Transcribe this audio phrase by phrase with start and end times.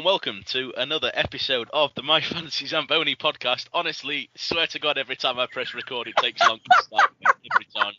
[0.00, 3.66] and welcome to another episode of the My Fantasy Zamboni podcast.
[3.74, 7.10] Honestly, swear to God, every time I press record, it takes long to start.
[7.52, 7.92] Every time.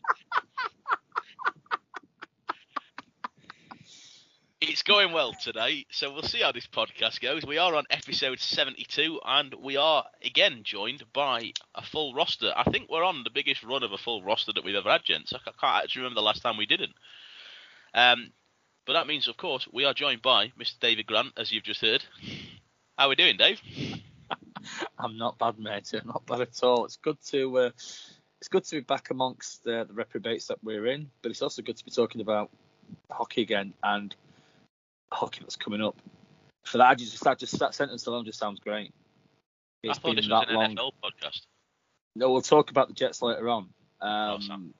[4.61, 7.45] It's going well today, so we'll see how this podcast goes.
[7.45, 12.51] We are on episode 72, and we are again joined by a full roster.
[12.55, 15.03] I think we're on the biggest run of a full roster that we've ever had,
[15.03, 15.33] gents.
[15.33, 16.93] I can't actually remember the last time we didn't.
[17.93, 18.31] Um,
[18.85, 20.79] but that means, of course, we are joined by Mr.
[20.79, 22.03] David Grant, as you've just heard.
[22.97, 23.59] How are we doing, Dave?
[24.99, 25.91] I'm not bad, mate.
[25.93, 26.85] I'm not bad at all.
[26.85, 27.69] It's good to uh,
[28.39, 31.61] it's good to be back amongst the, the reprobates that we're in, but it's also
[31.61, 32.49] good to be talking about
[33.09, 34.15] hockey again and
[35.11, 35.95] hockey that's coming up.
[36.63, 38.93] For that, I just that just that sentence alone just sounds great.
[39.83, 40.75] It's I thought been this was that an long.
[40.75, 41.41] NFL podcast.
[42.15, 43.69] No, we'll talk about the Jets later on.
[44.01, 44.73] Um,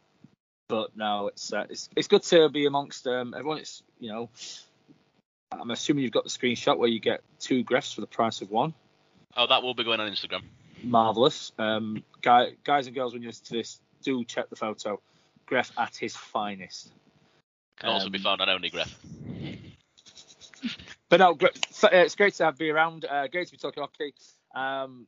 [0.72, 3.58] but no, it's uh, it's it's good to be amongst um, everyone.
[3.58, 4.30] It's you know,
[5.52, 8.50] I'm assuming you've got the screenshot where you get two grefs for the price of
[8.50, 8.74] one.
[9.36, 10.44] Oh, that will be going on Instagram.
[10.82, 15.02] Marvelous, um, guy, guys and girls, when you listen to this, do check the photo.
[15.46, 16.90] Gref at his finest.
[17.78, 18.90] Can um, also be um, found on Only Gref.
[21.10, 21.38] but no,
[21.92, 23.04] it's great to have be around.
[23.04, 24.14] Uh, great to be talking hockey.
[24.56, 25.06] Um,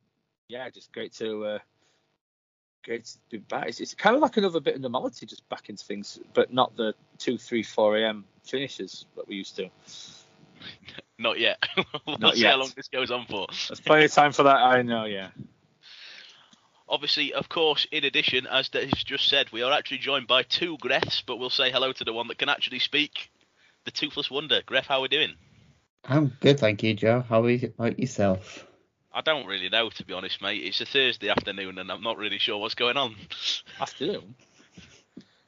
[0.50, 1.60] yeah, just great to uh,
[2.84, 3.68] great to be back.
[3.68, 6.76] It's, it's, kind of like another bit of normality, just back into things, but not
[6.76, 8.26] the two, three, four a.m.
[8.44, 9.70] finishes that we used to.
[11.20, 11.62] Not yet.
[12.08, 12.54] we'll not see yet.
[12.54, 13.46] how long this goes on for.
[13.68, 14.58] There's plenty of time for that.
[14.58, 15.06] I know.
[15.06, 15.30] Yeah.
[16.90, 20.78] Obviously, of course, in addition, as Dave's just said, we are actually joined by two
[20.80, 23.32] Grefs, but we'll say hello to the one that can actually speak,
[23.86, 24.62] the Toothless Wonder.
[24.64, 25.34] Gref, how are we doing?
[26.04, 27.24] I'm good, thank you, Joe.
[27.28, 28.66] How are you about yourself?
[29.14, 30.64] I don't really know, to be honest, mate.
[30.64, 33.16] It's a Thursday afternoon, and I'm not really sure what's going on.
[33.80, 34.34] Afternoon.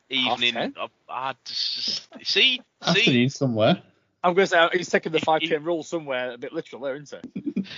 [0.09, 0.56] Evening.
[0.56, 3.81] I, I just, see, afternoon somewhere.
[4.24, 5.64] I'm going to say he's taking the 5 p.m.
[5.64, 7.66] rule somewhere a bit literal there, isn't it?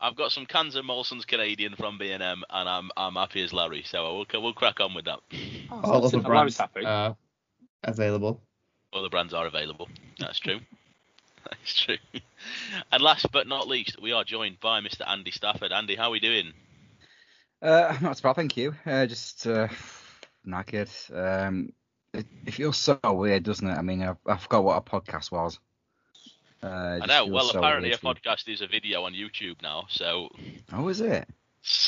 [0.00, 3.84] I've got some cans of Molson's Canadian from B&M, and I'm I'm happy as Larry.
[3.86, 5.20] So we'll we'll crack on with that.
[5.70, 7.16] Oh, All of the brands are
[7.82, 8.40] available.
[8.92, 9.88] All the brands are available.
[10.18, 10.60] That's true.
[11.50, 11.96] That's true.
[12.92, 15.06] And last but not least, we are joined by Mr.
[15.06, 15.72] Andy Stafford.
[15.72, 16.52] Andy, how are we doing?
[17.60, 18.74] Uh, not bad, thank you.
[18.84, 19.68] Uh, just uh,
[20.46, 20.90] knackered.
[21.14, 21.72] Um,
[22.12, 23.74] it, it, feels so weird, doesn't it?
[23.74, 25.58] I mean, I, I forgot what a podcast was.
[26.62, 27.26] Uh, I know.
[27.26, 30.30] Well, so apparently a podcast is a video on YouTube now, so.
[30.72, 31.28] Oh, is it?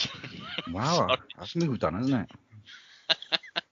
[0.72, 3.16] wow, that's moved on, hasn't it?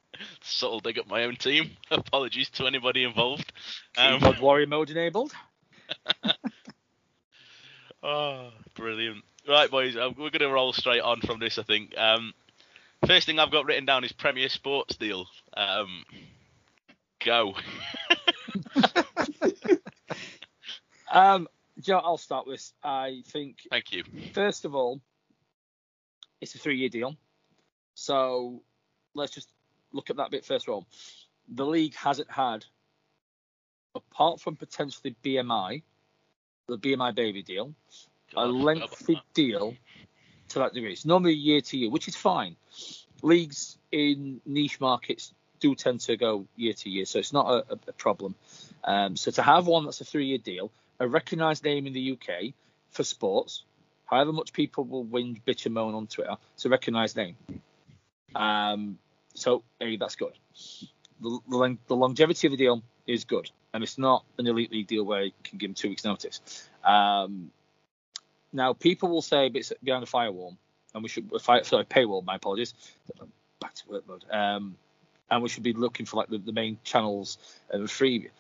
[0.43, 1.71] Subtle dig up my own team.
[1.91, 3.51] Apologies to anybody involved.
[3.97, 5.33] Um, Keyboard warrior mode enabled.
[8.03, 9.25] oh, brilliant.
[9.49, 11.97] Right, boys, uh, we're going to roll straight on from this, I think.
[11.99, 12.33] Um,
[13.07, 15.27] first thing I've got written down is Premier Sports Deal.
[15.55, 16.05] Um,
[17.25, 17.55] go.
[21.13, 21.49] um,
[21.81, 22.73] Joe, I'll start with.
[22.83, 23.59] I think.
[23.71, 24.05] Thank you.
[24.33, 25.01] First of all,
[26.41, 27.17] it's a three-year deal,
[27.95, 28.63] so
[29.15, 29.49] let's just
[29.93, 30.87] look at that bit first of all.
[31.49, 32.65] The league hasn't had
[33.95, 35.83] apart from potentially BMI,
[36.69, 37.75] the BMI baby deal,
[38.37, 39.77] a lengthy deal
[40.49, 40.93] to that degree.
[40.93, 42.57] It's normally year to year, which is fine.
[43.23, 47.79] Leagues in niche markets do tend to go year to year, so it's not a,
[47.89, 48.35] a problem.
[48.83, 52.53] Um, so to have one that's a three-year deal, a recognised name in the UK
[52.91, 53.65] for sports,
[54.07, 57.37] however much people will whinge, bitch, and moan on Twitter, it's a recognised name.
[58.35, 58.99] Um,
[59.35, 60.33] so hey, that's good.
[61.21, 65.05] The, the, longevity of the deal is good and it's not an elite league deal
[65.05, 66.41] where you can give them two weeks' notice.
[66.85, 67.51] Um,
[68.53, 70.57] now, people will say it's behind a firewall,
[70.95, 72.25] and we should fight sorry paywall.
[72.25, 72.73] My apologies.
[73.61, 74.25] Back to work mode.
[74.31, 74.77] Um,
[75.29, 77.37] and we should be looking for like the, the main channels
[77.69, 78.31] and free.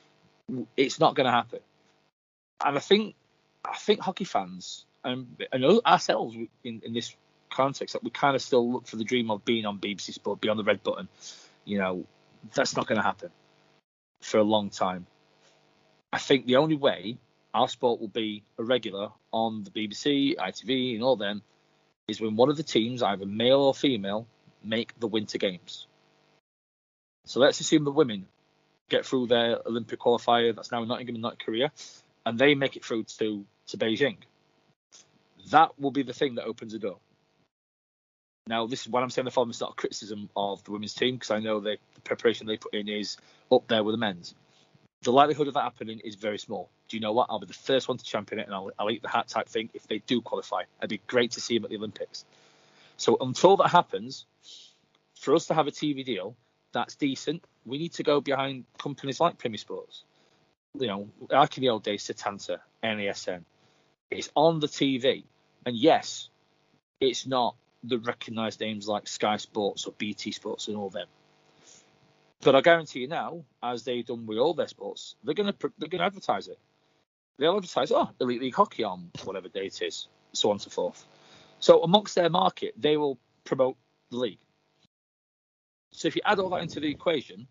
[0.77, 1.59] It's not going to happen.
[2.65, 3.17] And I think
[3.65, 7.17] I think hockey fans and, and ourselves in, in this
[7.51, 10.41] context that we kind of still look for the dream of being on BBC Sport,
[10.41, 11.09] be on the red button.
[11.65, 12.07] You know,
[12.53, 13.31] that's not going to happen
[14.21, 15.07] for a long time.
[16.13, 17.19] I think the only way
[17.53, 21.43] our sport will be a regular on the BBC, ITV, and all them
[22.09, 24.27] is when one of the teams, either male or female,
[24.63, 25.87] make the Winter Games.
[27.25, 28.27] So let's assume the women
[28.89, 31.73] get through their Olympic qualifier that's now in Nottingham and not Korea,
[32.27, 34.17] and they make it through to, to Beijing.
[35.51, 36.99] That will be the thing that opens the door.
[38.47, 39.25] Now, this is what I'm saying.
[39.25, 42.47] The following is not a criticism of the women's team because I know the preparation
[42.47, 43.17] they put in is
[43.51, 44.35] up there with the men's
[45.05, 46.71] the likelihood of that happening is very small.
[46.89, 47.29] Do you know what?
[47.31, 49.49] I'll be the first one to champion it, and I'll, I'll eat the hat type
[49.49, 50.63] thing if they do qualify.
[50.81, 52.25] It'd be great to see them at the Olympics.
[52.97, 54.27] So until that happens,
[55.17, 56.37] for us to have a TV deal
[56.73, 60.05] that's decent, we need to go behind companies like Premier Sports.
[60.79, 63.45] you know, like in the old days, Setanta, NASN.
[64.11, 65.25] It's on the TV,
[65.67, 66.29] and yes,
[67.01, 71.07] it's not the recognised names like Sky Sports or BT Sports and all them.
[72.41, 75.89] But I guarantee you now, as they've done with all their sports, they're gonna they're
[75.89, 76.59] gonna advertise it.
[77.39, 80.71] They'll advertise, oh, Elite League Hockey on whatever day it is, so on and so
[80.71, 81.05] forth.
[81.59, 83.77] So amongst their market, they will promote
[84.11, 84.39] the league.
[85.93, 87.49] So if you add all that into the equation,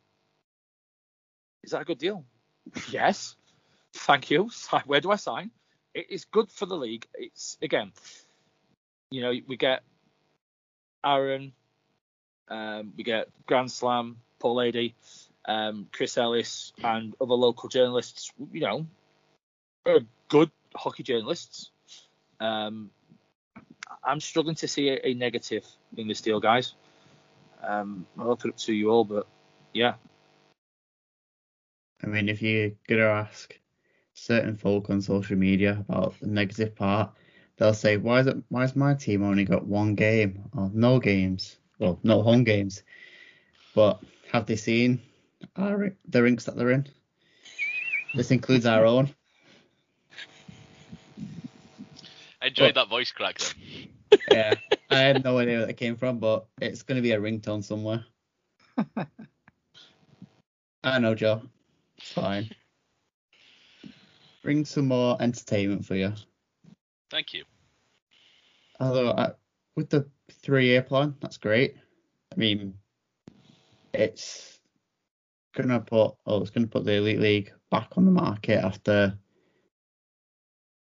[1.64, 2.26] is that a good deal?
[2.90, 3.36] yes.
[3.94, 4.50] Thank you.
[4.86, 5.52] Where do I sign?
[5.94, 7.08] It is good for the league.
[7.14, 7.92] It's again,
[9.10, 9.84] you know, we get
[11.06, 11.54] Aaron,
[12.50, 14.96] um, we get Grand Slam, Paul Lady,
[15.46, 18.32] um, Chris Ellis, and other local journalists.
[18.52, 18.88] You know,
[19.86, 21.72] are good hockey journalists.
[22.40, 22.90] Um,
[24.04, 25.66] I'm struggling to see a, a, negative
[25.96, 26.74] in this deal, guys.
[27.62, 29.28] Um, I'll open it up to you all, but
[29.74, 29.94] yeah.
[32.04, 33.58] I mean, if you're gonna ask
[34.14, 37.14] certain folk on social media about the negative part,
[37.58, 38.38] they'll say, "Why is it?
[38.50, 41.58] Why has my team only got one game or no games?
[41.80, 42.84] Well, no home games."
[43.76, 45.02] But have they seen
[45.56, 46.88] our, the rinks that they're in?
[48.14, 49.14] This includes our own.
[52.42, 54.20] I enjoyed but, that voice crack then.
[54.30, 54.54] Yeah,
[54.90, 57.64] I have no idea where that came from, but it's going to be a ringtone
[57.64, 58.06] somewhere.
[60.84, 61.42] I know, Joe.
[61.98, 62.50] It's fine.
[64.44, 66.14] Bring some more entertainment for you.
[67.14, 67.44] Thank you.
[68.80, 69.34] Although uh,
[69.76, 70.10] with the
[70.42, 71.76] three-year plan, that's great.
[72.34, 72.74] I mean,
[73.94, 74.60] it's
[75.56, 79.16] gonna put oh, it's gonna put the elite league back on the market after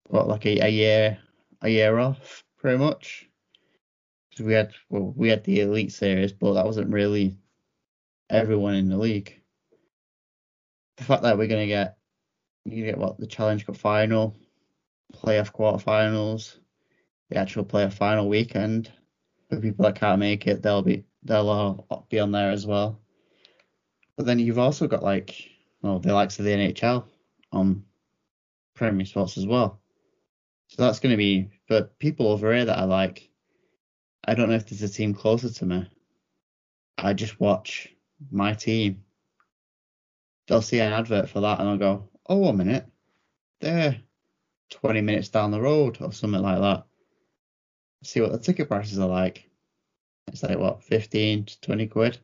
[0.07, 1.17] what like a, a year
[1.62, 3.27] a year off, pretty much.
[4.29, 7.38] Because we had well, we had the elite series, but that wasn't really
[8.29, 9.38] everyone in the league.
[10.95, 11.97] The fact that we're gonna get
[12.63, 14.33] you get what the Challenge Cup final,
[15.13, 16.57] playoff quarterfinals,
[17.29, 18.91] the actual playoff final weekend.
[19.49, 22.99] For people that can't make it, they'll be they'll all be on there as well.
[24.17, 25.49] But then you've also got like
[25.81, 27.05] well the likes of the NHL
[27.51, 27.83] on
[28.73, 29.79] Premier Sports as well.
[30.67, 33.29] So that's going to be for people over here that are like,
[34.27, 35.89] I don't know if there's a team closer to me.
[36.97, 37.89] I just watch
[38.31, 39.03] my team.
[40.47, 42.85] They'll see an advert for that and I'll go, oh, one minute,
[43.61, 43.99] they're
[44.69, 46.85] 20 minutes down the road or something like that.
[48.03, 49.50] See what the ticket prices are like.
[50.27, 52.19] It's like, what, 15 to 20 quid?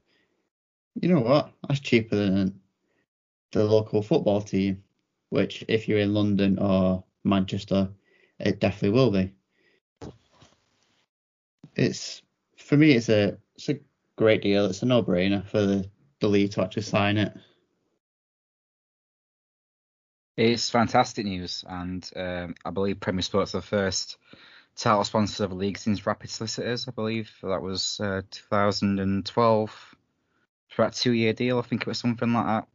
[0.96, 1.52] You know what?
[1.68, 2.60] That's cheaper than
[3.52, 4.84] the local football team,
[5.30, 7.90] which, if you're in London or Manchester,
[8.40, 9.34] it definitely will be.
[11.76, 12.22] It's
[12.58, 13.80] for me, it's a it's a
[14.16, 14.66] great deal.
[14.66, 15.90] It's a no-brainer for the,
[16.20, 17.34] the league to actually sign it.
[20.38, 24.18] It's fantastic news, and um, I believe Premier Sports are the first
[24.78, 26.88] title sponsor of a league since Rapid Solicitors.
[26.88, 29.96] I believe that was uh, 2012
[30.70, 31.60] for that two-year deal.
[31.60, 32.68] I think it was something like that.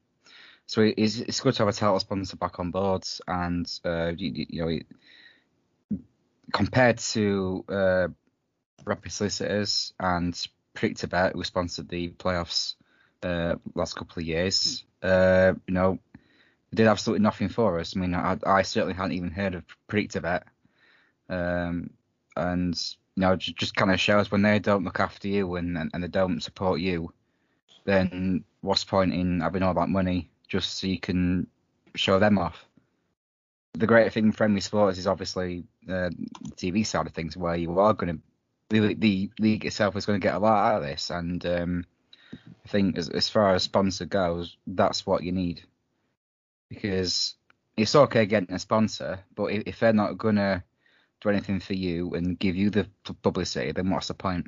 [0.67, 4.47] So it's, it's good to have a title sponsor back on board, and uh, you,
[4.49, 4.67] you,
[5.91, 5.99] know,
[6.53, 8.09] compared to uh,
[8.85, 10.35] Rapid Solicitors and
[10.75, 12.75] Predictabet, who sponsored the playoffs
[13.23, 15.99] uh, last couple of years, uh, you know,
[16.75, 17.97] did absolutely nothing for us.
[17.97, 20.43] I mean, I, I certainly hadn't even heard of Predictabet.
[21.29, 21.91] Um,
[22.37, 22.75] and
[23.15, 25.91] you know, just, just kind of shows when they don't look after you and, and,
[25.95, 27.13] and they don't support you,
[27.85, 31.47] then what's point in having all that money just so you can
[31.95, 32.67] show them off?
[33.77, 37.57] the great thing in friendly sports is obviously uh, the TV side of things, where
[37.57, 38.23] you are going to
[38.69, 41.85] the, the league itself is going to get a lot out of this, and um,
[42.33, 45.63] I think as, as far as sponsor goes, that's what you need
[46.69, 47.35] because
[47.77, 50.63] it's okay getting a sponsor, but if, they're not to
[51.21, 52.89] do anything for you and give you the
[53.23, 54.47] publicity, then what's the point?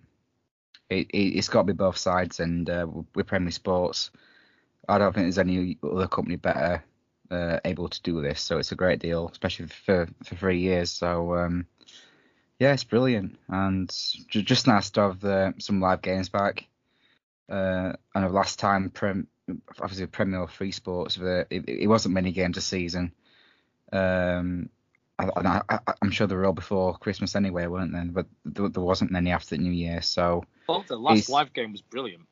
[0.89, 4.11] It, it, has got to be both sides, and uh, with Premier Sports,
[4.89, 6.83] I don't think there's any other company better
[7.31, 8.41] uh, able to do this.
[8.41, 10.91] So it's a great deal, especially for for three years.
[10.91, 11.67] So um,
[12.59, 13.89] yeah, it's brilliant, and
[14.29, 16.67] just nice to have the, some live games back.
[17.49, 19.29] Uh, I last time, Prem,
[19.81, 23.13] obviously Premier Free Sports, the, it, it, wasn't many games a season.
[23.93, 24.69] Um,
[25.19, 25.63] I,
[26.03, 28.05] am sure they were all before Christmas anyway, weren't they?
[28.05, 30.45] But there, there wasn't many after the New Year, so.
[30.69, 32.27] Well, the last live game was brilliant.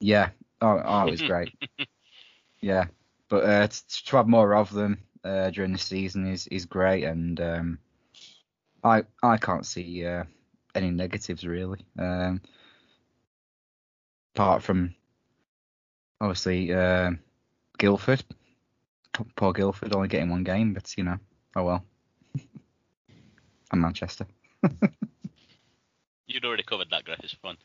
[0.00, 0.30] Yeah.
[0.60, 1.52] Oh, oh it was great.
[2.60, 2.86] yeah,
[3.28, 7.04] but uh, to, to, have more of them uh, during the season is is great,
[7.04, 7.78] and um,
[8.82, 10.24] I I can't see uh,
[10.74, 11.84] any negatives really.
[11.98, 12.40] Um,
[14.34, 14.94] apart from
[16.22, 17.10] obviously uh,
[17.78, 18.24] Guildford
[19.36, 21.18] poor Guildford only getting one game, but you know,
[21.56, 21.84] oh well.
[23.72, 24.26] and Manchester.
[26.26, 27.20] You'd already covered that, Griff.
[27.22, 27.56] It's fun.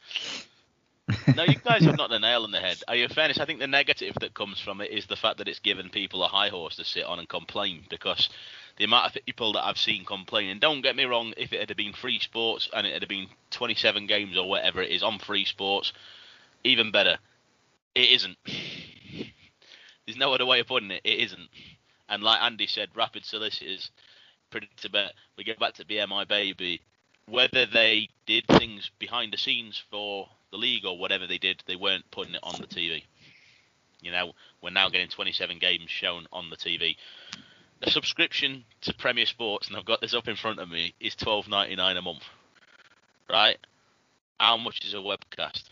[1.35, 2.83] no, you guys have not the nail on the head.
[2.87, 3.39] Are you fairness?
[3.39, 6.21] I think the negative that comes from it is the fact that it's given people
[6.21, 8.29] a high horse to sit on and complain because
[8.77, 11.65] the amount of people that I've seen complain, and don't get me wrong, if it
[11.65, 15.17] had been free sports and it had been 27 games or whatever it is on
[15.19, 15.93] free sports,
[16.65, 17.17] even better.
[17.97, 18.37] It isn't.
[20.05, 21.01] There's no other way of putting it.
[21.03, 21.49] It isn't.
[22.07, 23.89] And like Andy said, rapid solicitors,
[24.51, 25.13] predictor bet.
[25.35, 26.81] We get back to BMI baby.
[27.27, 31.75] Whether they did things behind the scenes for the league or whatever they did, they
[31.75, 33.01] weren't putting it on the TV.
[34.01, 36.97] You know, we're now getting 27 games shown on the TV.
[37.83, 41.15] The subscription to Premier Sports, and I've got this up in front of me, is
[41.15, 42.23] 12.99 a month.
[43.27, 43.57] Right?
[44.39, 45.63] How much is a webcast?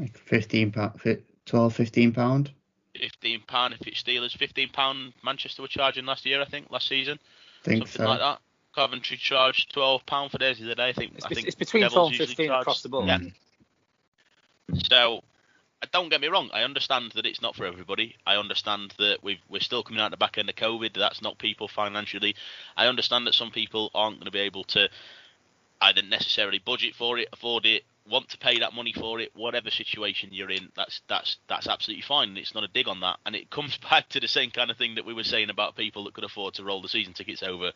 [0.00, 1.00] Like 15 pound,
[1.44, 2.50] 12, 15 pound.
[2.96, 4.34] 15 pound if it's Steelers.
[4.36, 7.18] 15 pound Manchester were charging last year, I think, last season.
[7.64, 8.08] Think something so.
[8.08, 8.40] like that.
[8.74, 10.88] Coventry charged 12 pound for theirs the other day.
[10.88, 11.12] I think.
[11.16, 13.06] It's, I think it's between Devils 12 and 15 charge- across the board.
[13.08, 13.18] Yeah.
[13.18, 14.86] Mm.
[14.88, 15.22] So,
[15.92, 16.48] don't get me wrong.
[16.54, 18.16] I understand that it's not for everybody.
[18.26, 20.94] I understand that we've, we're still coming out the back end of COVID.
[20.94, 22.36] That's not people financially.
[22.76, 24.88] I understand that some people aren't going to be able to
[25.82, 29.30] either necessarily budget for it, afford it, want to pay that money for it.
[29.34, 32.36] Whatever situation you're in, that's that's that's absolutely fine.
[32.36, 34.76] It's not a dig on that, and it comes back to the same kind of
[34.76, 37.42] thing that we were saying about people that could afford to roll the season tickets
[37.42, 37.72] over,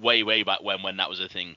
[0.00, 1.56] way way back when when that was a thing.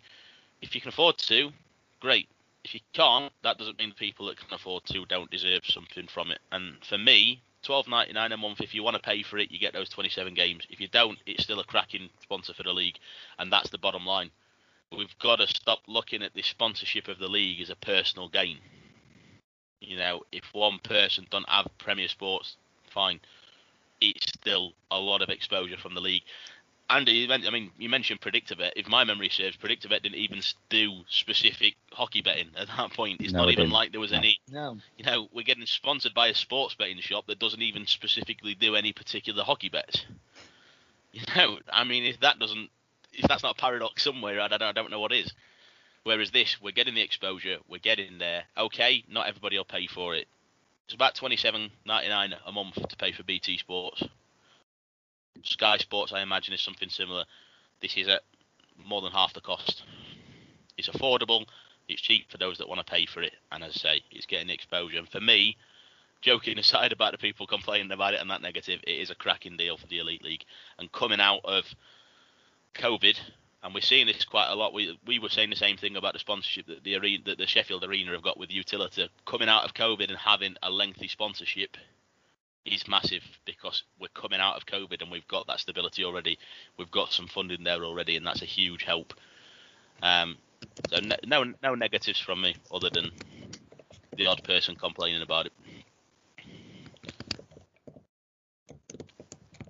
[0.61, 1.51] If you can afford to,
[1.99, 2.27] great
[2.63, 6.07] if you can't, that doesn't mean the people that can afford to don't deserve something
[6.07, 6.39] from it.
[6.51, 8.61] And for me, twelve ninety nine a month.
[8.61, 10.65] If you want to pay for it, you get those twenty seven games.
[10.69, 12.97] If you don't, it's still a cracking sponsor for the league,
[13.39, 14.31] and that's the bottom line.
[14.95, 18.57] We've got to stop looking at the sponsorship of the league as a personal gain.
[19.79, 22.57] You know, if one person don't have Premier Sports,
[22.89, 23.19] fine.
[24.01, 26.23] It's still a lot of exposure from the league.
[26.89, 28.71] Andy, I mean, you mentioned PredictorBet.
[28.75, 33.21] If my memory serves, PredictorBet didn't even do specific hockey betting at that point.
[33.21, 33.73] It's No, not even didn't.
[33.73, 34.17] like there was No.
[34.17, 34.39] any.
[34.49, 34.77] No.
[34.97, 38.75] You know, we're getting sponsored by a sports betting shop that doesn't even specifically do
[38.75, 40.05] any particular hockey bets.
[41.13, 42.69] You know, I mean, if that doesn't,
[43.13, 45.33] if that's not a paradox somewhere, I don't, I don't know what is.
[46.03, 48.43] Whereas this, we're getting the exposure, we're getting there.
[48.57, 50.27] Okay, not everybody will pay for it.
[50.85, 54.03] It's about twenty seven ninety nine a month to pay for BT Sports.
[55.43, 57.25] Sky Sports, I imagine, is something similar.
[57.81, 58.21] This is at
[58.83, 59.83] more than half the cost.
[60.77, 61.45] It's affordable.
[61.87, 64.25] It's cheap for those that want to pay for it, and as I say, it's
[64.25, 64.97] getting the exposure.
[64.97, 65.57] And for me,
[66.21, 69.57] joking aside about the people complaining about it and that negative, it is a cracking
[69.57, 70.45] deal for the Elite League.
[70.77, 71.65] And coming out of
[72.75, 73.17] COVID,
[73.63, 74.73] and we're seeing this quite a lot.
[74.73, 77.47] We we were saying the same thing about the sponsorship that the arena, that the
[77.47, 79.09] Sheffield Arena have got with Utilita.
[79.25, 81.77] Coming out of COVID and having a lengthy sponsorship
[82.65, 86.37] is massive because we're coming out of COVID and we've got that stability already.
[86.77, 89.13] We've got some funding there already, and that's a huge help.
[90.01, 90.37] Um,
[90.89, 93.11] so no, no no negatives from me other than
[94.15, 95.53] the odd person complaining about it.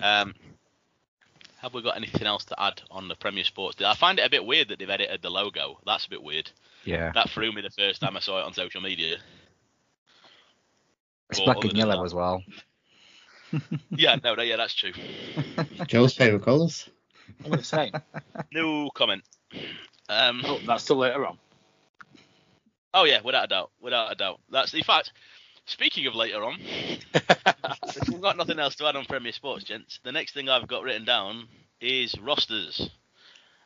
[0.01, 0.33] Um,
[1.61, 3.81] have we got anything else to add on the Premier Sports?
[3.81, 5.79] I find it a bit weird that they've edited the logo.
[5.85, 6.49] That's a bit weird.
[6.85, 7.11] Yeah.
[7.13, 9.17] That threw me the first time I saw it on social media.
[11.29, 12.43] It's But black and yellow that- as well.
[13.89, 14.93] Yeah, no, no, yeah, that's true.
[15.85, 16.87] Joe's favourite colours.
[17.43, 17.91] I'm going to say.
[18.53, 19.23] No comment.
[20.07, 21.37] Um, oh, that's still later on.
[22.93, 24.39] oh yeah, without a doubt, without a doubt.
[24.49, 25.11] That's in fact.
[25.65, 26.57] Speaking of later on,
[28.09, 30.83] we've got nothing else to add on Premier Sports, gents, the next thing I've got
[30.83, 31.47] written down
[31.79, 32.89] is rosters.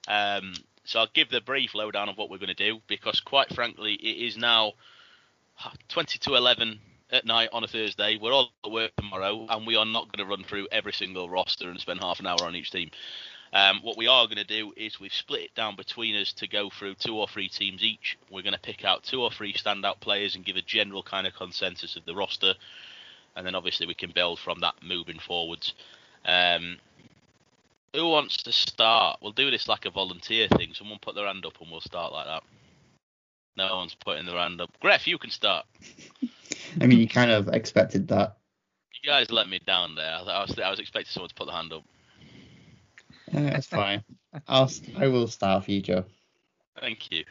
[0.08, 3.54] Um, so I'll give the brief lowdown of what we're going to do because, quite
[3.54, 4.74] frankly, it is now
[5.90, 6.80] 20 to 11
[7.12, 8.18] at night on a Thursday.
[8.22, 11.30] We're all at work tomorrow, and we are not going to run through every single
[11.30, 12.92] roster and spend half an hour on each team.
[13.54, 16.48] Um, what we are going to do is we've split it down between us to
[16.48, 18.18] go through two or three teams each.
[18.30, 21.26] We're going to pick out two or three standout players and give a general kind
[21.26, 22.54] of consensus of the roster,
[23.36, 25.74] and then obviously we can build from that moving forwards.
[26.26, 26.78] Um,
[27.94, 29.20] who wants to start?
[29.22, 30.74] We'll do this like a volunteer thing.
[30.74, 32.44] Someone put their hand up and we'll start like that.
[33.58, 34.70] No one's putting their hand up.
[34.84, 35.66] Gref, you can start.
[36.82, 38.38] I mean, you kind of expected that.
[39.02, 40.14] You guys let me down there.
[40.14, 41.84] I was, I was expecting someone to put their hand up.
[43.56, 44.04] It's fine.
[44.48, 46.06] I'll I will start for you, Joe.
[46.80, 47.24] Thank you.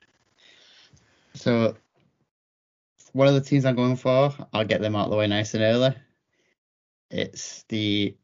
[1.35, 1.77] So,
[3.13, 5.55] one of the teams I'm going for, I'll get them out of the way nice
[5.55, 5.95] and early.
[7.11, 8.15] It's the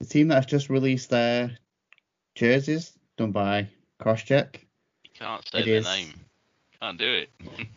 [0.00, 1.56] the team that has just released their
[2.34, 3.68] jerseys done by
[4.00, 4.56] Crosscheck.
[5.04, 5.84] You can't say It their is.
[5.84, 6.14] name.
[6.80, 7.30] Can't do it.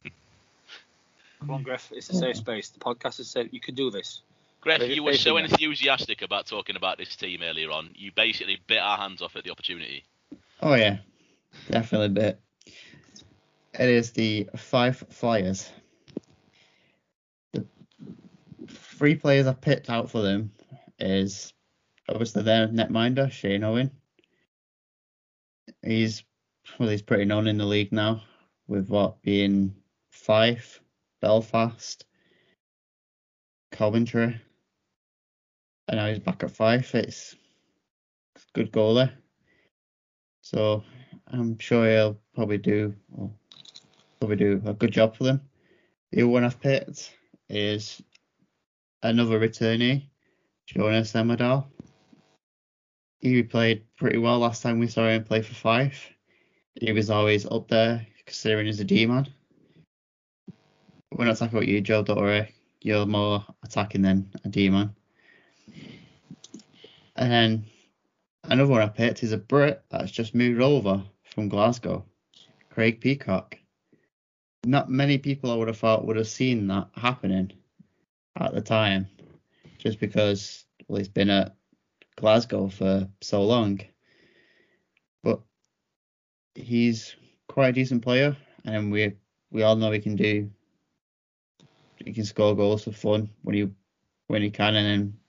[1.40, 1.92] Come on, Griff.
[1.96, 2.70] It's a safe space.
[2.70, 4.22] The podcast has said you can do this.
[4.68, 7.90] Greg, you were so enthusiastic about talking about this team earlier on.
[7.96, 10.04] You basically bit our hands off at the opportunity.
[10.62, 10.98] Oh yeah,
[11.72, 12.42] definitely bit.
[13.80, 15.70] It is the Fife Flyers.
[17.54, 17.66] The
[18.68, 20.52] three players I picked out for them
[21.00, 21.54] is
[22.10, 23.90] obviously their netminder Shane Owen.
[25.82, 26.26] He's
[26.78, 28.22] well, he's pretty known in the league now,
[28.68, 29.76] with what being
[30.10, 30.82] Fife,
[31.22, 32.04] Belfast,
[33.72, 34.42] Coventry,
[35.88, 36.96] and now he's back at Fife.
[36.96, 37.36] It's
[38.36, 39.12] it's a good goalie.
[40.42, 40.84] So
[41.28, 43.34] I'm sure he'll probably do well,
[44.20, 45.42] probably do a good job for them.
[46.12, 47.14] The other one I've picked
[47.50, 48.02] is
[49.04, 50.10] another returnee,
[50.66, 51.66] Jonas Emmerdahl.
[53.20, 56.10] He played pretty well last time we saw him play for Fife.
[56.80, 59.28] He was always up there considering he's a D man.
[61.12, 62.54] We're not talking about you, Joe, don't worry.
[62.82, 64.94] You're more attacking than a D man.
[67.16, 67.66] And then
[68.50, 72.06] Another one I picked is a Brit that's just moved over from Glasgow,
[72.70, 73.58] Craig Peacock.
[74.66, 77.52] Not many people I would have thought would have seen that happening
[78.40, 79.08] at the time,
[79.78, 81.58] just because well he's been at
[82.16, 83.82] Glasgow for so long.
[85.24, 85.42] But
[86.56, 87.18] he's
[87.50, 89.14] quite a decent player, and we
[89.52, 90.50] we all know he can do.
[91.98, 93.70] He can score goals for fun when he
[94.28, 95.20] when he can, and then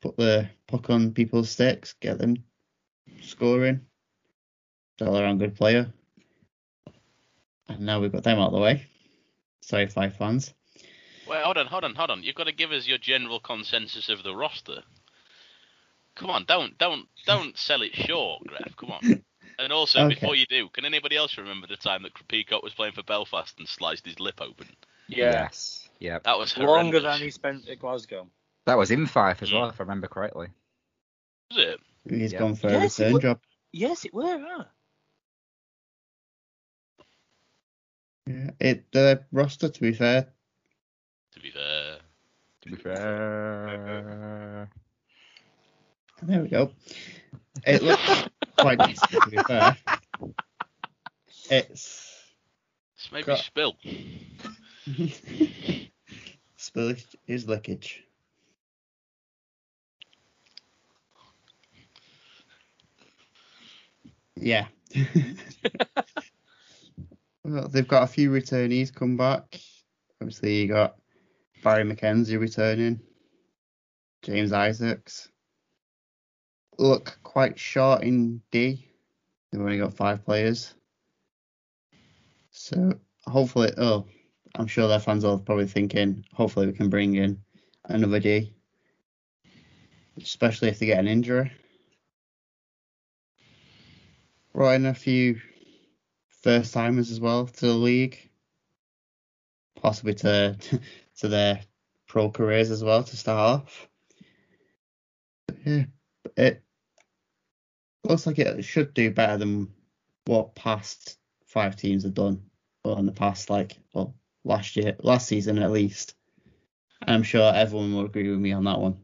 [0.00, 2.36] put the puck on people's sticks, get them
[3.22, 3.80] scoring.
[5.00, 5.92] All around good player.
[7.68, 8.86] And now we've got them out of the way.
[9.60, 10.54] Sorry, Fife fans.
[11.28, 12.22] Wait, hold on, hold on, hold on.
[12.22, 14.82] You've got to give us your general consensus of the roster.
[16.16, 18.76] Come on, don't, don't, don't sell it short, Graf.
[18.76, 19.22] Come on.
[19.60, 20.14] And also, Okay.
[20.14, 23.58] before you do, can anybody else remember the time that Peacock was playing for Belfast
[23.58, 24.68] and sliced his lip open?
[25.08, 25.88] Yes.
[25.98, 26.20] Yeah.
[26.24, 28.28] That was Longer than he spent at Glasgow.
[28.68, 29.54] That was in Fife as Mm.
[29.54, 30.48] well, if I remember correctly.
[31.50, 31.80] Was it?
[32.06, 32.38] He's Yeah.
[32.38, 33.40] gone for Yes, a it return wa- job.
[33.72, 34.38] Yes, it were.
[34.38, 34.64] Huh?
[38.26, 38.50] Yeah.
[38.60, 40.30] It the roster, to be fair,
[41.32, 42.00] To be fair.
[42.60, 44.68] To be fair.
[46.20, 46.70] there we go.
[47.66, 48.28] It looks
[48.58, 49.78] quite decent, to be fair.
[51.50, 52.22] It's
[52.96, 53.78] It's maybe Got- spill.
[56.58, 58.04] spillage is lickage.
[64.40, 64.66] Yeah.
[67.44, 69.60] they've got a few returnees come back.
[70.20, 70.96] Obviously, you got
[71.62, 73.00] Barry McKenzie returning,
[74.22, 75.28] James Isaacs.
[76.78, 78.88] Look quite short in D.
[79.50, 80.74] They've only got five players.
[82.50, 82.94] So
[83.26, 84.06] hopefully, oh,
[84.54, 87.40] I'm sure their fans are probably thinking, hopefully we can bring in
[87.84, 88.54] another D,
[90.20, 91.52] especially if they get an injury.
[94.58, 95.40] Brought in a few
[96.42, 98.28] first timers as well to the league,
[99.80, 100.56] possibly to
[101.18, 101.60] to their
[102.08, 103.88] pro careers as well to start off.
[105.64, 105.84] Yeah,
[106.36, 106.64] it
[108.02, 109.72] looks like it should do better than
[110.24, 112.42] what past Fife teams have done,
[112.82, 116.16] or in the past like well last year, last season at least.
[117.00, 118.98] I'm sure everyone will agree with me on that one.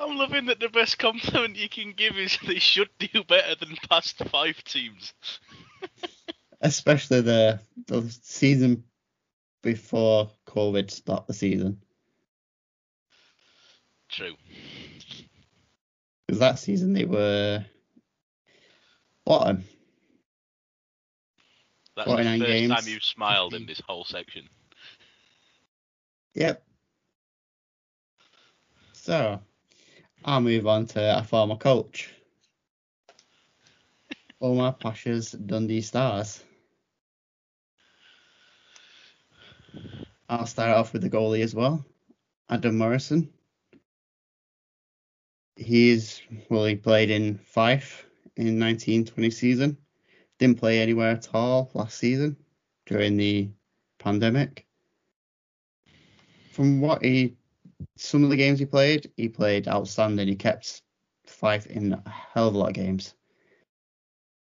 [0.00, 3.76] I'm loving that the best compliment you can give is they should do better than
[3.88, 5.12] past Fife teams.
[6.60, 8.84] Especially the the season
[9.62, 11.80] before COVID stopped the season.
[14.08, 14.34] True.
[16.26, 17.64] Because that season they were
[19.24, 19.64] bottom.
[21.96, 24.48] That's the 49 first games, time you've smiled in this whole section.
[26.34, 26.64] Yep.
[28.92, 29.40] So
[30.24, 32.14] I'll move on to a former coach.
[34.40, 36.42] Omar Pacha's Dundee Stars.
[40.28, 41.84] I'll start off with the goalie as well,
[42.48, 43.28] Adam Morrison.
[45.56, 48.06] He's well, he played in Fife
[48.36, 49.76] in 1920 season.
[50.38, 52.36] Didn't play anywhere at all last season
[52.86, 53.50] during the
[53.98, 54.66] pandemic.
[56.52, 57.36] From what he,
[57.96, 60.28] some of the games he played, he played outstanding.
[60.28, 60.82] He kept
[61.26, 63.14] Fife in a hell of a lot of games.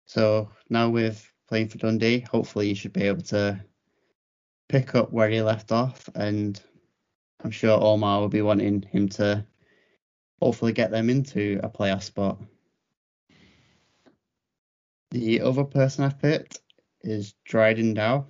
[0.06, 3.64] So now with playing for Dundee, hopefully he should be able to
[4.68, 6.62] pick up where he left off, and
[7.44, 9.46] I'm sure Omar will be wanting him to
[10.42, 12.40] hopefully get them into a playoff spot.
[15.12, 16.60] The other person I've picked
[17.02, 18.28] is Drydn Dow.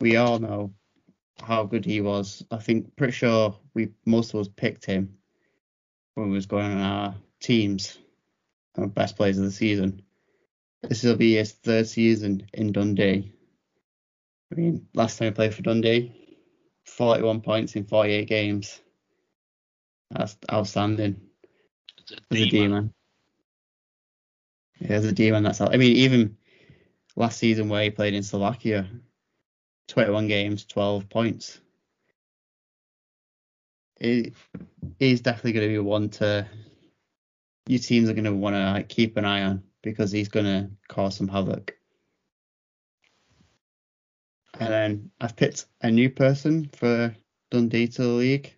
[0.00, 0.74] We all know
[1.40, 2.44] how good he was.
[2.50, 5.16] I think pretty sure we most of us picked him
[6.14, 7.98] when we was going on our teams,
[8.78, 10.02] our best players of the season.
[10.82, 13.32] This will be his third season in Dundee.
[14.52, 16.12] I mean, last time he played for Dundee,
[16.86, 18.80] 41 points in 48 games.
[20.10, 21.20] That's outstanding.
[21.98, 22.50] It's a As a D man.
[22.50, 22.94] demon.
[24.80, 25.74] Yeah, as a D man, that's out.
[25.74, 26.36] I mean, even
[27.16, 28.88] last season where he played in Slovakia,
[29.88, 31.60] 21 games, 12 points.
[34.00, 34.32] He,
[34.98, 36.46] he's definitely going to be one to
[37.66, 40.46] your teams are going to want to like, keep an eye on because he's going
[40.46, 41.76] to cause some havoc.
[44.58, 47.14] And then I've picked a new person for
[47.50, 48.54] Dundee to the league.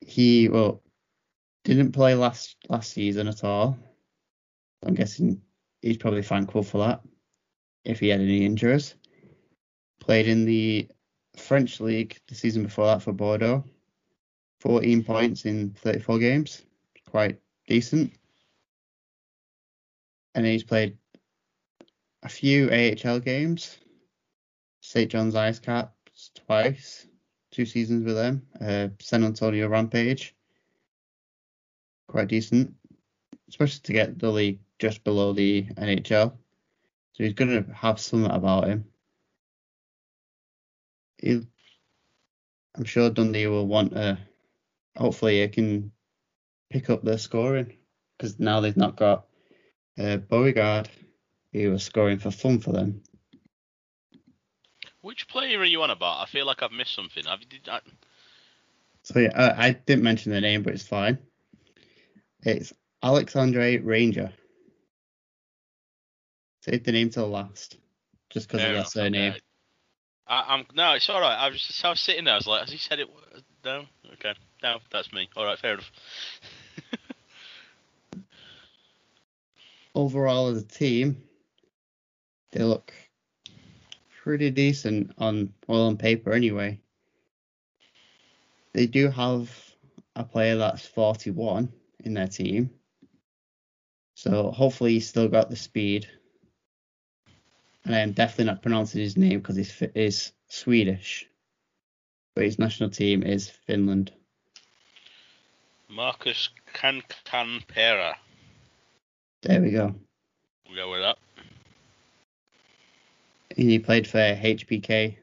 [0.00, 0.82] He well
[1.64, 3.78] didn't play last last season at all.
[4.84, 5.40] I'm guessing
[5.80, 7.00] he's probably thankful for that
[7.84, 8.94] if he had any injuries.
[10.08, 10.88] Played in the
[11.36, 13.62] French league the season before that for Bordeaux.
[14.60, 16.62] 14 points in 34 games.
[17.10, 18.14] Quite decent.
[20.34, 20.96] And he's played
[22.22, 23.76] a few AHL games.
[24.80, 25.10] St.
[25.10, 27.06] John's Ice Caps twice.
[27.50, 28.46] Two seasons with them.
[28.58, 30.34] Uh, San Antonio Rampage.
[32.06, 32.72] Quite decent.
[33.50, 36.32] Especially to get the league just below the NHL.
[37.12, 38.86] So he's going to have something about him.
[41.18, 41.42] He'll,
[42.76, 44.18] I'm sure Dundee will want to.
[44.96, 45.92] Hopefully, he can
[46.70, 47.76] pick up their scoring
[48.16, 49.26] because now they've not got
[49.98, 50.88] uh, Beauregard,
[51.52, 53.02] who was scoring for fun for them.
[55.00, 56.20] Which player are you on about?
[56.20, 57.24] I feel like I've missed something.
[57.24, 57.80] Have you, did, I,
[59.02, 61.18] So yeah, I, I didn't mention the name, but it's fine.
[62.42, 64.32] It's Alexandre Ranger.
[66.62, 67.78] Save the name till last,
[68.30, 69.32] just because of that surname.
[69.32, 69.40] okay.
[70.28, 71.36] I, I'm no, it's all right.
[71.36, 72.34] I was just I was sitting there.
[72.34, 73.08] I was like, has he said it?
[73.64, 75.28] No, okay, no, that's me.
[75.36, 75.90] All right, fair enough.
[79.94, 81.22] Overall, as a team,
[82.52, 82.92] they look
[84.22, 86.78] pretty decent on well on paper anyway.
[88.74, 89.50] They do have
[90.14, 91.72] a player that's 41
[92.04, 92.70] in their team,
[94.14, 96.06] so hopefully he's still got the speed.
[97.88, 101.26] And I'm definitely not pronouncing his name because he's is Swedish,
[102.34, 104.12] but his national team is Finland.
[105.88, 108.14] Markus Kankaanperä.
[109.40, 109.94] There we go.
[110.66, 111.16] We'll go with that.
[113.56, 115.16] And he played for HBK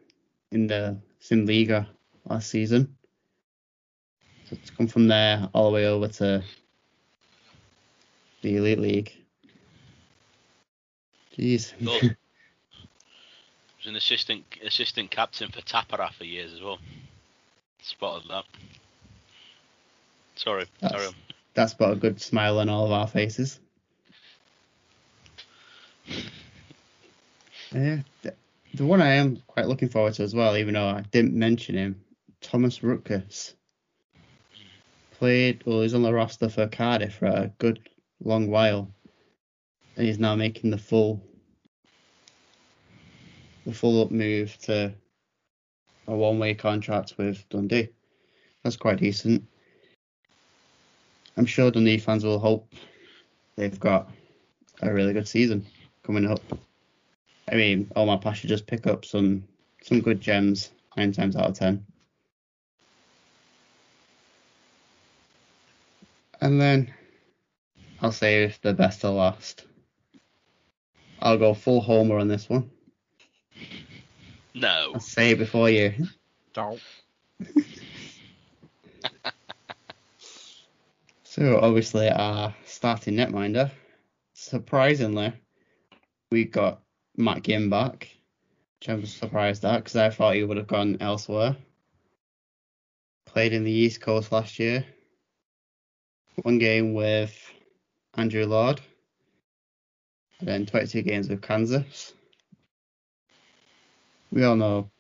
[0.51, 1.86] in the Simliga
[2.28, 2.97] last season.
[4.49, 6.43] So it's come from there all the way over to
[8.41, 9.12] the Elite League.
[11.38, 12.15] Jeez.
[13.86, 16.80] was an assistant assistant captain for Tappara for years as well.
[17.82, 18.45] Spotted that.
[20.36, 21.15] Sorry, That's- carry.
[21.54, 23.60] That's put a good smile on all of our faces.
[27.74, 28.34] Yeah, the,
[28.76, 31.76] the one I am quite looking forward to as well, even though I didn't mention
[31.76, 32.00] him,
[32.39, 33.54] Thomas Rutgers.
[35.17, 37.89] Played, well, he's on the roster for Cardiff for a good
[38.24, 38.89] long while,
[39.98, 41.21] and he's now making the full,
[43.65, 44.93] the full up move to
[46.08, 47.89] a one-way contract with Dundee.
[48.63, 49.43] That's quite decent.
[51.38, 52.71] I'm sure Dundee fans will hope
[53.56, 54.10] they've got
[54.82, 55.65] a really good season
[56.04, 56.41] coming up.
[57.51, 59.43] I mean, Omar Pash should just pick up some
[59.82, 61.86] some good gems nine times out of ten.
[66.41, 66.93] And then
[68.01, 69.65] I'll save the best to last.
[71.21, 72.69] I'll go full homer on this one.
[74.56, 74.91] No.
[74.96, 75.94] I'll say it before you.
[76.54, 76.82] Don't.
[81.36, 83.70] So obviously our starting netminder,
[84.32, 85.34] surprisingly,
[86.32, 86.82] we got
[87.18, 88.08] Matt Ginn back,
[88.80, 91.58] which I was surprised at because I thought he would have gone elsewhere.
[93.26, 94.86] Played in the East Coast last year.
[96.44, 97.38] One game with
[98.13, 98.80] Andrew Lord,
[100.39, 102.13] and then 22 games with Kansas.
[104.36, 104.91] We all know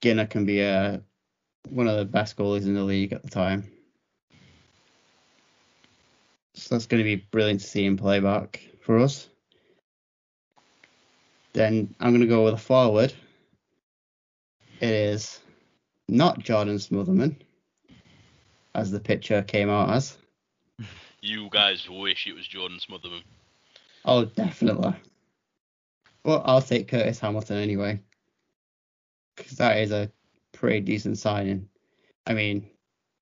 [0.00, 1.02] Ginner can be a,
[1.68, 3.68] one of the best goalies in the league at the time.
[6.54, 9.28] So that's going to be brilliant to see him play back for us.
[11.54, 13.12] Then I'm going to go with a forward.
[14.80, 15.40] It is
[16.08, 17.34] not Jordan Smotherman,
[18.76, 20.16] as the picture came out as.
[21.22, 23.22] You guys wish it was Jordan Smotherman.
[24.04, 24.94] Oh, definitely.
[26.24, 28.00] Well, I'll take Curtis Hamilton anyway.
[29.36, 30.10] Because that is a
[30.52, 31.68] pretty decent signing.
[32.26, 32.70] I mean,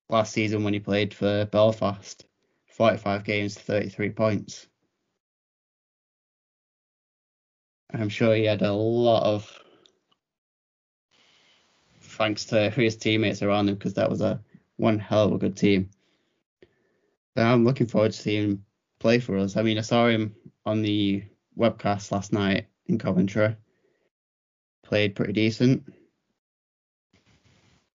[0.09, 2.25] last season when he played for Belfast,
[2.67, 4.67] 45 games, 33 points.
[7.93, 9.59] I'm sure he had a lot of
[12.01, 14.41] thanks to his teammates around him because that was a
[14.77, 15.89] one hell of a good team.
[17.37, 18.65] I'm looking forward to seeing him
[18.99, 19.57] play for us.
[19.57, 21.23] I mean, I saw him on the
[21.57, 23.55] webcast last night in Coventry.
[24.83, 25.83] Played pretty decent.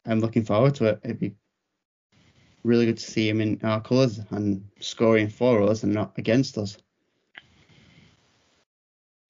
[0.06, 1.00] I'm looking forward to it.
[1.04, 1.34] It'd be
[2.64, 6.58] really good to see him in our colours and scoring for us and not against
[6.58, 6.76] us.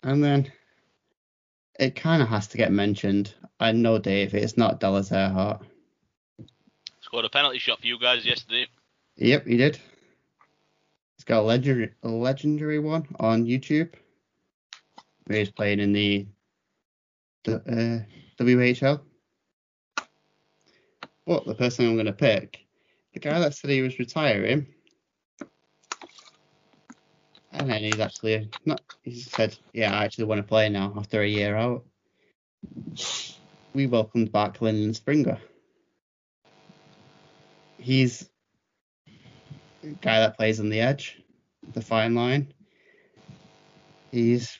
[0.02, 0.50] And then
[1.78, 3.34] it kind of has to get mentioned.
[3.58, 5.62] I know, Dave, it's not Dallas Ehrhardt.
[7.00, 8.66] Scored a penalty shot for you guys yesterday.
[9.16, 9.78] Yep, he did.
[11.16, 13.92] He's got a legendary, a legendary one on YouTube.
[15.28, 16.26] He's playing in the,
[17.44, 19.00] the uh, WHL.
[21.30, 22.58] But the person I'm going to pick,
[23.14, 24.66] the guy that said he was retiring,
[27.52, 28.82] and then he's actually not.
[29.04, 31.84] He said, "Yeah, I actually want to play now after a year out."
[33.74, 35.38] We welcomed back Lyndon Springer.
[37.78, 38.28] He's
[39.84, 41.22] a guy that plays on the edge,
[41.74, 42.52] the fine line.
[44.10, 44.58] He's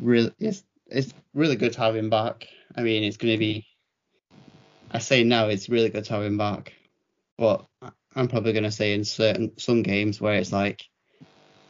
[0.00, 2.46] really it's it's really good to have him back.
[2.76, 3.66] I mean, it's going to be.
[4.96, 6.72] I say now it's really good to have him back,
[7.36, 7.66] but
[8.14, 10.88] I'm probably going to say in certain some games where it's like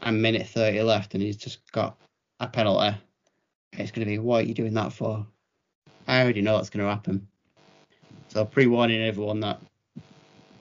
[0.00, 1.98] a minute 30 left and he's just got
[2.38, 2.96] a penalty.
[3.72, 5.26] It's going to be, what are you doing that for?
[6.06, 7.26] I already know that's going to happen.
[8.28, 9.60] So pre-warning everyone that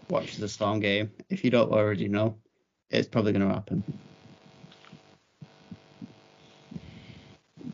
[0.09, 2.35] watches the Storm game, if you don't already know,
[2.89, 3.83] it's probably going to happen.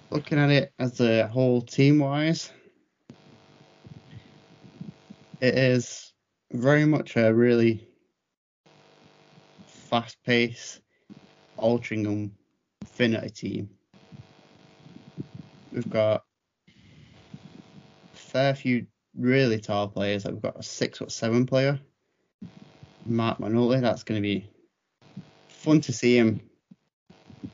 [0.10, 2.52] Looking at it as a whole team-wise,
[5.42, 6.14] it is
[6.54, 7.88] very much a really
[9.66, 10.82] fast-paced
[11.58, 12.30] Altrincham
[12.86, 13.70] Finnerty team.
[15.74, 16.24] We've got
[16.68, 18.86] a fair few
[19.18, 20.26] really tall players.
[20.26, 21.80] We've got a six foot seven player,
[23.06, 23.82] Mark Manoli.
[23.82, 24.48] That's going to be
[25.48, 26.42] fun to see him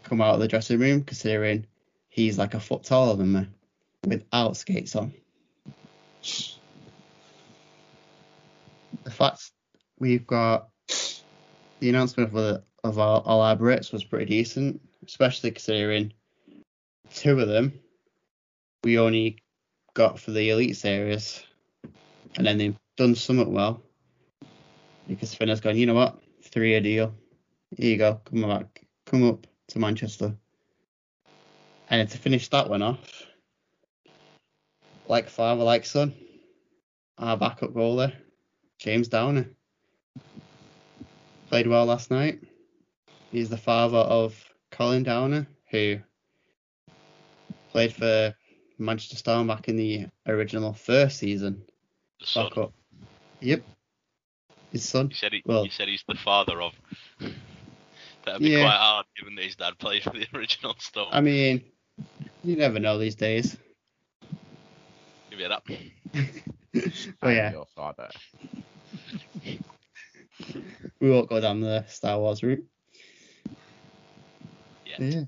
[0.04, 1.66] come out of the dressing room, considering
[2.10, 3.48] he's like a foot taller than me
[4.06, 5.14] without skates on.
[9.18, 9.50] Fact
[10.00, 10.70] we've got
[11.80, 16.14] the announcement of the of our, our was pretty decent, especially considering
[17.14, 17.74] two of them
[18.84, 19.40] we only
[19.96, 21.44] got for the elite series,
[22.36, 23.82] and then they've done somewhat well
[25.08, 27.16] because Finn has gone, you know what, three year deal,
[27.76, 30.36] here you go, come back, come up to Manchester,
[31.90, 33.26] and to finish that one off,
[35.08, 36.14] like father, like son,
[37.18, 38.14] our backup goalie,
[38.80, 39.50] James Downer,
[41.50, 42.40] played well last night.
[43.32, 44.36] He's the father of
[44.72, 45.98] Colin Downer, who
[47.72, 48.36] played for
[48.78, 51.64] Manchester Storm back in the original first season.
[52.24, 52.50] Son.
[52.50, 52.74] Back up.
[53.42, 53.64] Yep.
[54.72, 55.10] His son.
[55.10, 56.74] You said he, Well- you said he's the father of.
[58.26, 58.64] That'd be Yeah.
[58.66, 61.10] quite hard, given that his dad played for the original Storm.
[61.12, 61.64] I mean,
[62.44, 63.58] you never know these days.
[65.30, 65.68] Give it up.
[66.78, 66.82] Oh,
[67.22, 68.10] but yeah, Your father.
[71.00, 72.66] we won't go down the Star Wars route.
[74.86, 74.96] Yeah.
[75.00, 75.24] Yeah.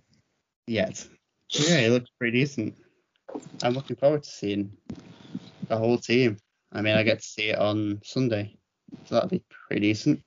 [0.67, 1.07] Yet.
[1.49, 2.75] Yeah, it looks pretty decent.
[3.63, 4.71] I'm looking forward to seeing
[5.67, 6.37] the whole team.
[6.71, 8.57] I mean, I get to see it on Sunday,
[9.05, 10.21] so that'll be pretty decent.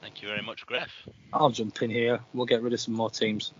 [0.00, 0.88] Thank you very much, Gref.
[1.32, 2.20] I'll jump in here.
[2.32, 3.52] We'll get rid of some more teams.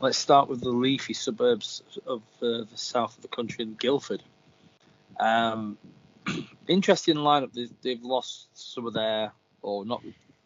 [0.00, 4.22] Let's start with the leafy suburbs of uh, the south of the country in Guildford.
[5.18, 5.76] Um,
[6.68, 7.52] interesting lineup.
[7.52, 10.04] They've, they've lost some of their, or not,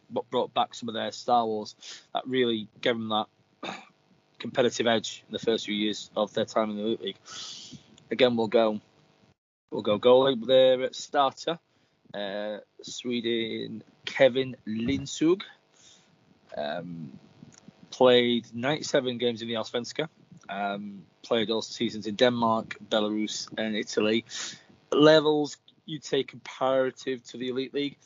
[0.09, 1.75] but brought back some of their Star Wars
[2.15, 3.27] that really gave them that
[4.39, 7.17] competitive edge in the first few years of their time in the League.
[8.09, 8.81] Again, we'll go,
[9.69, 11.59] we'll go goalie there at starter.
[12.11, 15.43] Uh, Sweden Kevin Lindskoug.
[16.57, 17.19] Um,
[17.93, 20.09] played 97 games in the Allsvenska.
[20.49, 24.25] Um, played all seasons in Denmark, Belarus, and Italy.
[24.91, 27.97] Levels you'd say comparative to the Elite League.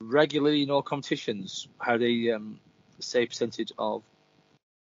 [0.00, 2.58] Regularly in all competitions, had a um,
[3.00, 4.02] save percentage of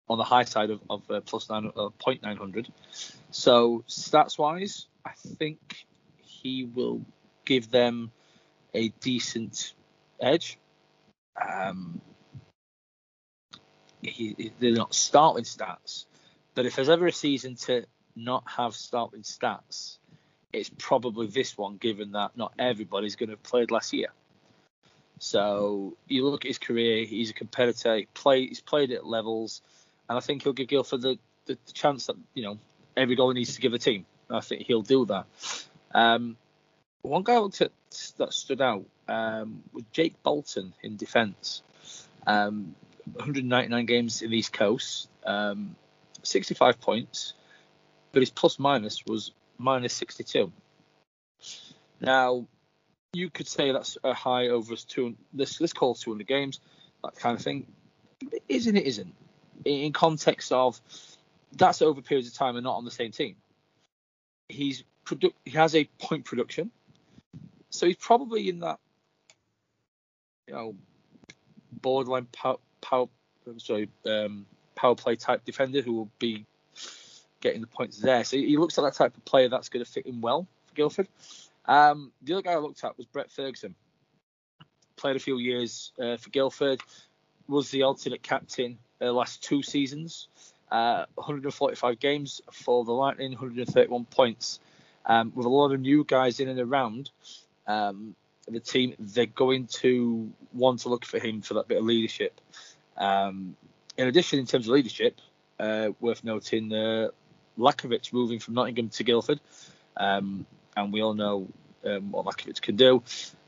[0.10, 2.70] on the high side of, of uh, plus nine, uh, 0.900.
[3.32, 5.86] So stats wise, I think
[6.22, 7.02] he will
[7.46, 8.12] give them
[8.74, 9.74] a decent
[10.20, 10.58] edge.
[11.40, 12.02] Um,
[14.04, 16.06] he, he- they're not starting stats,
[16.56, 17.86] but if there's ever a season to
[18.16, 19.98] not have starting stats,
[20.52, 24.10] it's probably this one, given that not everybody's going to have played last year.
[25.20, 27.96] So you look at his career; he's a competitor.
[27.96, 29.62] He play, he's played at levels,
[30.10, 32.58] and I think he'll give Guildford the, the, the chance that you know
[32.98, 34.06] every goal needs to give a team.
[34.30, 35.26] I think he'll do that.
[35.94, 36.38] Um,
[37.04, 37.70] one guy at
[38.18, 41.62] that stood out um, was Jake Bolton in defence.
[42.26, 45.76] Um, 199 games in the East Coast, um,
[46.24, 47.34] 65 points,
[48.12, 50.52] but his plus minus was minus 62.
[52.00, 52.48] Now,
[53.14, 55.16] you could say that's a high over two.
[55.34, 56.60] This this calls 200 games,
[57.04, 57.68] that kind of thing.
[58.22, 58.86] It isn't it?
[58.86, 59.14] Isn't
[59.66, 60.80] in context of
[61.56, 63.36] that's over periods of time and not on the same team.
[64.50, 66.72] He's produ- he has a point production,
[67.70, 68.80] so he's probably in that
[70.48, 70.76] you know
[71.72, 72.28] borderline
[72.84, 73.08] power,
[73.58, 76.46] sorry um, power play type defender who will be
[77.42, 78.24] getting the points there.
[78.24, 80.76] So he looks like that type of player that's going to fit in well for
[80.76, 81.08] Guildford.
[81.66, 83.76] Um, the other guy I looked at was Brett Ferguson.
[84.96, 86.82] Played a few years uh, for Guildford,
[87.48, 90.28] was the alternate captain the last two seasons.
[90.72, 94.60] Uh, 145 games for the Lightning, 131 points.
[95.06, 97.12] Um, with a lot of new guys in and around
[97.68, 98.16] um,
[98.48, 102.40] the team, they're going to want to look for him for that bit of leadership.
[102.98, 103.56] Um,
[103.98, 105.20] in addition, in terms of leadership,
[105.60, 107.10] uh, worth noting uh,
[107.58, 109.40] Lakovic moving from Nottingham to Guildford,
[109.98, 111.48] um, and we all know
[111.86, 113.04] um, what Lakovic can do.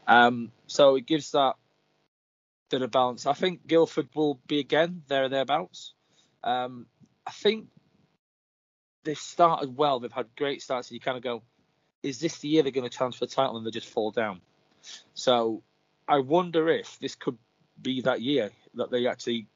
[0.07, 1.55] Um, so it gives that
[2.69, 3.25] bit of balance.
[3.25, 5.93] I think Guildford will be again there or thereabouts.
[6.43, 6.85] Um,
[7.25, 7.67] I think
[9.03, 9.99] they've started well.
[9.99, 11.41] They've had great starts, and you kind of go,
[12.03, 14.11] is this the year they're going to challenge for the title and they just fall
[14.11, 14.41] down?
[15.13, 15.63] So
[16.07, 17.37] I wonder if this could
[17.81, 19.47] be that year that they actually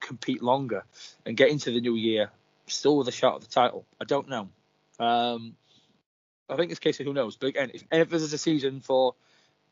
[0.00, 0.84] compete longer
[1.24, 2.30] and get into the new year
[2.66, 3.84] still with a shot at the title.
[4.00, 4.48] I don't know.
[4.98, 5.56] Um,
[6.48, 7.36] I think it's a case of who knows.
[7.36, 9.14] But again, if ever there's a season for,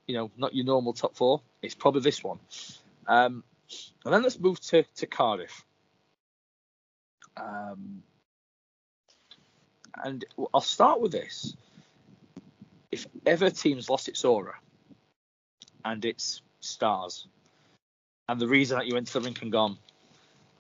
[0.06, 2.38] you know, not your normal top four, it's probably this one.
[3.06, 3.44] Um,
[4.04, 5.64] and then let's move to, to Cardiff.
[7.36, 8.02] Um,
[10.02, 11.56] and I'll start with this.
[12.90, 14.54] If ever team's lost its aura
[15.84, 17.26] and its stars,
[18.30, 19.76] and the reason that you went to the rink and gone,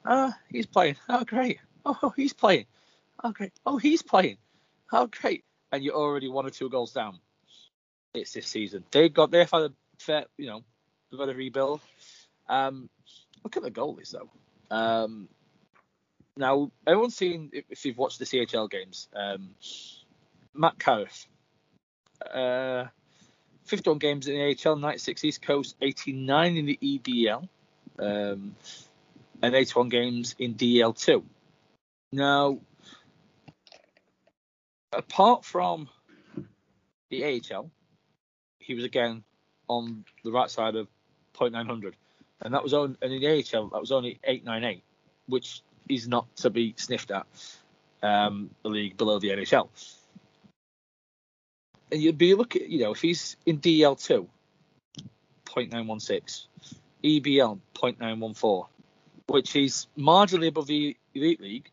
[0.04, 0.96] oh, he's playing.
[1.08, 1.60] Oh, great.
[1.86, 2.66] Oh, he's playing.
[3.22, 3.52] Oh, great.
[3.64, 4.38] Oh, he's playing.
[4.92, 5.44] Oh, great.
[5.70, 7.20] And you're already one or two goals down.
[8.12, 8.82] It's this season.
[8.90, 10.64] They've got, they've had a fair, you know,
[11.10, 11.80] they've got a rebuild.
[12.48, 12.90] Um,
[13.44, 14.30] look at the goalies, though.
[14.76, 15.28] Um,
[16.36, 19.50] now, everyone's seen, if you've watched the CHL games, um,
[20.54, 21.24] Mac Carruth,
[22.34, 22.86] uh,
[23.66, 27.48] 51 games in the AHL, 96 East Coast, 89 in the EDL,
[28.00, 28.56] um,
[29.42, 31.22] and 81 games in DL2.
[32.12, 32.58] Now,
[34.92, 35.88] apart from
[37.10, 37.70] the AHL,
[38.58, 39.22] he was again
[39.68, 40.88] on the right side of
[41.34, 41.92] 0.900,
[42.42, 44.82] and that was on, and in the AHL that was only 898,
[45.26, 47.26] which is not to be sniffed at.
[48.02, 49.68] Um, the league below the NHL.
[51.92, 54.26] And you'd be looking, you know, if he's in DL2,
[55.44, 56.46] 0.916,
[57.02, 58.66] EBL 0.914,
[59.26, 61.70] which is marginally above the elite league,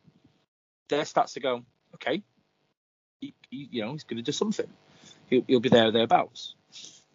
[0.89, 1.63] their stats to go,
[1.95, 2.23] okay,
[3.19, 4.67] he, he, you know, he's going to do something.
[5.29, 6.55] He'll, he'll, be there or thereabouts.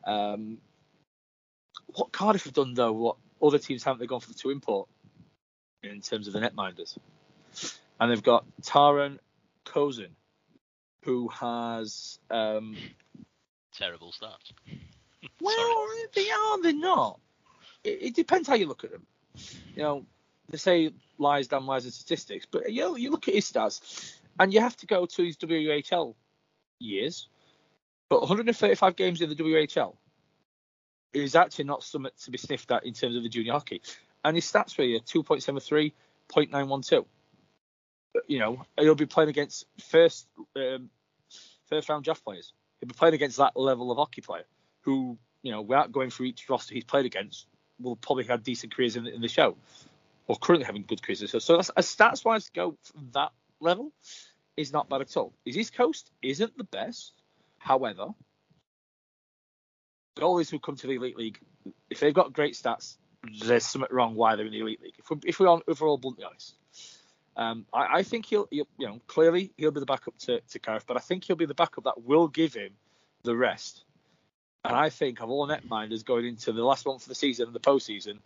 [0.04, 0.58] Um,
[1.94, 4.88] what Cardiff have done though, what other teams haven't they gone for the two import
[5.82, 6.96] in terms of the netminders,
[7.98, 9.18] and they've got Taran
[9.64, 10.10] Kozun,
[11.04, 12.76] who has um,
[13.74, 14.52] terrible stats.
[15.40, 17.18] well, they are, they're not.
[17.84, 19.06] It, it, depends how you look at them.
[19.74, 20.06] You know,
[20.48, 24.16] they say lies, damn lies, and statistics, but you know, you look at his stats,
[24.38, 26.14] and you have to go to his WHL
[26.78, 27.28] years.
[28.08, 29.96] But 135 games in the WHL
[31.12, 33.82] is actually not something to be sniffed at in terms of the junior hockey.
[34.24, 35.92] And his stats were 2.73,
[36.28, 37.06] 0.912.
[38.28, 40.26] You know, he'll be playing against first
[40.56, 40.90] um,
[41.68, 42.52] first round draft players.
[42.80, 44.44] He'll be playing against that level of hockey player
[44.82, 47.46] who, you know, without going through each roster he's played against,
[47.82, 49.56] will probably have decent careers in, in the show
[50.26, 51.30] or currently having good careers.
[51.30, 53.92] So, so that's, stats wise go from that level
[54.56, 55.32] is not bad at all.
[55.44, 57.12] His East Coast isn't the best.
[57.58, 58.08] However,
[60.16, 61.38] goalies who come to the Elite League,
[61.90, 62.96] if they've got great stats,
[63.44, 64.94] there's something wrong why they're in the Elite League.
[64.98, 66.56] If we're, if we're, on, if we're all bluntly honest.
[67.36, 70.58] Um, I, I, think he'll, he'll, you know, clearly he'll be the backup to, to
[70.58, 72.72] Carruth, but I think he'll be the backup that will give him
[73.22, 73.84] the rest.
[74.64, 77.54] And I think of all netminders going into the last month for the season and
[77.54, 78.18] the postseason,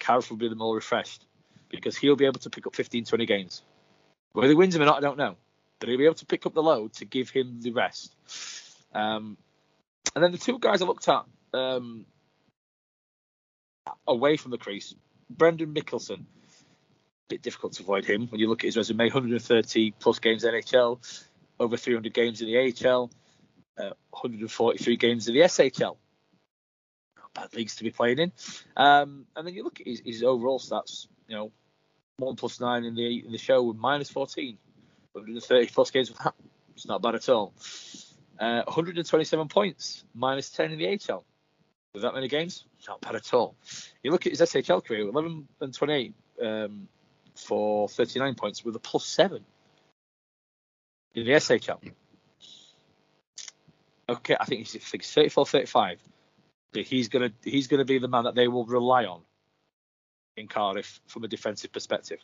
[0.00, 1.24] Carruth will be the more refreshed
[1.68, 3.62] because he'll be able to pick up 15, 20 games.
[4.32, 5.36] Whether he wins them or not, I don't know.
[5.78, 8.14] but he'll be able to pick up the load to give him the rest.
[8.92, 9.36] Um,
[10.14, 12.06] and then the two guys I looked at um,
[14.06, 14.94] away from the crease,
[15.30, 16.24] Brendan Mikkelson.
[17.28, 20.98] Bit difficult to avoid him when you look at his resume: 130 plus games NHL,
[21.58, 23.10] over 300 games in the AHL,
[23.78, 25.96] uh, 143 games of the SHL.
[27.34, 28.32] Bad leagues to be playing in.
[28.76, 31.08] Um, and then you look at his, his, overall stats.
[31.26, 31.52] You know,
[32.18, 34.56] one plus nine in the in the show with minus 14,
[35.12, 36.34] 130 plus games with that.
[36.74, 37.52] It's not bad at all.
[38.38, 41.24] Uh, 127 points, minus 10 in the AHL.
[41.92, 43.54] With that many games, not bad at all.
[44.02, 46.88] You look at his SHL career, 11 and 28 um,
[47.36, 49.44] for 39 points with a plus seven
[51.14, 51.80] in the SHL.
[54.08, 56.00] Okay, I think he's, I think he's 34, 35.
[56.72, 59.20] But he's gonna he's gonna be the man that they will rely on
[60.36, 62.18] in Cardiff from a defensive perspective.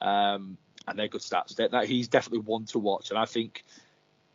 [0.00, 0.56] Um,
[0.86, 1.56] and they're good stats.
[1.56, 3.10] That, that he's definitely one to watch.
[3.10, 3.64] And I think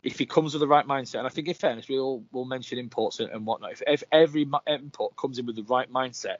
[0.03, 2.45] if he comes with the right mindset, and I think in fairness, we all will
[2.45, 3.73] mention imports and, and whatnot.
[3.73, 6.37] If, if every import comes in with the right mindset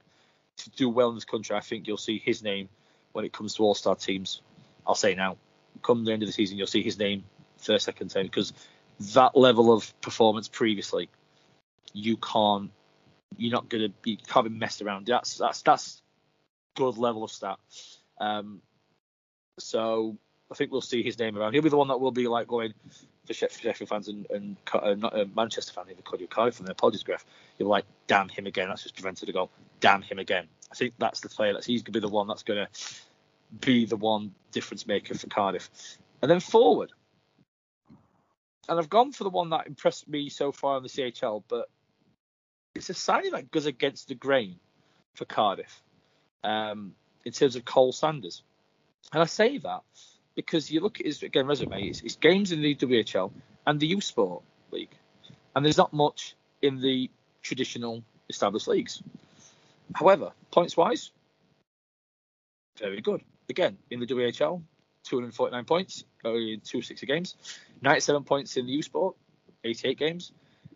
[0.57, 2.69] to do well in this country, I think you'll see his name
[3.11, 4.41] when it comes to all star teams.
[4.87, 5.37] I'll say now,
[5.81, 7.23] come the end of the season, you'll see his name
[7.57, 8.53] first, second, third, because
[8.99, 11.09] that level of performance previously,
[11.93, 12.71] you can't,
[13.37, 15.05] you're not gonna, be can't be messed around.
[15.07, 16.01] That's that's that's
[16.75, 17.57] good level of stat.
[18.19, 18.61] Um,
[19.57, 20.17] so
[20.51, 21.53] I think we'll see his name around.
[21.53, 22.73] He'll be the one that will be like going
[23.25, 26.73] for Sheffield fans and, and uh, not, uh, Manchester fans, even Cody Cardiff from their
[26.73, 27.25] apologies graph.
[27.57, 28.69] You're like, damn him again.
[28.69, 29.51] That's just prevented a goal.
[29.79, 30.47] Damn him again.
[30.71, 31.53] I think that's the player.
[31.53, 32.67] That's he's gonna be the one that's gonna
[33.61, 35.69] be the one difference maker for Cardiff.
[36.21, 36.91] And then forward,
[38.69, 41.69] and I've gone for the one that impressed me so far in the CHL, but
[42.75, 44.59] it's a signing that goes against the grain
[45.15, 45.81] for Cardiff
[46.43, 46.93] um,
[47.25, 48.35] in terms of Cole Sandford.
[49.11, 49.81] And I say that
[50.35, 53.31] because you look at his again resume, it's, it's games in the WHL
[53.65, 54.95] and the U Sport League,
[55.55, 57.09] and there's not much in the
[57.41, 59.01] traditional established leagues.
[59.95, 61.09] However, points wise,
[62.77, 63.21] very good.
[63.49, 64.61] Again, in the WHL,
[65.09, 67.35] 249 points in 260 games,
[67.81, 69.15] 97 points in the U Sport,
[69.63, 70.31] 88 games,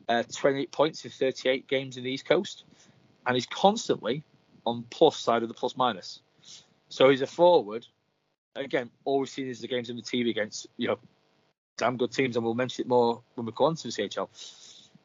[0.10, 2.64] uh, 28 points in 38 games in the East Coast,
[3.26, 4.24] and he's constantly
[4.66, 6.22] on plus side of the plus minus.
[6.90, 7.88] So he's a forward.
[8.56, 11.00] Again, all we've seen is the games in the TV against you know
[11.78, 14.30] damn good teams, and we'll mention it more when we go on to the CHL.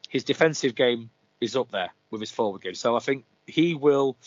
[0.07, 1.09] His defensive game
[1.41, 4.17] is up there with his forward game, so I think he will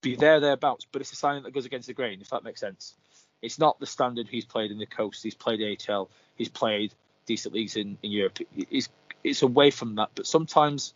[0.00, 0.86] be there thereabouts.
[0.90, 2.94] But it's a sign that goes against the grain, if that makes sense.
[3.42, 5.22] It's not the standard he's played in the coast.
[5.22, 6.08] He's played AHL.
[6.36, 6.94] He's played
[7.26, 8.38] decent leagues in, in Europe.
[8.56, 8.88] It's,
[9.24, 10.94] it's away from that, but sometimes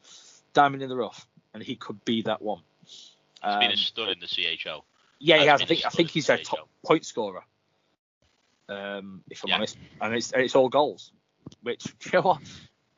[0.54, 2.60] diamond in the rough, and he could be that one.
[2.84, 4.82] He's um, been a um, stud in the CHL.
[5.18, 5.62] Yeah, he has.
[5.62, 7.42] I think I think he's their top point scorer.
[8.68, 9.56] Um, if I'm yeah.
[9.56, 11.12] honest, and it's it's all goals,
[11.62, 12.40] which you know what,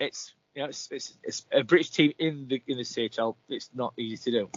[0.00, 3.36] it's you know it's, it's it's a British team in the in the CHL.
[3.48, 4.50] It's not easy to do.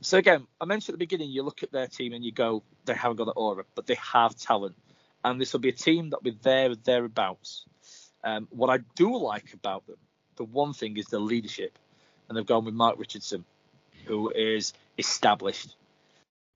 [0.00, 2.62] So again, I mentioned at the beginning, you look at their team and you go,
[2.84, 4.76] they haven't got the aura, but they have talent,
[5.24, 7.64] and this will be a team that will be there thereabouts.
[8.22, 9.96] Um, what I do like about them,
[10.36, 11.78] the one thing is the leadership,
[12.28, 13.44] and they've gone with Mark Richardson,
[14.06, 15.74] who is established.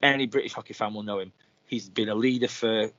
[0.00, 1.32] Any British hockey fan will know him.
[1.66, 2.90] He's been a leader for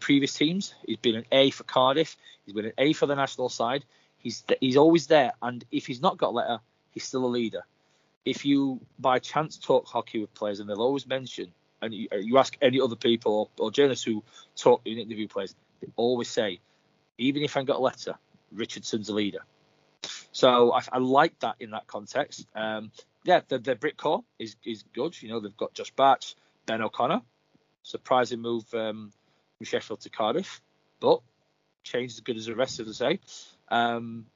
[0.00, 0.74] previous teams.
[0.86, 2.16] He's been an A for Cardiff.
[2.44, 3.84] He's been an A for the national side.
[4.18, 6.58] He's he's always there, and if he's not got a letter,
[6.92, 7.64] he's still a leader
[8.24, 12.38] if you by chance talk hockey with players and they'll always mention, and you, you
[12.38, 14.22] ask any other people or, or, journalists who
[14.56, 16.60] talk in interview players, they always say,
[17.18, 18.14] even if I got a letter,
[18.52, 19.40] Richardson's a leader.
[20.30, 22.46] So I, I like that in that context.
[22.54, 22.92] Um,
[23.24, 25.20] yeah, the, the Brit core is is good.
[25.22, 26.34] You know, they've got Josh Batch,
[26.66, 27.22] Ben O'Connor,
[27.82, 29.12] surprising move um,
[29.58, 30.60] from Sheffield to Cardiff,
[31.00, 31.20] but
[31.82, 33.20] change as good as the rest of the say.
[33.68, 34.26] Um,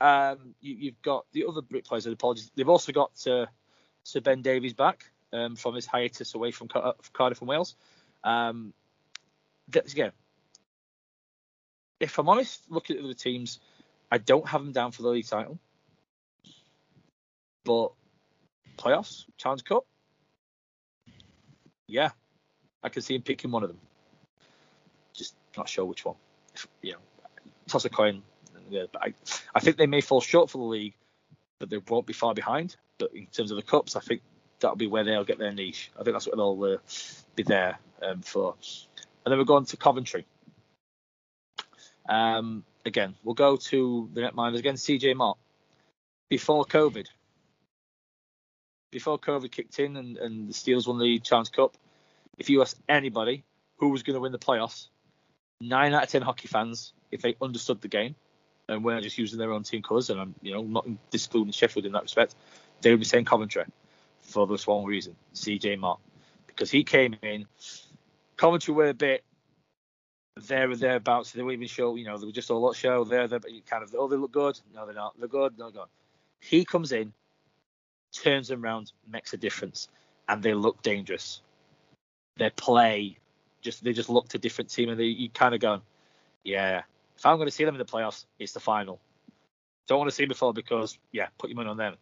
[0.00, 2.06] um, you, have got the other Brit players.
[2.06, 2.50] Apologies.
[2.54, 3.46] They've also got uh,
[4.02, 7.76] Sir Ben Davies back um, from his hiatus away from Car- Cardiff and Wales.
[8.22, 8.72] Um,
[9.72, 10.12] again,
[12.00, 13.60] if I'm honest, looking at the teams,
[14.10, 15.58] I don't have them down for the league title,
[17.64, 17.92] but
[18.76, 19.86] playoffs, Challenge Cup,
[21.86, 22.10] yeah,
[22.82, 23.78] I can see him picking one of them.
[25.12, 26.16] Just not sure which one.
[26.54, 26.98] If, you know,
[27.68, 28.22] toss a coin
[28.70, 29.14] yeah, I,
[29.54, 30.94] I think they may fall short for the league,
[31.58, 32.76] but they won't be far behind.
[32.98, 34.22] But in terms of the cups, I think
[34.60, 35.90] that'll be where they'll get their niche.
[35.98, 36.78] I think that's what they'll uh,
[37.34, 38.54] be there um, for.
[39.24, 40.26] And then we're going to Coventry.
[42.08, 44.74] Um, again, we'll go to the netminders again.
[44.74, 45.38] CJ Motte.
[46.28, 47.06] Before COVID,
[48.90, 51.76] before COVID kicked in and, and the Steelers won the Challenge Cup,
[52.38, 53.44] if you ask anybody
[53.76, 54.88] who was going to win the playoffs,
[55.60, 58.14] nine out of ten hockey fans, if they understood the game
[58.68, 61.86] and we're just using their own team colours, and I'm you know not discluding Sheffield
[61.86, 62.34] in that respect,
[62.80, 63.64] they would be saying Coventry
[64.22, 66.00] for this one reason, CJ Motte,
[66.46, 67.46] because he came in.
[68.36, 69.22] Coventry were a bit
[70.36, 71.32] there or thereabouts.
[71.32, 73.52] They weren't even show, you know, they were just a lot show there, there, but
[73.52, 74.58] you kind of, oh, they look good.
[74.74, 75.18] No, they're not.
[75.18, 75.58] They're good.
[75.58, 75.86] No, good.
[76.40, 77.12] He comes in,
[78.12, 79.88] turns them around, makes a difference,
[80.28, 81.40] and they look dangerous.
[82.36, 83.18] Their play,
[83.60, 85.82] just they just looked a different team, and they, you kind of go,
[86.42, 86.82] yeah,
[87.24, 89.00] if I'm going to see them in the playoffs, it's the final.
[89.88, 91.96] Don't want to see before because, yeah, put your money on them.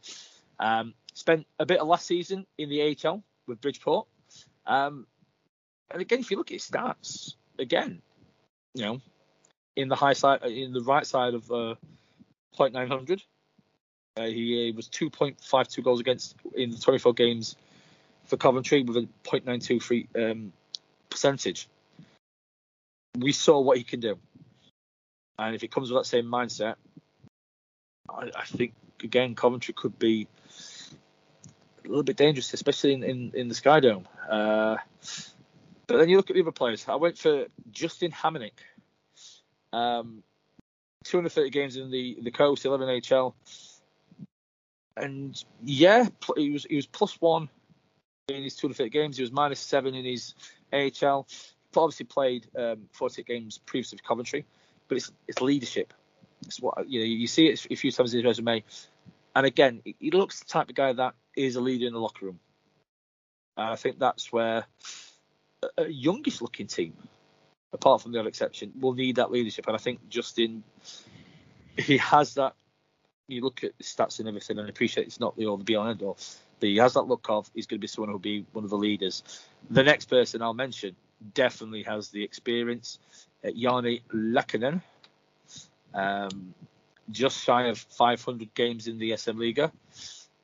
[0.59, 4.09] Um, spent a bit of last season in the AHL with Bridgeport.
[4.67, 5.07] Um,
[5.93, 8.03] and again, if you look at his stats, again,
[8.75, 9.01] you know,
[9.77, 11.77] in the high side, in the right side of uh,
[12.59, 13.23] 0.900,
[14.17, 17.55] uh, he was 2.52 goals against in the 24 games
[18.25, 20.53] for Coventry with a 0.923 um,
[21.11, 21.69] percentage.
[23.17, 24.19] We saw what he can do,
[25.47, 26.77] and if he comes with that same mindset,
[28.09, 30.29] I, I think again Coventry could be
[31.85, 34.07] a little bit dangerous, especially in, in, in the Sky Dome.
[34.29, 34.77] Uh,
[35.87, 36.87] but then you look at the other players.
[36.89, 38.53] I went for Justin Hamonic.
[39.73, 40.23] Um,
[41.05, 43.35] 230 games in the the coast, 11 HL,
[44.97, 47.49] and yeah, he was he was plus one
[48.29, 49.17] in his 230 games.
[49.17, 50.35] He was minus seven in his
[50.73, 51.27] AHL.
[51.75, 54.45] Obviously played um, 48 games previously for Coventry,
[54.93, 55.95] but it's it's leadership.
[56.45, 57.07] It's what you know.
[57.07, 58.63] You see it a few times in his resume,
[59.35, 62.27] and again, he looks the type of guy that is a leader in the locker
[62.27, 62.41] room.
[63.57, 64.67] And I think that's where
[65.79, 66.93] a youngish looking team,
[67.73, 69.67] apart from the odd exception, will need that leadership.
[69.67, 70.63] And I think Justin,
[71.79, 72.55] he has that.
[73.29, 75.77] You look at the stats and everything, and appreciate it's not the all the be
[75.77, 76.19] on end all,
[76.61, 78.71] but he has that look of he's going to be someone who'll be one of
[78.71, 79.23] the leaders.
[79.71, 80.97] The next person I'll mention
[81.33, 82.99] definitely has the experience.
[83.45, 84.83] Jani Lehkonen,
[85.95, 86.55] um,
[87.11, 89.73] just shy of 500 games in the SM Liga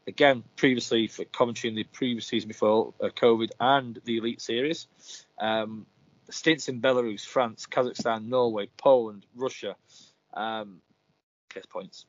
[0.08, 4.88] again, previously for Coventry in the previous season before uh, COVID and the Elite Series.
[5.38, 5.86] Um,
[6.30, 9.76] stints in Belarus, France, Kazakhstan, Norway, Poland, Russia.
[10.32, 10.80] Um,
[11.54, 12.06] guess points,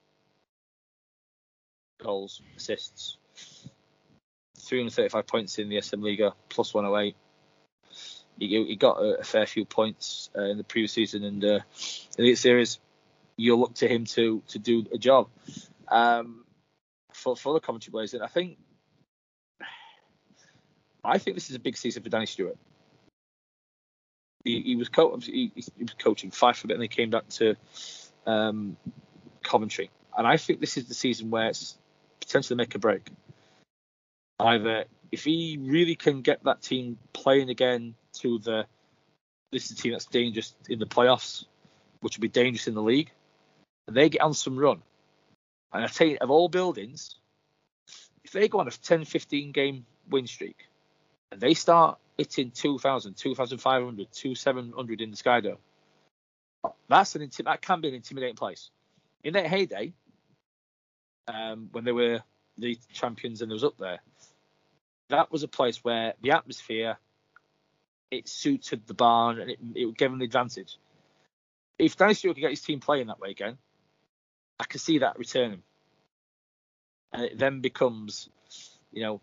[2.01, 3.17] goals, assists.
[4.57, 7.15] 335 points in the SM Liga, plus 108.
[8.39, 11.59] He, he got a, a, fair few points uh, in the previous season and uh,
[12.17, 12.79] Elite Series.
[13.35, 15.27] You'll look to him to to do a job.
[15.87, 16.45] Um,
[17.19, 18.13] for, for the Coventry Blaze.
[18.13, 18.57] And I think
[21.03, 22.57] I think this is a big season for Danny Stewart.
[24.43, 27.27] He, he was co- he, he, was coaching Fife a bit, and he came back
[27.29, 27.55] to
[28.25, 28.77] um,
[29.43, 29.89] Coventry.
[30.17, 31.77] And I think this is the season where it's
[32.19, 33.09] potentially make a break.
[34.39, 38.65] Either if he really can get that team playing again to the
[39.51, 41.45] this is a team that's dangerous in the playoffs,
[42.01, 43.11] which will be dangerous in the league,
[43.87, 44.81] and they get on some run,
[45.73, 47.15] and I tell you, of all buildings,
[48.23, 50.67] if they go on a 10, 15 game win streak
[51.31, 55.57] and they start hitting 2,000, 2,500, 2,700 in the Skydome,
[56.87, 58.69] that's an that can be an intimidating place.
[59.23, 59.93] In their heyday,
[61.27, 62.21] um, when they were
[62.57, 63.99] the champions and it was up there,
[65.09, 66.97] that was a place where the atmosphere
[68.11, 70.77] it suited the barn and it, it gave them the advantage.
[71.77, 73.57] If Danny Stewart could get his team playing that way again,
[74.59, 75.63] I can see that returning.
[77.13, 78.29] And it then becomes,
[78.91, 79.21] you know,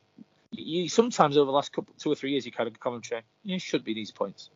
[0.51, 3.59] you sometimes over the last couple, two or three years, you kind of commentary, you
[3.59, 4.51] should be these points.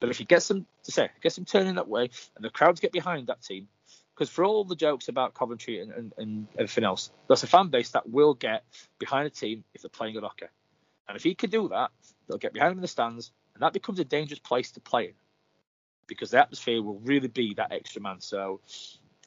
[0.00, 2.80] But if you get them to say, get them turning that way, and the crowds
[2.80, 3.68] get behind that team,
[4.14, 7.68] because for all the jokes about Coventry and, and, and, everything else, there's a fan
[7.68, 8.64] base that will get
[8.98, 10.46] behind a team if they're playing good hockey.
[11.08, 11.90] And if he can do that,
[12.26, 15.04] they'll get behind him in the stands, and that becomes a dangerous place to play
[15.04, 15.14] in,
[16.06, 18.20] because the atmosphere will really be that extra man.
[18.20, 18.60] So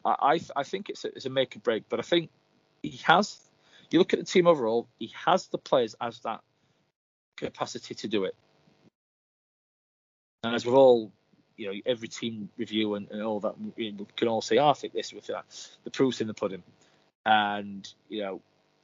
[0.03, 2.30] I I, think it's a, it's a make or break, but I think
[2.82, 3.39] he has.
[3.91, 6.41] You look at the team overall, he has the players as that
[7.38, 8.36] capacity to do it.
[10.43, 11.11] And as we've all,
[11.55, 14.73] you know, every team review and, and all that, we can all say, oh, I
[14.73, 15.45] think this, with that.
[15.84, 16.63] The proof's in the pudding.
[17.26, 18.41] And, you know,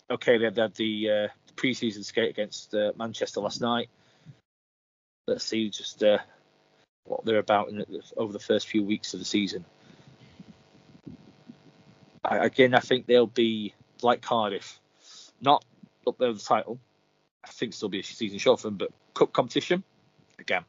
[0.09, 3.89] okay, they had, they had the, uh, preseason skate against uh, Manchester last night.
[5.27, 6.19] Let's see just uh,
[7.05, 7.85] what they're about in,
[8.17, 9.65] over the first few weeks of the season
[12.39, 14.79] again, I think they'll be like Cardiff,
[15.41, 15.63] not
[16.07, 16.79] up there with the title.
[17.43, 19.83] I think still be a season short for them, but cup competition
[20.39, 20.63] again.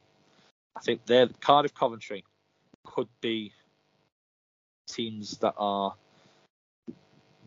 [0.75, 2.23] I think they're Cardiff, Coventry
[2.85, 3.53] could be
[4.87, 5.93] teams that are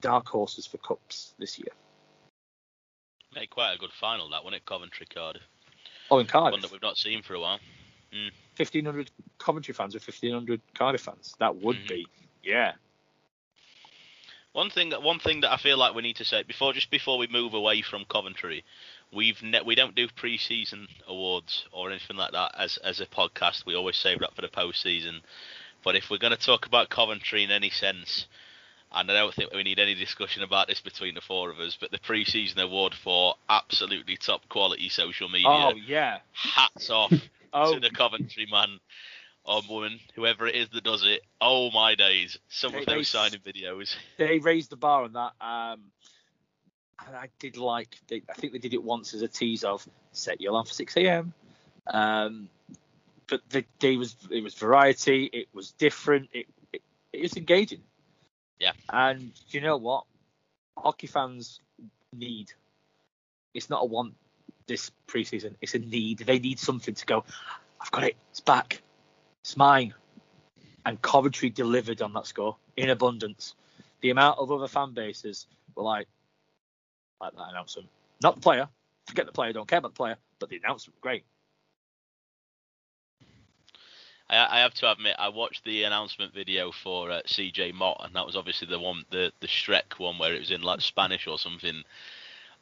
[0.01, 1.73] dark horses for cups this year.
[3.35, 5.43] Made quite a good final that one at Coventry Cardiff.
[6.11, 6.53] Oh, in Cardiff.
[6.53, 7.59] One that we've not seen for a while.
[8.13, 8.31] Mm.
[8.57, 11.35] 1,500 Coventry fans or 1,500 Cardiff fans.
[11.39, 11.89] That would Mhm.
[11.89, 12.07] be,
[12.43, 12.75] yeah.
[14.53, 17.19] One thing, one thing that I feel like we need to say before, just before
[17.19, 18.65] we move away from Coventry,
[19.13, 23.67] we've ne- we don't do pre-season awards or anything like that as as a podcast.
[23.67, 25.23] We always save that for the post-season.
[25.85, 28.27] But if we're going to talk about Coventry in any sense,
[28.93, 31.77] and I don't think we need any discussion about this between the four of us,
[31.81, 36.19] but the pre-season award for absolutely top quality social media, Oh, yeah.
[36.33, 37.13] hats off
[37.53, 38.79] Oh, to the Coventry man
[39.45, 41.23] or woman, whoever it is that does it.
[41.41, 42.37] Oh my days!
[42.49, 43.95] Some They- of those signing videos.
[44.19, 45.33] they raised the bar on that.
[45.41, 45.85] Um,
[47.07, 49.87] and I did like, they, I think they did it once as a tease of
[50.13, 51.33] set your alarm for 6 a.m.
[51.87, 52.49] Um,
[53.29, 56.83] but the day was it was variety, it was different, it, it,
[57.13, 57.83] it was engaging.
[58.59, 58.73] Yeah.
[58.91, 60.05] And you know what?
[60.77, 61.61] Hockey fans
[62.13, 62.53] need.
[63.55, 64.15] It's not a want
[64.67, 65.55] this preseason.
[65.61, 66.19] It's a need.
[66.19, 67.25] They need something to go.
[67.81, 68.17] I've got it.
[68.31, 68.83] It's back.
[69.43, 69.95] It's mine.
[70.85, 73.55] And Coventry delivered on that score in abundance.
[74.01, 76.07] The amount of other fan bases were like,
[77.21, 77.89] like that announcement.
[78.23, 78.69] Not the player.
[79.07, 79.53] Forget the player.
[79.53, 80.17] Don't care about the player.
[80.39, 81.25] But the announcement, great.
[84.29, 88.15] I, I have to admit, I watched the announcement video for uh, CJ Motte, and
[88.15, 91.27] that was obviously the one, the the Shrek one, where it was in like Spanish
[91.27, 91.83] or something.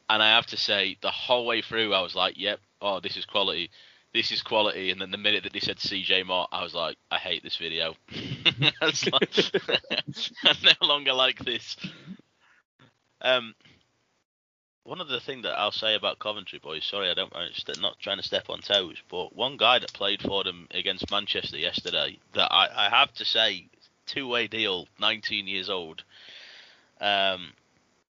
[0.09, 3.17] And I have to say, the whole way through, I was like, "Yep, oh, this
[3.17, 3.71] is quality,
[4.13, 6.97] this is quality." And then the minute that they said CJ Motte, I was like,
[7.09, 7.95] "I hate this video.
[8.11, 9.39] I like,
[10.43, 11.75] I no longer like this."
[13.21, 13.55] Um,
[14.85, 17.81] one of the thing that I'll say about Coventry boys, sorry, I don't, I'm st-
[17.81, 21.57] not trying to step on toes, but one guy that played for them against Manchester
[21.57, 23.67] yesterday, that I, I have to say,
[24.05, 26.03] two-way deal, 19 years old,
[27.01, 27.53] um,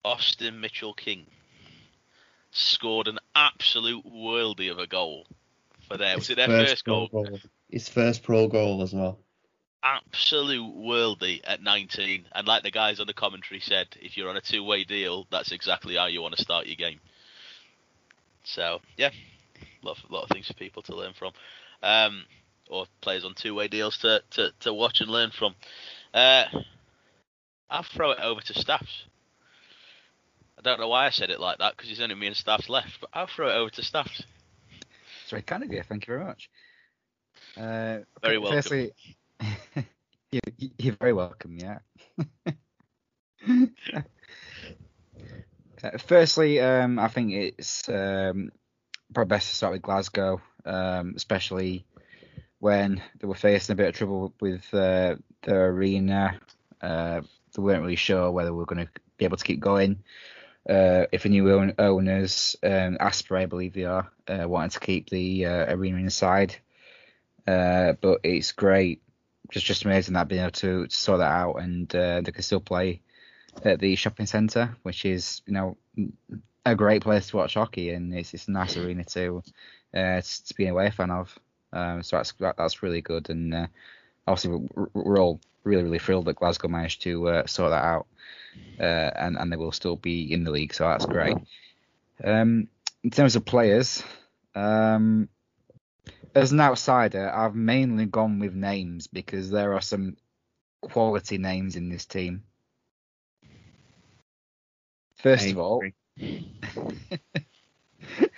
[0.03, 1.27] Austin Mitchell King
[2.51, 5.27] scored an absolute worldie of a goal
[5.89, 6.18] for them.
[6.18, 7.39] Was it their first pro goal?
[7.68, 9.18] His first pro goal as well.
[9.83, 12.26] Absolute worldie at 19.
[12.33, 15.53] And like the guys on the commentary said, if you're on a two-way deal, that's
[15.53, 17.01] exactly how you want to start your game.
[18.45, 19.11] So yeah,
[19.83, 21.33] lot of, lot of things for people to learn from,
[21.83, 22.24] um,
[22.68, 25.55] or players on two-way deals to, to, to watch and learn from.
[26.14, 26.45] Uh,
[27.70, 29.05] I'll throw it over to Staffs.
[30.59, 32.68] I don't know why I said it like that because there's only me and Staffs
[32.68, 34.22] left, but I'll throw it over to Staffs.
[35.22, 35.83] It's very kind of you.
[35.83, 36.51] Thank you very much.
[37.57, 38.53] Uh, Very well.
[38.53, 38.93] Firstly,
[40.33, 41.59] you, you're very welcome.
[41.59, 41.78] Yeah.
[45.83, 48.53] Uh, firstly, um, I think it's um,
[49.12, 51.85] probably best to start with Glasgow, um, especially
[52.61, 56.39] when they were facing a bit of trouble with uh, the arena.
[56.80, 57.22] Uh,
[57.55, 60.05] they weren't really sure whether we were going to be able to keep going.
[60.68, 65.47] Uh, if the new own, owners, um, I believe they are, uh, to keep the
[65.47, 66.55] uh, arena inside.
[67.45, 69.03] Uh, but it's great,
[69.51, 72.61] just just amazing that being able to, sort that out, and uh, they can still
[72.61, 73.01] play
[73.64, 75.76] at the shopping centre, which is you know
[76.64, 79.43] a great place to watch hockey, and it's it's a nice arena to
[79.95, 81.38] uh, to, be away fan of.
[81.72, 83.66] Um, so that's that, that's really good, and uh,
[84.26, 88.07] obviously we're, we're all really really thrilled that Glasgow managed to uh, sort that out,
[88.80, 91.36] uh, and and they will still be in the league, so that's great.
[92.22, 92.68] Um,
[93.03, 94.03] in terms of players,
[94.55, 95.28] um,
[96.35, 100.16] as an outsider, I've mainly gone with names because there are some
[100.80, 102.43] quality names in this team.
[105.16, 105.83] First of all,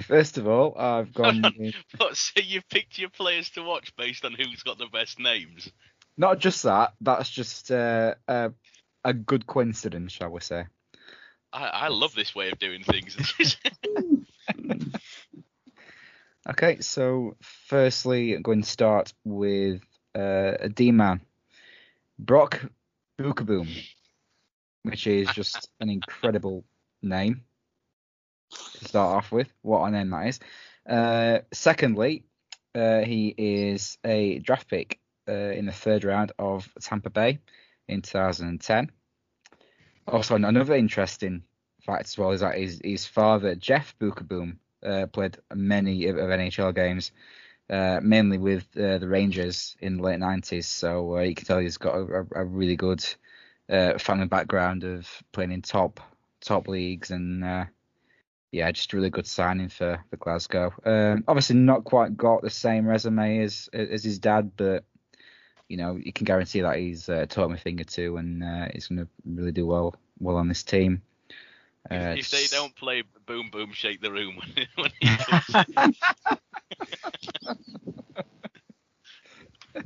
[0.03, 4.25] first of all, I've gone with But so you picked your players to watch based
[4.25, 5.71] on who's got the best names.
[6.17, 6.93] not just that.
[7.01, 8.53] That's just uh, a
[9.05, 10.67] a good coincidence, shall we say?
[11.53, 13.17] I, I love this way of doing things.
[16.47, 19.81] Okay, so firstly, I'm going to start with
[20.15, 21.23] uh, a D man,
[22.19, 22.61] Brock
[23.19, 23.67] Beukeboom,
[24.83, 26.67] which is just an incredible
[27.01, 27.45] name
[28.51, 29.51] to start off with.
[29.63, 30.41] What a name that is.
[30.87, 32.25] Uh, secondly,
[32.75, 37.39] uh, he is a draft pick uh, in the third round of Tampa Bay
[37.89, 38.91] in 2010.
[40.07, 41.43] Also, another interesting
[41.87, 46.29] fact as well is that his, his father, Jeff Beukeboom, uh, played many of, of
[46.29, 47.13] NHL games,
[47.71, 50.65] uh, mainly with uh, the Rangers in the late 90s.
[50.65, 53.05] So uh, you can tell he's got a, a really good
[53.69, 56.01] uh, family background of playing in top
[56.41, 57.65] top leagues and uh,
[58.55, 60.73] yeah, just really good signing for, for Glasgow.
[60.85, 64.85] Um, obviously, not quite got the same resume as as his dad, but
[65.69, 68.45] you know you can guarantee that he's uh, taught him a thing or two, and
[68.45, 71.03] uh, he's going to really do well well on this team.
[71.91, 75.11] Uh, if, if they don't play Boom Boom Shake the Room when, when he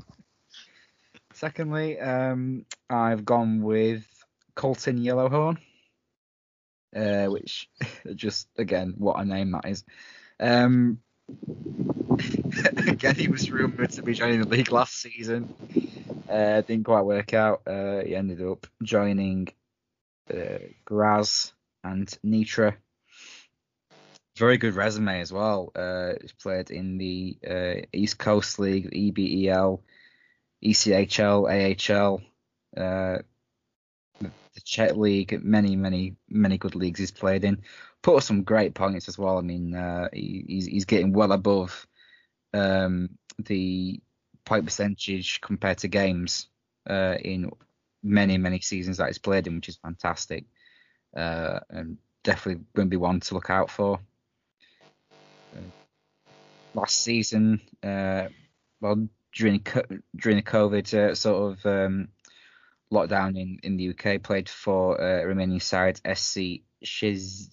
[1.33, 4.07] Secondly, um, I've gone with
[4.55, 5.59] Colton Yellowhorn,
[6.95, 7.69] uh, which
[8.15, 9.85] just again what a name that is.
[10.41, 11.01] Um,
[12.87, 15.55] again, he was rumored to be joining the league last season.
[16.29, 17.63] Uh, didn't quite work out.
[17.67, 19.49] Uh, he ended up joining
[20.33, 21.53] uh, Graz
[21.93, 22.77] and Nitra.
[24.37, 25.73] Very good resume as well.
[25.75, 29.81] Uh, he's played in the uh, East Coast League, EBEL,
[30.65, 32.23] ECHL, AHL,
[32.77, 33.19] uh,
[34.21, 37.63] the Czech League, many, many, many good leagues he's played in.
[38.03, 39.39] Put up some great points as well.
[39.39, 41.87] I mean, uh, he, he's, he's getting well above
[42.55, 44.01] um, the
[44.45, 46.47] point percentage compared to games
[46.89, 47.51] uh, in
[48.03, 50.45] many, many seasons that he's played in, which is fantastic.
[51.17, 54.01] Uh, and definitely going to be one to look out for.
[55.57, 55.61] Uh,
[56.75, 58.29] last season, uh,
[58.81, 59.65] well, during
[60.17, 62.09] during the COVID uh, sort of um,
[62.93, 67.49] lockdown in, in the UK, played for uh, Romanian side SC Shiz,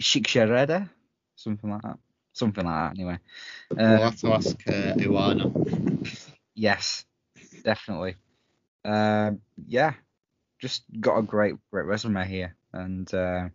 [0.00, 0.88] Shikshareda,
[1.36, 1.98] something like that.
[2.34, 3.18] Something like that, anyway.
[3.70, 6.18] Uh, we'll have to ask uh, Iwana.
[6.54, 7.04] yes,
[7.62, 8.16] definitely.
[8.84, 9.32] Uh,
[9.66, 9.92] yeah,
[10.62, 13.48] just got a great great resume here, and uh,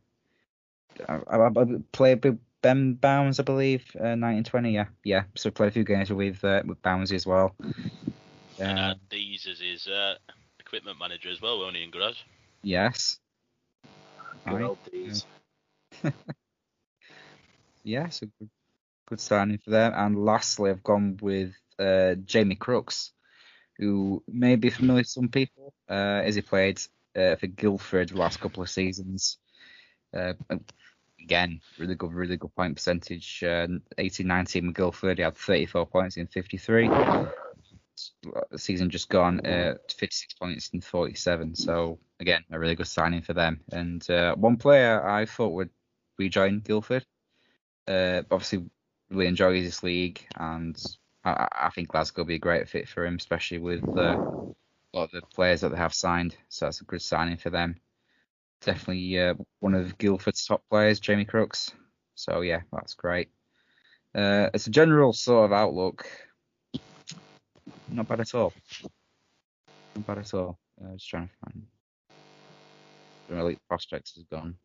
[1.07, 4.73] I, I, I played with Ben Bowns, I believe, uh, 1920.
[4.73, 5.23] Yeah, yeah.
[5.35, 7.55] So played a few games with uh, with Boundsy as well.
[8.59, 10.15] and uh, Dees as his uh,
[10.59, 12.15] equipment manager as well, only in Graz.
[12.61, 13.19] Yes.
[14.45, 15.25] Good old Dees.
[17.83, 18.49] yeah, so good,
[19.07, 19.93] good signing for them.
[19.95, 23.11] And lastly, I've gone with uh, Jamie Crooks,
[23.77, 26.81] who may be familiar to some people, uh, as he played
[27.17, 29.37] uh, for Guildford the last couple of seasons.
[30.15, 30.33] Uh,
[31.21, 33.43] again, really good, really good point percentage.
[33.43, 36.87] Uh, 18 19 with Guildford, he had 34 points in 53.
[36.87, 41.55] The season just gone, uh, 56 points in 47.
[41.55, 43.61] So, again, a really good signing for them.
[43.71, 45.71] And uh, one player I thought would
[46.19, 47.05] rejoin Guildford.
[47.87, 48.65] Uh, obviously,
[49.09, 50.77] really enjoys this league, and
[51.23, 54.53] I, I, think Glasgow will be a great fit for him, especially with a
[54.97, 56.35] lot of the players that they have signed.
[56.49, 57.79] So that's a good signing for them
[58.61, 61.71] definitely uh, one of Guildford's top players, Jamie Crooks.
[62.15, 63.29] So yeah, that's great.
[64.15, 66.09] Uh, it's a general sort of outlook.
[67.89, 68.53] Not bad at all.
[69.95, 70.57] Not bad at all.
[70.81, 71.67] Uh, just trying to find.
[73.29, 74.55] Elite prospects has gone.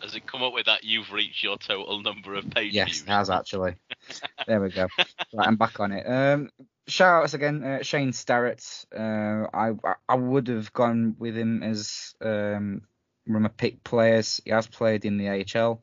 [0.00, 2.98] Has it come up with that you've reached your total number of page yes, views?
[3.00, 3.74] Yes, it has actually.
[4.46, 4.86] there we go.
[5.32, 6.04] Right, I'm back on it.
[6.04, 6.50] Um,
[6.90, 8.86] shout outs again, uh, Shane Starrett.
[8.96, 9.72] Uh, I
[10.08, 12.82] I would have gone with him as um,
[13.26, 14.40] one of my pick players.
[14.44, 15.82] He has played in the AHL,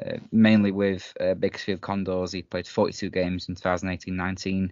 [0.00, 2.32] uh, mainly with uh, Bakersfield Condors.
[2.32, 4.70] He played 42 games in 2018-19.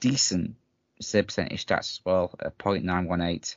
[0.00, 0.54] decent
[1.00, 3.56] save percentage stats as well, uh, .918.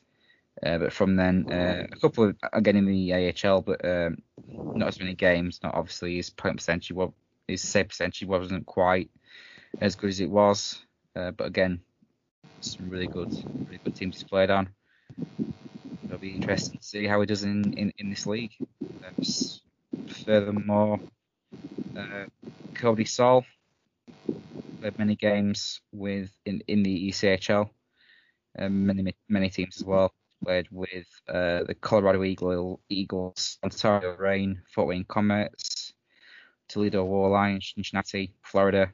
[0.63, 4.89] Uh, but from then, uh, a couple of again in the AHL, but um, not
[4.89, 5.59] as many games.
[5.63, 6.91] Not obviously his point percentage,
[7.47, 9.09] his save percentage wasn't quite
[9.79, 10.79] as good as it was.
[11.15, 11.81] Uh, but again,
[12.61, 13.31] some really good,
[13.65, 14.69] really good teams he's played on.
[16.05, 18.53] It'll be interesting to see how he does in, in, in this league.
[18.81, 20.99] Um, furthermore,
[21.97, 22.25] uh,
[22.75, 23.45] Cody Sol
[24.79, 27.69] played many games with in, in the ECHL,
[28.57, 30.13] um, many many teams as well.
[30.43, 35.93] Played with uh, the Colorado Eagle, Eagles, Ontario Reign, Fort Wayne Komets,
[36.67, 38.91] Toledo Walleye, Cincinnati, Florida,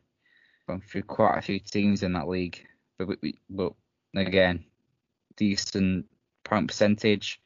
[0.67, 2.65] gone through quite a few teams in that league,
[2.97, 3.73] but we, but
[4.15, 4.65] again,
[5.35, 6.05] decent
[6.43, 7.39] point percentage,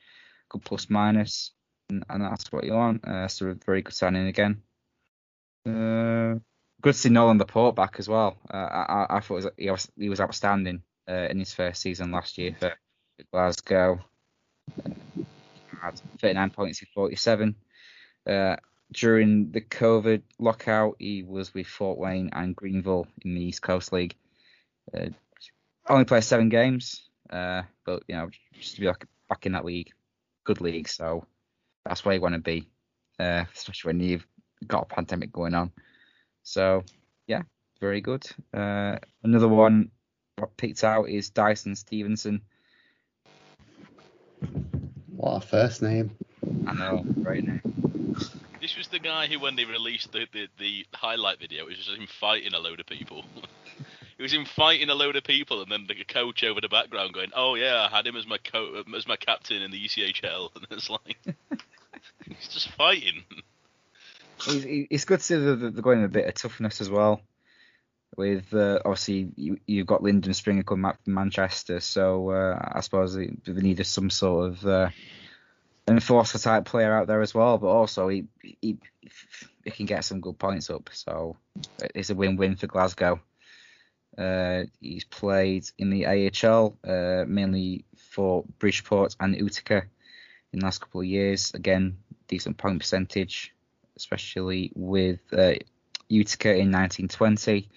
[0.50, 1.52] good plus minus,
[1.90, 3.06] and, and that's what you want.
[3.06, 4.62] Uh, so a very good signing again.
[5.66, 6.40] Uh,
[6.82, 8.38] good to see Nolan Laporte back as well.
[8.52, 12.38] Uh, I, I, thought he was, he was outstanding uh, in his first season last
[12.38, 12.74] year for
[13.32, 14.00] Glasgow.
[15.82, 17.56] Had 39 points in 47.
[18.28, 18.56] Uh,
[18.94, 23.94] during the COVID lockout, he was with Fort Wayne and Greenville in the East Coast
[23.94, 24.16] League.
[24.94, 25.08] Uh,
[25.88, 28.30] only played seven games, uh, but you know,
[28.60, 29.92] just to be like back in that league,
[30.44, 30.88] good league.
[30.88, 31.26] So
[31.86, 32.70] that's where you want to be,
[33.20, 34.28] uh, especially when you've
[34.68, 35.72] got a pandemic going on.
[36.44, 36.84] So
[37.28, 37.44] yeah,
[37.80, 38.26] very good.
[38.54, 39.92] Uh, another one
[40.40, 42.42] I picked out is Dyson Stevenson.
[45.16, 46.18] What a first name!
[46.66, 47.62] I know, great name.
[48.72, 51.78] This was the guy who, when they released the, the, the highlight video, it was
[51.78, 53.26] just him fighting a load of people.
[54.18, 57.14] he was him fighting a load of people, and then the coach over the background
[57.14, 60.52] going, "Oh yeah, I had him as my co- as my captain in the ECHL,"
[60.56, 61.18] and it's like
[62.26, 63.26] he's just fighting.
[64.48, 67.20] It's, good to see they're going a bit of toughness as well.
[68.16, 72.80] With uh, obviously you, you've got Lyndon Springer coming back from Manchester, so uh, I
[72.80, 74.90] suppose they, they needed some sort of uh,
[75.88, 77.58] enforcer type player out there as well.
[77.58, 78.78] But also he, he
[79.64, 81.38] he can get some good points up, so
[81.96, 83.20] it's a win-win for Glasgow.
[84.18, 89.84] Uh, he's played in the AHL uh, mainly for Bridgeport and Utica
[90.52, 91.54] in the last couple of years.
[91.54, 93.54] Again, decent point percentage,
[93.96, 95.54] especially with uh,
[96.10, 97.70] Utica in 1920.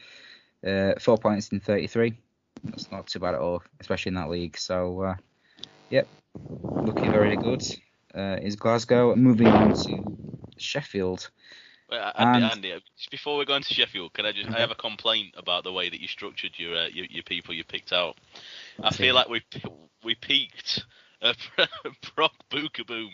[0.67, 2.15] Uh, four points in 33.
[2.65, 4.57] That's not too bad at all, especially in that league.
[4.57, 5.15] So, uh,
[5.91, 7.63] yep, looking very good.
[8.15, 10.17] Uh, is Glasgow moving on to
[10.57, 11.31] Sheffield?
[11.91, 14.49] Wait, Andy, And- Andy, before we go into Sheffield, can I just?
[14.51, 17.55] I have a complaint about the way that you structured your uh, your, your people
[17.55, 18.17] you picked out.
[18.79, 19.43] I Let's feel like we
[20.05, 20.85] we peaked
[21.21, 21.37] at
[22.15, 23.11] Brock Beukeboom.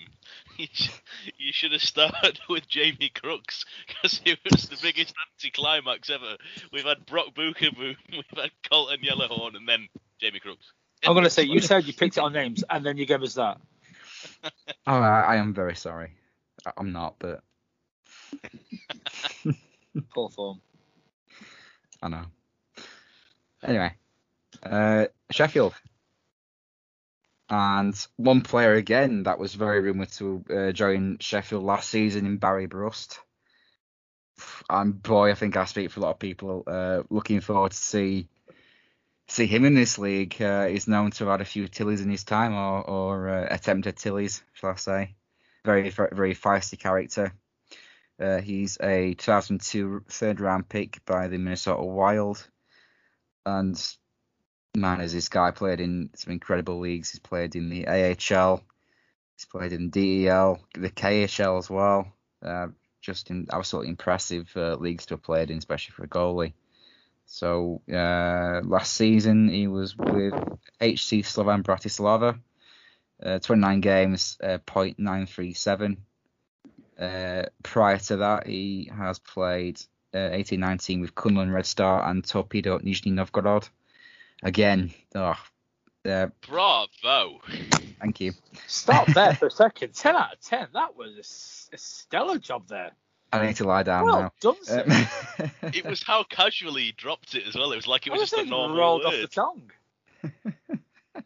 [0.56, 0.90] You, sh-
[1.38, 6.36] you should have started with Jamie Crooks because it was the biggest anticlimax ever.
[6.72, 9.88] We've had Brock Beukeboom, we've had Colton Yellowhorn, and then
[10.20, 10.72] Jamie Crooks.
[11.06, 13.34] I'm gonna say you said you picked it on names and then you gave us
[13.34, 13.58] that.
[14.86, 16.12] Oh, I, I am very sorry.
[16.66, 17.42] I- I'm not, but
[20.14, 20.60] Poor form.
[22.02, 22.24] I know.
[23.62, 23.94] Anyway,
[24.62, 25.74] uh, Sheffield.
[27.50, 32.36] And one player again that was very rumoured to uh, join Sheffield last season in
[32.38, 33.18] Barry Brust.
[34.70, 36.62] And boy, I think I speak for a lot of people.
[36.66, 38.28] Uh, looking forward to see
[39.30, 40.40] see him in this league.
[40.40, 43.46] Uh, he's known to have had a few tillies in his time, or, or uh,
[43.50, 45.14] attempted tillies, shall I say.
[45.64, 47.32] Very, very, feisty character.
[48.18, 52.46] Uh, he's a 2002 third round pick by the Minnesota Wild.
[53.46, 53.80] And
[54.76, 57.10] man, has this guy played in some incredible leagues.
[57.10, 58.62] He's played in the AHL,
[59.36, 62.12] he's played in DEL, the KHL as well.
[62.42, 62.68] Uh,
[63.00, 66.52] just in absolutely impressive uh, leagues to have played in, especially for a goalie.
[67.32, 70.34] So uh, last season he was with
[70.80, 72.40] HC Slovan Bratislava,
[73.24, 75.96] uh, 29 games, uh, .937.
[76.98, 79.80] Uh, prior to that, he has played
[80.12, 83.68] uh, 18-19 with Kunlun Red Star and Torpedo Nizhny Novgorod.
[84.42, 85.36] Again, oh,
[86.04, 87.40] uh, Bravo!
[88.00, 88.32] thank you.
[88.66, 89.94] Stop there for a second.
[89.94, 90.66] Ten out of ten.
[90.74, 92.90] That was a s- a, stellar job there.
[93.32, 94.32] I need to lie down well now.
[94.40, 94.84] done, sir.
[94.88, 97.72] Um, It was how casually he dropped it as well.
[97.72, 99.22] It was like it was was just a normal rolled off word.
[99.22, 99.70] the tongue.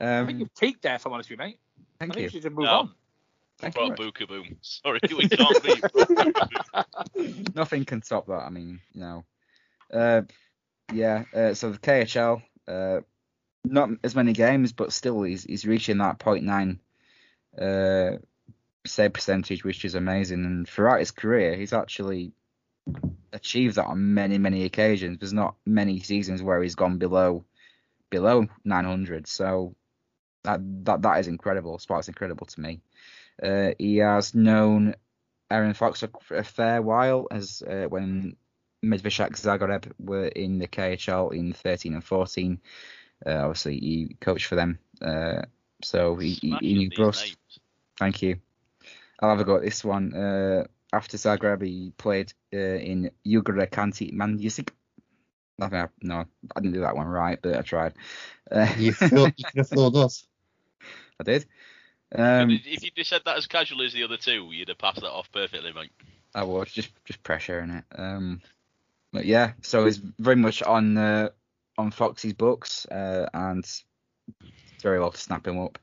[0.00, 1.58] I think um, you've peaked there, if I'm honest with you, mate.
[1.78, 2.36] I thank think you.
[2.36, 2.70] you should move No.
[2.72, 2.92] on.
[3.58, 3.86] Thank you.
[3.88, 4.56] Brock Beukeboom.
[4.60, 7.54] Sorry, we can't beat Brock Beukeboom.
[7.56, 8.44] Nothing can top that.
[8.44, 9.24] I mean, you know.
[9.92, 10.22] Uh,
[10.92, 11.24] yeah.
[11.34, 13.00] Uh, so the KHL, uh,
[13.64, 16.78] not as many games, but still, he's he's reaching that point nine
[17.60, 18.18] uh,
[18.86, 20.44] save percentage, which is amazing.
[20.44, 22.32] And throughout his career, he's actually
[23.32, 25.18] achieved that on many many occasions.
[25.18, 27.44] There's not many seasons where he's gone below
[28.10, 29.26] below 900.
[29.26, 29.74] So
[30.44, 31.78] that that that is incredible.
[31.78, 32.80] Sparks incredible to me.
[33.42, 34.94] Uh, he has known
[35.50, 38.36] Aaron Fox for a fair while, as uh, when
[38.84, 42.60] Medveshak Zagreb were in the KHL in 13 and 14.
[43.24, 45.42] Uh, obviously, he coached for them, uh,
[45.82, 47.36] so he, he, he knew these
[47.98, 48.36] Thank you.
[49.20, 50.14] I'll have a go at this one.
[50.14, 54.70] Uh, after Zagreb, he played uh, in Ugara Kanti Manjusik.
[55.60, 57.94] I think I- No, I didn't do that one right, but I tried.
[58.50, 60.26] Uh, You, fooled, you could have fooled us.
[61.20, 61.46] I did.
[62.14, 65.00] Um, if you just said that as casually as the other two, you'd have passed
[65.00, 65.90] that off perfectly, mate.
[66.34, 67.84] I was just just pressure in it.
[67.94, 68.40] Um,
[69.12, 71.28] but yeah, so it's very much on uh,
[71.76, 73.84] on Foxy's books, uh, and it's
[74.82, 75.78] very well to snap him up.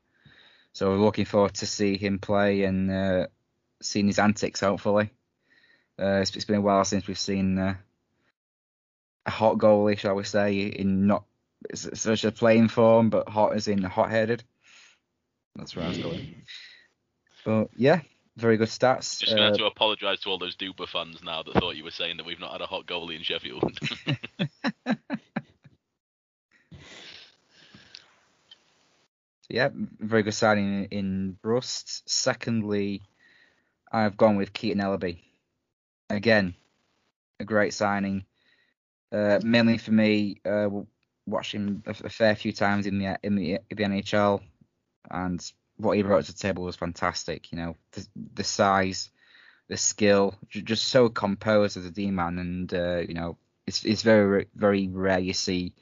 [0.76, 3.28] So we're looking forward to see him play and uh,
[3.82, 4.60] seeing his antics.
[4.60, 5.10] Hopefully,
[5.98, 7.76] uh, it's, it's been a while since we've seen uh,
[9.26, 11.24] a hot goalie, shall we say, in not
[11.74, 14.44] such a playing form, but hot as in hot-headed.
[15.56, 16.36] That's where I was going.
[17.46, 18.02] But yeah,
[18.36, 19.20] very good stats.
[19.22, 21.92] Just going Uh, to apologise to all those Duba fans now that thought you were
[21.92, 23.80] saying that we've not had a hot goalie in Sheffield.
[29.50, 32.10] Yeah, very good signing in, in Brust.
[32.10, 33.02] Secondly,
[33.92, 35.20] I've gone with Keaton Ellerby.
[36.10, 36.56] Again,
[37.40, 38.26] a great signing.
[39.12, 40.70] Uh, mainly for me, uh,
[41.26, 44.42] watching a, a fair few times in the in the the NHL,
[45.12, 47.52] and what he brought to the table was fantastic.
[47.52, 49.12] You know, the, the size,
[49.68, 53.38] the skill, just so composed as a D man, and uh, you know,
[53.68, 55.74] it's it's very very rare you see.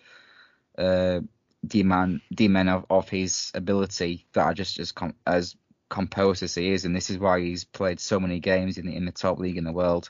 [0.78, 1.22] Uh,
[1.66, 5.56] D-man, D-men of, of his ability that are just as com- as
[5.90, 8.96] composed as he is, and this is why he's played so many games in the
[8.96, 10.10] in the top league in the world.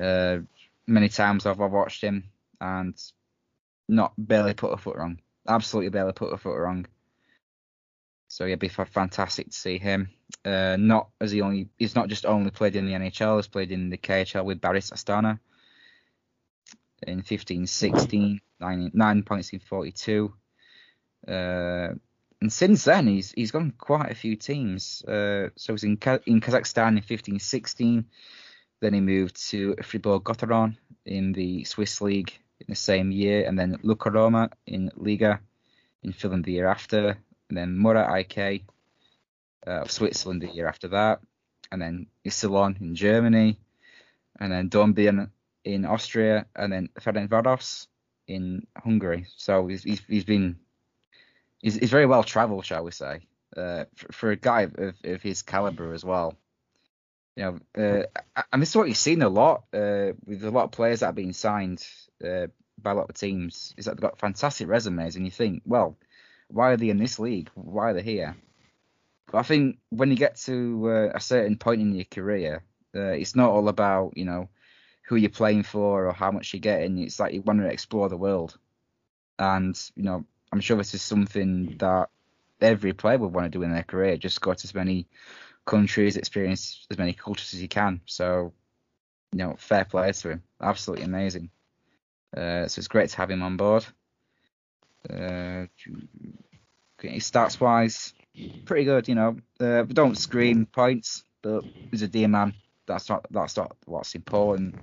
[0.00, 0.38] Uh,
[0.86, 2.24] many times I've watched him
[2.60, 2.94] and
[3.88, 5.18] not barely put a foot wrong.
[5.48, 6.86] Absolutely barely put a foot wrong.
[8.28, 10.10] So yeah, it'd be fantastic to see him.
[10.44, 13.72] Uh, not as he only he's not just only played in the NHL, he's played
[13.72, 15.40] in the KHL with Barys Astana
[17.02, 20.32] in 15 16, nine, nine points in 42.
[21.26, 21.94] Uh,
[22.40, 25.02] and since then, he's he's gone quite a few teams.
[25.04, 28.04] Uh, so he's in in Kazakhstan in 15 16.
[28.80, 33.58] Then he moved to Fribourg Gotteron in the Swiss league in the same year, and
[33.58, 35.38] then Lukko Rauma in Liiga
[36.02, 37.18] in Finland the year after,
[37.48, 38.64] and then Mora IK
[39.66, 41.20] uh, of Switzerland the year after that,
[41.70, 43.58] and then Iserlohn in Germany,
[44.38, 45.30] and then Dornbirn
[45.64, 47.86] in Austria, and then Ferencváros
[48.26, 49.26] in Hungary.
[49.36, 50.56] So he's, he's, he's been
[51.60, 53.20] he's, he's, very well travelled, shall we say,
[53.56, 56.34] uh, for, for, a guy of, of his caliber as well.
[57.36, 58.04] You know,
[58.36, 61.00] uh, and this is what you've seen a lot uh, with a lot of players
[61.00, 61.86] that have been signed
[62.24, 62.48] uh,
[62.80, 63.74] by a lot of teams.
[63.76, 65.96] Is that they've got fantastic resumes, and you think, well,
[66.48, 67.50] why are they in this league?
[67.54, 68.36] Why are they here?
[69.30, 73.12] But I think when you get to uh, a certain point in your career, uh,
[73.12, 74.48] it's not all about you know
[75.10, 76.98] who you're playing for or how much you're getting.
[76.98, 78.56] It's like you want to explore the world.
[79.40, 82.08] And, you know, I'm sure this is something that
[82.60, 85.06] every player would want to do in their career, just go to as many
[85.64, 88.00] countries, experience as many cultures as you can.
[88.06, 88.52] So,
[89.32, 90.42] you know, fair play to him.
[90.60, 91.50] Absolutely amazing.
[92.36, 93.86] Uh, so it's great to have him on board.
[95.08, 95.66] Uh,
[97.00, 98.12] stats wise,
[98.64, 99.36] pretty good, you know.
[99.58, 102.54] Uh, don't scream points, but he's a D man
[102.90, 104.74] that's not that's not what's important.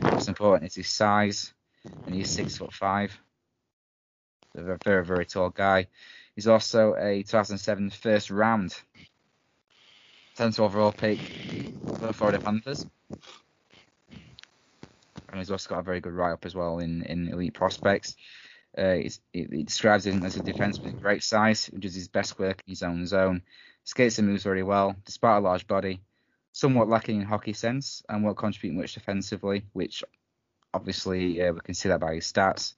[0.00, 1.54] What's important is his size,
[2.06, 3.18] and he's six foot five.
[4.54, 5.86] A very very tall guy.
[6.34, 8.74] He's also a 2007 first round
[10.36, 12.86] 10th overall pick for the Florida Panthers.
[14.10, 18.16] And he's also got a very good write up as well in, in Elite Prospects.
[18.76, 19.00] Uh,
[19.34, 22.70] it, describes him as a defenseman with great size, which is his best work in
[22.70, 23.42] his own zone.
[23.84, 26.00] Skates and moves very well, despite a large body
[26.52, 30.04] somewhat lacking in hockey sense and won't contribute much defensively, which
[30.72, 32.74] obviously uh, we can see that by his stats.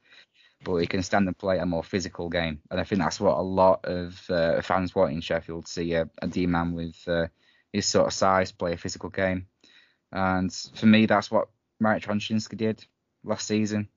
[0.64, 3.36] But he can stand and play a more physical game, and I think that's what
[3.36, 6.96] a lot of uh, fans want in Sheffield to see a, a D man with
[7.06, 7.26] uh,
[7.72, 9.46] his sort of size play a physical game.
[10.10, 11.48] And for me, that's what
[11.80, 12.84] Marek Troncinsky did
[13.24, 13.88] last season.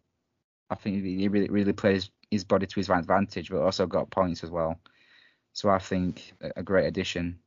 [0.69, 4.43] I think he really really played his, body to his advantage, but also got points
[4.43, 4.79] as well.
[5.53, 7.39] So I think a great addition,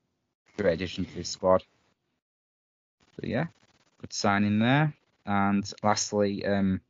[0.57, 1.63] great addition to his squad.
[3.17, 3.47] So yeah,
[4.01, 4.95] good signing there.
[5.27, 6.81] And lastly, um,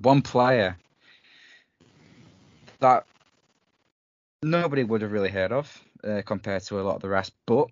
[0.00, 0.76] one player
[2.84, 3.06] that
[4.42, 7.68] nobody would have really heard of uh, compared to a lot of the rest, but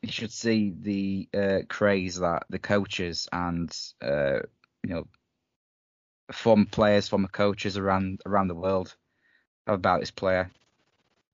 [0.00, 4.38] you should see the uh, craze that the coaches and uh,
[4.84, 5.08] you know
[6.30, 8.94] former players, former coaches around around the world
[9.66, 10.48] have about this player,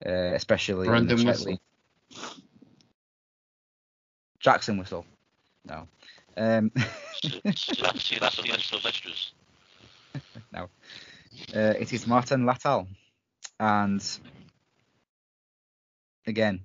[0.07, 1.61] uh, especially Brandon Whistle.
[4.41, 5.05] Jackson Whistle.
[5.67, 5.87] No.
[6.39, 6.73] Um,
[10.55, 10.71] no.
[11.55, 12.87] Uh, it is Martin Latal.
[13.61, 14.05] And
[16.27, 16.61] again,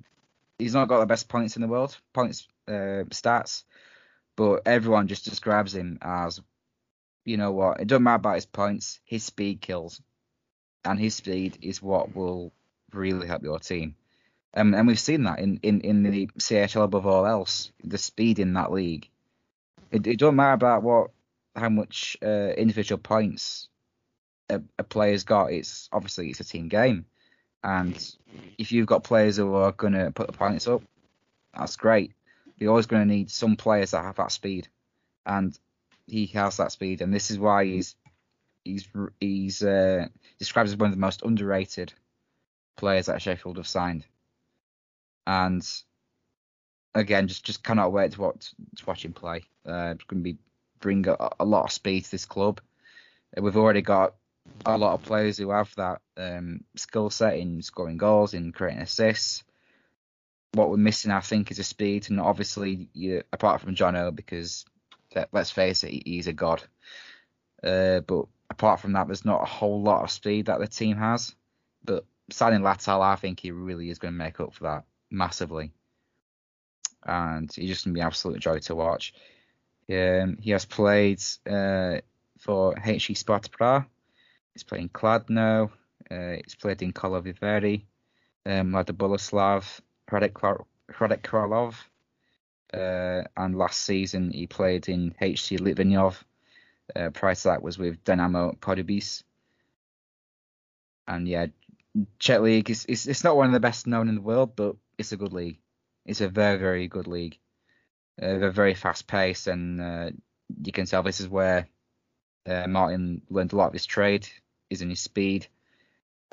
[0.59, 3.64] he's not got the best points in the world, points uh, stats,
[4.36, 6.41] but everyone just describes him as,
[7.26, 10.01] you know what, it doesn't matter about his points, his speed kills.
[10.86, 12.51] And his speed is what will
[12.91, 13.95] really help your team.
[14.55, 18.39] Um, and we've seen that in, in, in the CHL above all else, the speed
[18.39, 19.09] in that league.
[19.91, 21.11] It, it don't matter about what
[21.55, 23.70] how much uh, individual points
[24.54, 25.51] a, a, player's got.
[25.51, 27.06] It's obviously it's a team game,
[27.64, 27.95] and
[28.58, 30.84] if you've got players who are going to put the points up,
[31.58, 32.14] that's great.
[32.58, 34.68] You're always going to need some players that have that speed,
[35.26, 35.58] and
[36.08, 37.95] he has that speed, and this is why he's
[38.64, 38.88] he's
[39.20, 40.08] he's uh,
[40.39, 41.93] described as one of the most underrated
[42.76, 44.06] players that Sheffield have signed
[45.26, 45.66] and
[46.95, 49.43] again, just just cannot wait to watch to watch him play.
[49.68, 50.38] Uh, it's going to be
[50.80, 52.60] bring a, a, lot of speed to this club.
[53.39, 54.16] We've already got
[54.66, 58.82] a lot of players who have that um, skill set in scoring goals, in creating
[58.82, 59.44] assists.
[60.54, 64.66] What we're missing, I think, is a speed, and obviously, you, apart from Jono, because
[65.32, 66.64] let's face it, he's a god.
[67.64, 70.98] Uh, but apart from that, there's not a whole lot of speed that the team
[70.98, 71.34] has.
[71.84, 75.72] But signing Latal, I think he really is going to make up for that massively,
[77.04, 79.14] and he's just gonna be absolute joy to watch.
[79.89, 81.98] Um, he has played uh,
[82.39, 83.86] for HC Sparta Prague.
[84.54, 85.72] He's playing Kladno.
[86.10, 87.86] Uh, he's played in Karlovy Vary,
[88.45, 89.80] um, Mladá Boleslav,
[90.10, 90.34] Hradec,
[91.22, 91.76] Králové,
[92.74, 96.16] uh, and last season he played in HC Litvinov
[96.95, 99.24] Uh, prior to that was with Dynamo Pardubice.
[101.08, 101.47] And yeah,
[102.20, 104.76] Czech league is it's, it's not one of the best known in the world, but
[104.97, 105.60] it's a good league.
[106.06, 107.39] It's a very very good league.
[108.22, 110.10] Uh, they're very fast paced, and uh,
[110.64, 111.68] you can tell this is where
[112.45, 114.28] uh, Martin learned a lot of his trade,
[114.74, 115.47] is in his speed,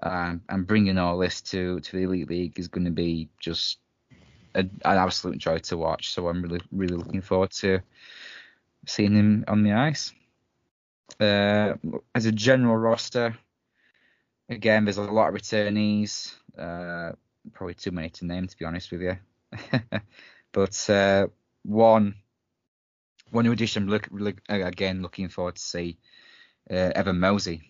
[0.03, 3.79] um, and bringing all this to to the elite league is going to be just
[4.55, 6.13] a, an absolute joy to watch.
[6.13, 7.81] So I'm really really looking forward to
[8.87, 10.13] seeing him on the ice.
[11.19, 11.75] Uh,
[12.15, 13.37] as a general roster,
[14.49, 16.35] again, there's a lot of returnees.
[16.59, 17.13] Uh,
[17.53, 19.17] probably too many to name, to be honest with you.
[20.53, 21.27] but uh,
[21.63, 22.15] one
[23.31, 25.99] one addition, look, look, again, looking forward to see
[26.71, 27.63] uh, Evan Mosey.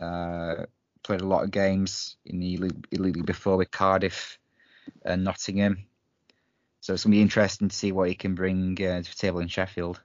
[0.00, 0.66] Uh,
[1.02, 2.56] played a lot of games in the
[2.92, 4.38] league before with Cardiff
[5.04, 5.84] and Nottingham.
[6.80, 9.16] So it's going to be interesting to see what he can bring uh, to the
[9.16, 10.00] table in Sheffield.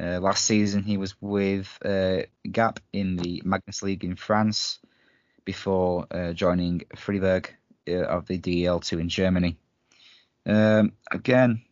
[0.00, 4.78] Uh, last season, he was with uh, Gap in the Magnus League in France
[5.44, 7.52] before uh, joining Freiburg
[7.88, 9.56] uh, of the DEL2 in Germany.
[10.46, 11.62] Um, again,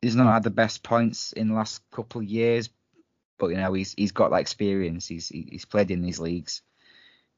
[0.00, 2.70] he's not had the best points in the last couple of years,
[3.38, 5.06] but you know he's he's got that experience.
[5.06, 6.62] He's he's played in these leagues,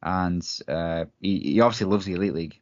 [0.03, 2.61] and uh, he, he obviously loves the elite league.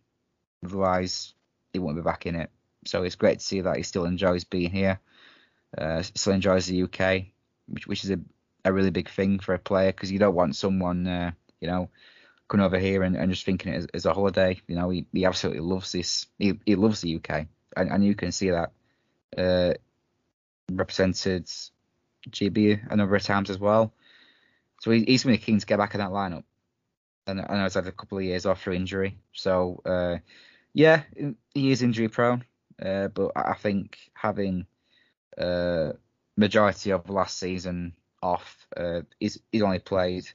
[0.65, 1.35] Otherwise,
[1.73, 2.51] he won't be back in it.
[2.85, 5.01] So it's great to see that he still enjoys being here.
[5.77, 7.27] Uh, still enjoys the UK,
[7.67, 8.21] which which is a,
[8.65, 11.91] a really big thing for a player because you don't want someone uh, you know
[12.49, 14.61] coming over here and, and just thinking it as, as, a holiday.
[14.69, 16.27] You know, he, he absolutely loves this.
[16.39, 18.73] He, he loves the UK, and, and you can see that.
[19.37, 19.75] Uh,
[20.71, 21.47] represented
[22.31, 23.93] GB a number of times as well.
[24.81, 26.45] So he, he's going to be keen to get back in that lineup.
[27.27, 29.19] And I know he's had a couple of years off for injury.
[29.33, 30.19] So, uh,
[30.73, 31.03] yeah,
[31.55, 32.45] he is injury prone.
[32.81, 34.67] Uh, but I think having
[35.39, 35.93] uh,
[36.37, 40.27] majority of last season off, uh, he's, he's only played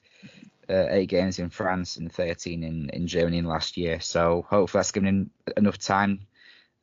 [0.69, 3.99] uh, eight games in France and 13 in, in Germany last year.
[3.99, 6.27] So hopefully that's given him enough time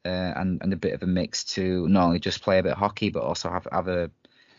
[0.05, 2.73] uh, and, and a bit of a mix to not only just play a bit
[2.73, 4.11] of hockey, but also have, have a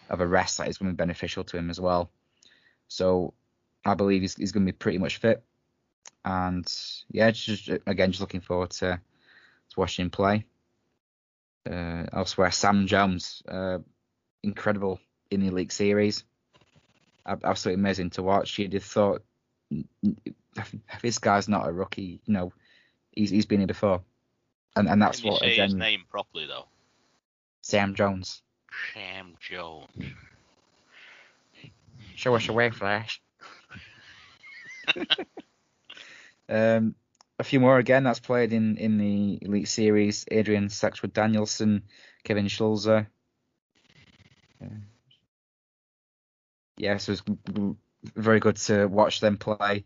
[0.10, 2.12] have a rest that is going to be beneficial to him as well.
[2.88, 3.34] So
[3.90, 5.44] I believe he's, he's going to be pretty much fit.
[6.26, 6.68] And
[7.12, 9.00] yeah, just again, just looking forward to,
[9.70, 10.46] to watching him play.
[11.70, 13.80] Uh, elsewhere, Sam Jones, uh,
[14.44, 16.24] incredible in the Elite Series
[17.26, 18.58] absolutely amazing to watch.
[18.58, 19.24] You'd have thought
[21.02, 22.22] this guy's not a rookie.
[22.26, 22.54] You know,
[23.12, 24.02] he's he's been here before,
[24.76, 25.66] and and that's Can you what say again.
[25.66, 26.68] his name properly though.
[27.62, 28.42] Sam Jones.
[28.94, 29.90] Sam Jones.
[32.16, 33.22] Show us your way, Flash.
[36.50, 36.96] um,
[37.40, 38.04] a few more again.
[38.04, 40.26] That's played in in the Elite Series.
[40.30, 41.84] Adrian Saxrud Danielson,
[42.24, 42.88] Kevin Schulze.
[42.88, 43.06] Uh,
[46.78, 47.76] yes, it was
[48.16, 49.86] very good to watch them play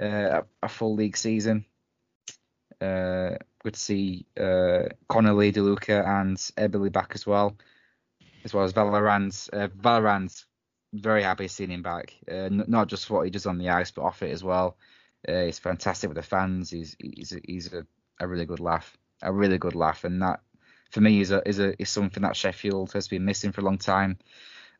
[0.00, 1.64] uh, a full league season.
[2.80, 7.56] Uh, good to see uh, Connolly, DeLuca, and Eberle back as well,
[8.44, 9.48] as well as Vallerand.
[9.52, 10.44] Uh, Vallerand,
[10.92, 12.14] very happy seeing him back.
[12.30, 14.76] Uh, n- not just what he does on the ice, but off it as well.
[15.26, 16.70] Uh, he's fantastic with the fans.
[16.70, 17.86] He's he's a, he's a,
[18.20, 20.40] a really good laugh, a really good laugh, and that
[20.90, 23.64] for me is a is a is something that Sheffield has been missing for a
[23.64, 24.18] long time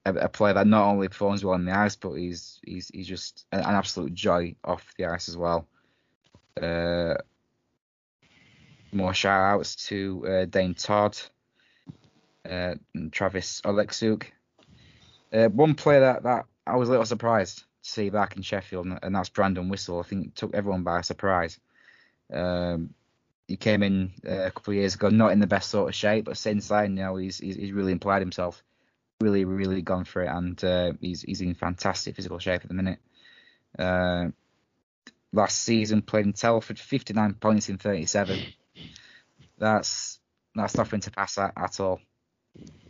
[0.05, 3.07] a, a, player that not only performs well on the ice, but he's he's he's
[3.07, 5.69] just an, an absolute joy off the ice as well.
[6.61, 7.15] Uh,
[8.93, 11.17] more shout outs to uh, Dane Todd,
[12.49, 14.25] uh, and Travis Oleksuk.
[15.33, 18.87] Uh, one player that, that I was a little surprised to see back in Sheffield,
[19.03, 20.01] and that's Brandon Whistle.
[20.01, 21.59] I think took everyone by surprise.
[22.33, 22.95] Um,
[23.49, 25.95] he came in uh, a couple of years ago, not in the best sort of
[25.95, 28.63] shape, but since then, you know, he's he's, he's really implied himself
[29.23, 32.75] really, really gone for it, and uh, he's he's in fantastic physical shape at the
[32.75, 32.99] minute.
[33.79, 34.27] Uh,
[35.33, 38.39] last season played in Telford, 59 points in 37.
[39.59, 40.19] That's
[40.55, 42.01] that's nothing to pass at at all.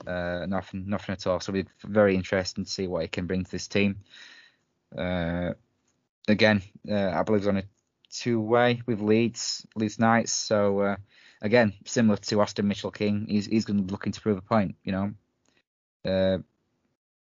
[0.06, 1.40] Uh, nothing, nothing at all.
[1.40, 4.00] So it'll be very interesting to see what he can bring to this team.
[4.96, 5.52] Uh,
[6.28, 7.64] again, uh, I believe he's on a
[8.10, 10.32] two-way with Leeds, Leeds Knights.
[10.32, 10.96] So uh,
[11.40, 14.42] again, similar to Austin Mitchell King, he's he's going to be looking to prove a
[14.42, 14.76] point.
[14.84, 15.14] You know,
[16.04, 16.38] uh,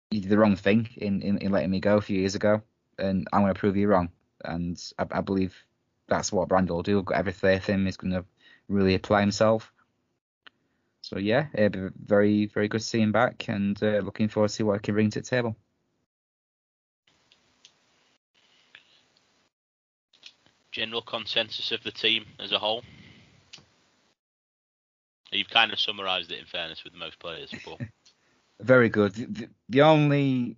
[0.10, 2.62] you did the wrong thing in, in, in, letting me go a few years ago,
[2.98, 4.10] and I'm going to prove you wrong.
[4.44, 5.56] And I, I believe
[6.08, 7.02] that's what Brandon will do.
[7.04, 7.86] Got every faith him.
[7.86, 8.26] He's going to
[8.68, 9.72] really apply himself.
[11.12, 14.54] So yeah, be very, very good to see him back, and uh, looking forward to
[14.54, 15.58] see what he can bring to the table.
[20.72, 22.84] General consensus of the team as a whole.
[25.34, 27.82] You've kind of summarised it in fairness with most players, but
[28.62, 29.14] very good.
[29.14, 30.56] The, the, only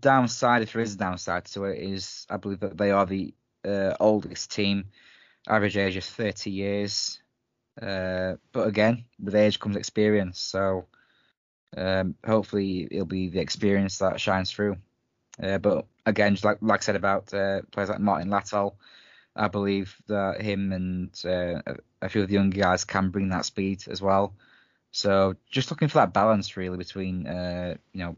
[0.00, 3.32] downside, if there is a downside to it, is I believe that they are the
[3.64, 4.86] uh, oldest team,
[5.46, 7.20] average age of 30 years.
[7.80, 10.86] Uh, but again, with age comes experience, so
[11.76, 14.76] um, hopefully it'll be the experience that shines through.
[15.42, 18.74] Uh, but again, like like I said about uh, players like Martin Latal,
[19.34, 21.60] I believe that him and uh,
[22.00, 24.34] a few of the younger guys can bring that speed as well.
[24.92, 28.16] So just looking for that balance really between uh, you know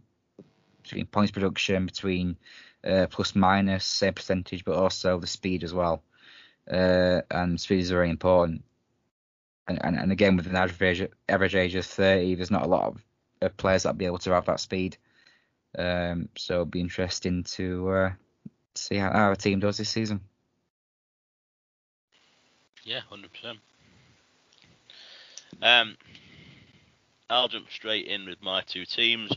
[0.83, 2.37] between points production, between
[2.85, 6.03] uh, plus minus percentage, but also the speed as well.
[6.70, 8.62] Uh, and speed is very important.
[9.69, 12.69] And, and, and again, with an average age, average age of 30, there's not a
[12.69, 13.03] lot of,
[13.43, 14.97] of players that be able to have that speed.
[15.77, 18.13] Um, so it'll be interesting to uh,
[18.75, 20.21] see how our team does this season.
[22.85, 23.59] Yeah, hundred percent.
[25.61, 25.97] Um,
[27.29, 29.33] I'll jump straight in with my two teams.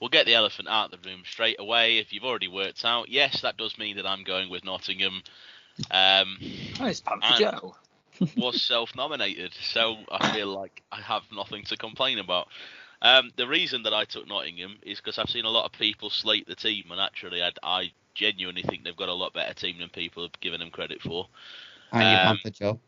[0.00, 1.98] We'll get the elephant out of the room straight away.
[1.98, 5.22] If you've already worked out, yes, that does mean that I'm going with Nottingham.
[5.90, 6.38] Um,
[6.80, 7.76] Oh, it's Panther Joe.
[8.36, 12.48] Was self-nominated, so I feel like I have nothing to complain about.
[13.00, 16.08] Um, the reason that I took Nottingham is because I've seen a lot of people
[16.08, 19.78] slate the team, and actually, I, I genuinely think they've got a lot better team
[19.78, 21.26] than people have given them credit for.
[21.92, 22.80] And you Um, Panther Joe.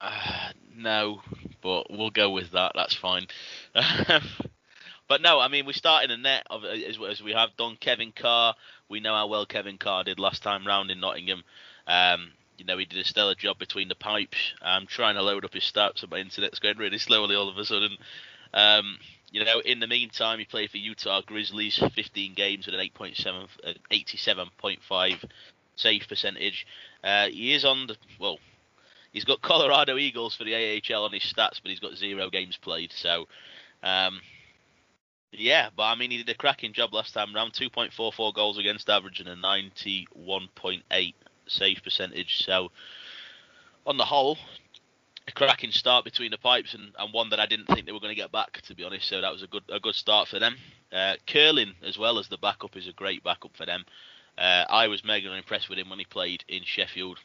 [0.00, 1.22] Uh, no,
[1.62, 2.72] but we'll go with that.
[2.74, 3.26] That's fine.
[5.08, 7.76] but no, I mean we start in a net of as, as we have done.
[7.80, 8.54] Kevin Carr,
[8.88, 11.42] we know how well Kevin Carr did last time round in Nottingham.
[11.86, 14.54] Um, you know he did a stellar job between the pipes.
[14.62, 17.58] I'm trying to load up his stats, but my internet's going really slowly all of
[17.58, 17.96] a sudden.
[18.52, 18.98] Um,
[19.30, 23.48] you know, in the meantime, he played for Utah Grizzlies, 15 games with an 8.7,
[23.64, 25.24] uh, 87.5
[25.76, 26.66] save percentage.
[27.02, 28.38] Uh, he is on the well.
[29.12, 32.56] He's got Colorado Eagles for the AHL on his stats, but he's got zero games
[32.56, 32.92] played.
[32.92, 33.28] So,
[33.82, 34.20] um,
[35.30, 37.52] yeah, but I mean, he did a cracking job last time round.
[37.52, 41.14] 2.44 goals against average and a 91.8
[41.46, 42.44] save percentage.
[42.44, 42.70] So,
[43.86, 44.38] on the whole,
[45.26, 48.00] a cracking start between the pipes and, and one that I didn't think they were
[48.00, 49.08] going to get back, to be honest.
[49.08, 50.56] So that was a good a good start for them.
[50.92, 53.84] Uh, Curlin as well as the backup is a great backup for them.
[54.36, 57.18] Uh, I was mega impressed with him when he played in Sheffield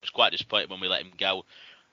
[0.00, 1.44] I was quite disappointed when we let him go.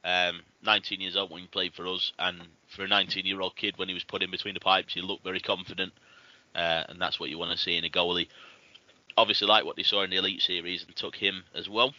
[0.03, 3.55] Um, 19 years old when he played for us, and for a 19 year old
[3.55, 5.91] kid, when he was put in between the pipes, he looked very confident,
[6.53, 8.27] uh, and that's what you want to see in a goalie.
[9.17, 11.93] Obviously, like what they saw in the Elite Series, and took him as well.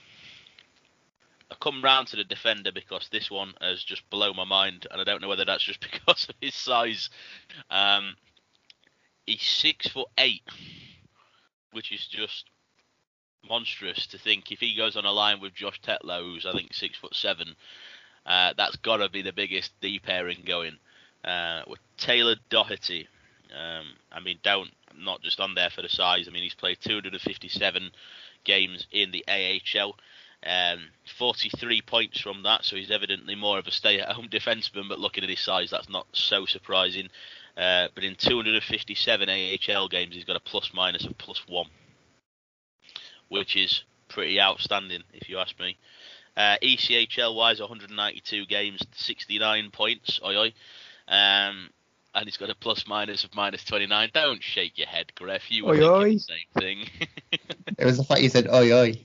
[1.51, 5.01] I come round to the defender because this one has just blown my mind, and
[5.01, 7.09] I don't know whether that's just because of his size.
[7.70, 8.16] Um,
[9.26, 10.43] he's six foot eight,
[11.72, 12.51] which is just
[13.48, 16.74] monstrous to think if he goes on a line with Josh Tetlow, who's I think
[16.74, 17.55] six foot seven,
[18.24, 20.78] uh, that's got to be the biggest D pairing going.
[21.24, 23.09] Uh, with Taylor Doherty,
[23.55, 26.27] um, I mean, don't not just on there for the size.
[26.27, 27.90] I mean, he's played 257
[28.44, 29.97] games in the AHL.
[30.47, 34.89] Um, 43 points from that, so he's evidently more of a stay-at-home defenseman.
[34.89, 37.09] But looking at his size, that's not so surprising.
[37.56, 41.66] Uh, but in 257 AHL games, he's got a plus minus of plus one
[43.28, 45.77] which is pretty outstanding, if you ask me.
[46.36, 50.20] Uh, ECHL wise, 192 games, 69 points.
[50.24, 50.52] Oi, oi.
[51.09, 51.70] Um,
[52.16, 54.10] and he's got a plus minus of minus 29.
[54.12, 55.43] Don't shake your head, Gref.
[55.51, 56.12] You were Oi, oi.
[56.14, 56.78] the same thing.
[57.78, 58.98] It was the fact you said oi oi.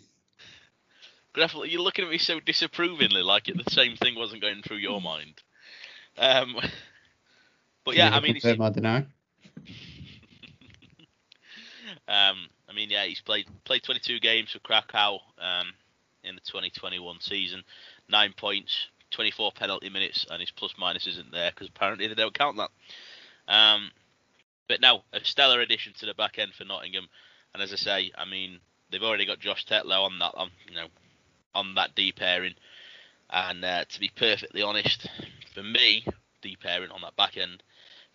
[1.36, 4.78] Gref, you're looking at me so disapprovingly, like it, the same thing wasn't going through
[4.78, 5.42] your mind.
[6.18, 6.56] Um,
[7.84, 9.06] but yeah, I mean, he's, confirm or deny?
[12.08, 15.74] Um, I mean, yeah, he's played played 22 games for Krakow um,
[16.24, 17.64] in the 2021 season,
[18.10, 22.38] nine points, 24 penalty minutes, and his plus minus isn't there because apparently they don't
[22.38, 22.70] count that.
[23.48, 23.92] Um,
[24.68, 27.08] but no, a stellar addition to the back end for Nottingham,
[27.54, 28.60] and as I say, I mean,
[28.90, 30.88] they've already got Josh Tetlow on that, on you know,
[31.54, 32.56] on that D pairing,
[33.30, 35.10] and uh, to be perfectly honest,
[35.54, 36.06] for me,
[36.42, 37.64] D pairing on that back end,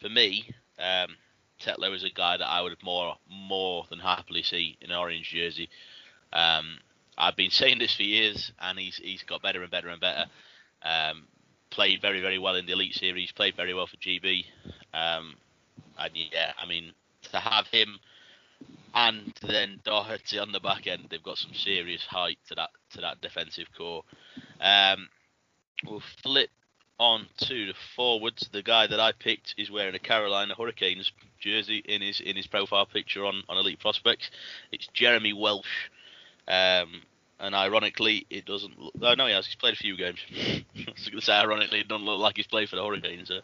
[0.00, 0.48] for me,
[0.78, 1.16] um,
[1.60, 5.30] Tetlow is a guy that I would more more than happily see in an orange
[5.30, 5.68] jersey.
[6.32, 6.78] Um,
[7.16, 10.26] I've been saying this for years, and he's he's got better and better and better.
[10.82, 11.26] Um,
[11.70, 13.32] played very very well in the Elite Series.
[13.32, 14.44] Played very well for GB.
[14.94, 15.34] Um,
[15.98, 16.92] and yeah, I mean
[17.32, 17.98] to have him
[18.96, 23.02] and then Doherty on the back end, they've got some serious height to that to
[23.02, 24.02] that defensive core.
[24.58, 25.08] Um,
[25.86, 26.48] we'll flip
[26.98, 28.48] on to the forwards.
[28.52, 32.46] The guy that I picked is wearing a Carolina Hurricanes jersey in his in his
[32.46, 34.30] profile picture on, on Elite Prospects.
[34.72, 35.90] It's Jeremy Welsh.
[36.48, 37.02] Um,
[37.38, 38.78] and ironically, it doesn't.
[38.78, 39.46] Look, oh no, he has.
[39.46, 40.18] He's played a few games.
[40.34, 43.28] I was to say, ironically, it doesn't look like he's played for the Hurricanes.
[43.28, 43.40] So.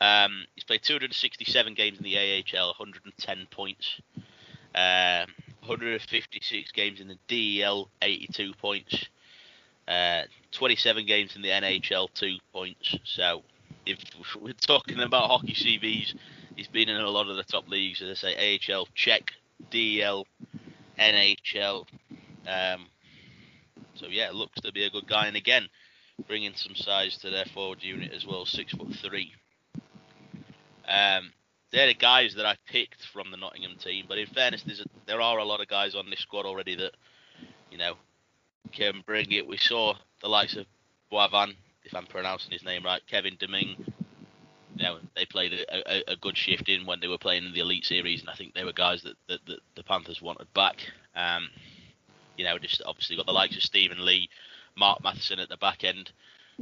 [0.00, 4.00] Um, he's played 267 games in the AHL, 110 points.
[4.74, 5.26] Uh,
[5.66, 9.06] 156 games in the DEL, 82 points.
[9.86, 12.96] Uh, 27 games in the NHL, two points.
[13.04, 13.42] So,
[13.86, 13.98] if
[14.40, 16.14] we're talking about hockey CVs,
[16.56, 19.32] he's been in a lot of the top leagues, as I say, AHL, Czech,
[19.70, 20.26] DEL,
[20.98, 21.86] NHL.
[22.46, 22.86] Um,
[23.94, 25.68] so yeah, looks to be a good guy, and again,
[26.28, 29.32] bringing some size to their forward unit as well, six foot three.
[30.86, 31.32] Um,
[31.72, 35.20] they're the guys that I picked from the Nottingham team, but in fairness, a, there
[35.20, 36.92] are a lot of guys on this squad already that,
[37.70, 37.94] you know,
[38.72, 39.46] can bring it.
[39.46, 40.66] We saw the likes of
[41.12, 41.54] Boivin,
[41.84, 43.92] if I'm pronouncing his name right, Kevin Deming.
[44.76, 47.52] You know, they played a, a, a, good shift in when they were playing in
[47.52, 50.52] the Elite Series, and I think they were guys that, that, that the Panthers wanted
[50.52, 50.78] back.
[51.14, 51.48] Um,
[52.36, 54.28] you know, just obviously got the likes of Stephen Lee,
[54.76, 56.10] Mark Matheson at the back end.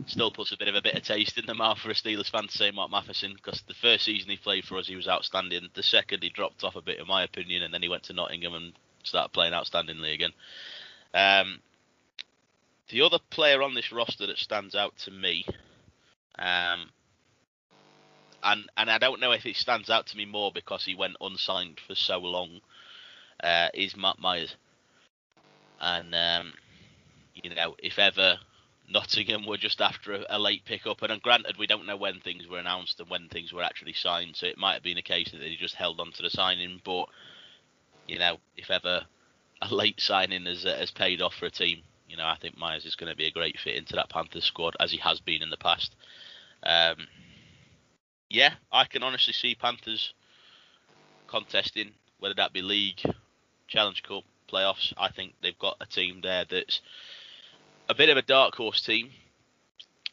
[0.07, 2.47] Still puts a bit of a bitter taste in the mouth for a Steelers fan
[2.47, 5.69] to say Mark Matheson because the first season he played for us he was outstanding.
[5.75, 8.15] The second he dropped off a bit in my opinion, and then he went to
[8.15, 8.73] Nottingham and
[9.03, 10.33] started playing outstandingly again.
[11.13, 11.61] Um,
[12.89, 15.45] the other player on this roster that stands out to me,
[16.39, 16.91] um,
[18.43, 21.17] and and I don't know if it stands out to me more because he went
[21.21, 22.61] unsigned for so long,
[23.43, 24.57] uh, is Matt Myers.
[25.83, 26.53] And um,
[27.35, 28.39] you know, if ever
[28.89, 32.47] Nottingham were just after a, a late pickup, and granted, we don't know when things
[32.47, 35.33] were announced and when things were actually signed, so it might have been a case
[35.33, 36.81] that they just held on to the signing.
[36.85, 37.07] But
[38.07, 39.03] you know, if ever
[39.61, 42.57] a late signing has, uh, has paid off for a team, you know, I think
[42.57, 45.21] Myers is going to be a great fit into that Panthers squad as he has
[45.21, 45.95] been in the past.
[46.63, 47.09] Um,
[48.31, 50.15] yeah, I can honestly see Panthers
[51.27, 53.01] contesting, whether that be league,
[53.67, 54.93] Challenge Cup, playoffs.
[54.97, 56.81] I think they've got a team there that's
[57.89, 59.11] a bit of a dark horse team.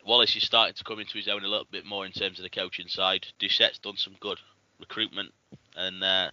[0.05, 2.43] Wallace is starting to come into his own a little bit more in terms of
[2.43, 3.27] the coaching side.
[3.39, 4.39] Doucette's done some good
[4.79, 5.33] recruitment,
[5.75, 6.31] and uh,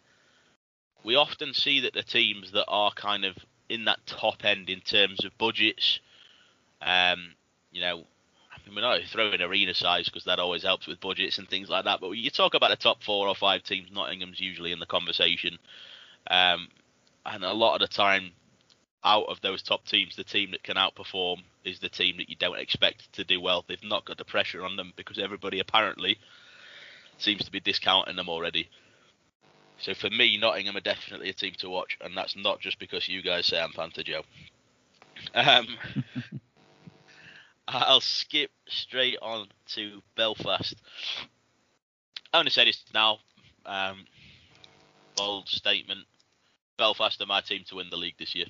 [1.04, 3.36] we often see that the teams that are kind of
[3.68, 6.00] in that top end in terms of budgets.
[6.80, 7.34] Um,
[7.72, 8.04] you know,
[8.52, 11.68] I mean, we're not throwing arena size because that always helps with budgets and things
[11.68, 12.00] like that.
[12.00, 15.58] But you talk about the top four or five teams, Nottingham's usually in the conversation.
[16.30, 16.68] Um,
[17.32, 18.32] and a lot of the time,
[19.04, 22.36] out of those top teams, the team that can outperform is the team that you
[22.36, 23.64] don't expect to do well.
[23.66, 26.18] They've not got the pressure on them because everybody apparently
[27.18, 28.68] seems to be discounting them already.
[29.78, 33.08] So for me, Nottingham are definitely a team to watch, and that's not just because
[33.08, 34.22] you guys say I'm Panther Joe.
[35.34, 35.66] Um,
[37.68, 40.74] I'll skip straight on to Belfast.
[42.32, 43.18] I only say this now.
[43.64, 44.04] Um,
[45.16, 46.06] bold statement.
[46.78, 48.46] Belfast are my team to win the league this year.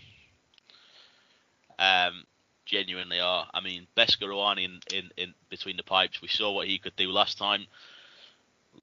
[1.78, 2.24] Um,
[2.65, 3.48] genuinely are.
[3.53, 6.20] I mean, Beskorowany in, in, in between the pipes.
[6.20, 7.66] We saw what he could do last time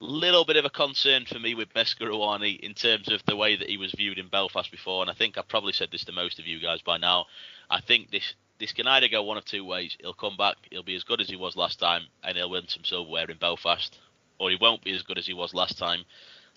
[0.00, 3.68] little bit of a concern for me with Beskorowany in terms of the way that
[3.68, 6.38] he was viewed in Belfast before, and I think I've probably said this to most
[6.38, 7.26] of you guys by now.
[7.70, 9.96] I think this this can either go one of two ways.
[10.00, 12.68] He'll come back, he'll be as good as he was last time, and he'll win
[12.68, 13.98] some silverware in Belfast,
[14.38, 16.04] or he won't be as good as he was last time,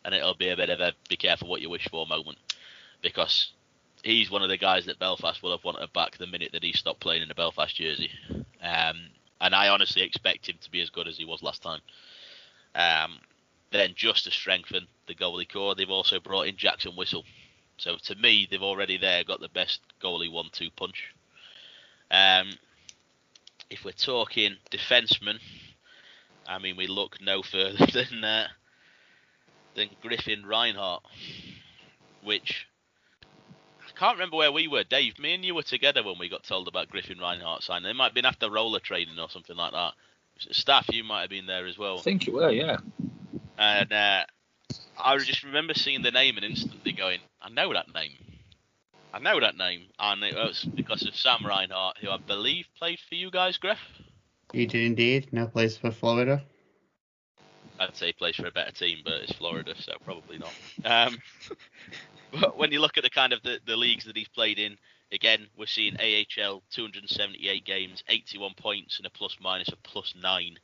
[0.05, 2.37] and it'll be a bit of a be careful what you wish for moment,
[3.01, 3.51] because
[4.03, 6.73] he's one of the guys that Belfast will have wanted back the minute that he
[6.73, 8.11] stopped playing in the Belfast jersey,
[8.61, 9.09] um,
[9.41, 11.81] and I honestly expect him to be as good as he was last time.
[12.75, 13.19] Um,
[13.71, 17.25] then just to strengthen the goalie core, they've also brought in Jackson Whistle.
[17.77, 21.13] So to me, they've already there got the best goalie one-two punch.
[22.09, 22.53] Um,
[23.69, 25.39] if we're talking defensemen,
[26.47, 28.47] I mean we look no further than uh,
[29.75, 31.03] than Griffin Reinhart,
[32.23, 32.67] which
[33.97, 34.83] can't remember where we were.
[34.83, 37.83] Dave, me and you were together when we got told about Griffin Reinhart signing.
[37.83, 39.93] They might have been after roller training or something like that.
[40.51, 41.97] Staff, you might have been there as well.
[41.97, 42.77] I think you were, yeah.
[43.57, 44.25] And uh,
[45.03, 48.13] I just remember seeing the name and instantly going, I know that name.
[49.13, 49.87] I know that name.
[49.97, 53.79] And it was because of Sam Reinhart, who I believe played for you guys, Griff.
[54.53, 55.29] He did indeed.
[55.31, 56.43] Now plays for Florida.
[57.79, 60.53] I'd say he plays for a better team, but it's Florida, so probably not.
[60.83, 61.17] Um,
[62.31, 64.77] but when you look at the kind of the, the leagues that he's played in,
[65.11, 70.57] again, we're seeing AHL 278 games, 81 points, and a plus minus of plus nine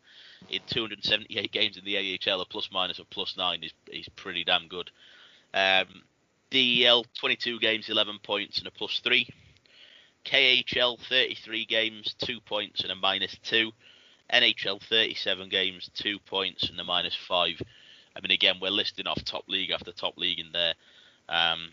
[0.49, 4.43] in 278 games in the AHL, a plus minus of plus nine is is pretty
[4.43, 4.91] damn good.
[5.53, 6.03] Um,
[6.49, 9.27] DEL 22 games, 11 points, and a plus three.
[10.25, 13.71] KHL 33 games, two points and a minus two.
[14.31, 17.61] NHL 37 games, two points and a minus five.
[18.15, 20.73] I mean, again, we're listing off top league after top league in there.
[21.33, 21.69] Um,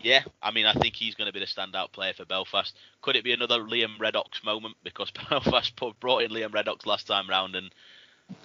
[0.00, 2.72] yeah, I mean, I think he's going to be the standout player for Belfast.
[3.02, 7.28] Could it be another Liam Reddox moment because Belfast brought in Liam Reddox last time
[7.28, 7.74] round and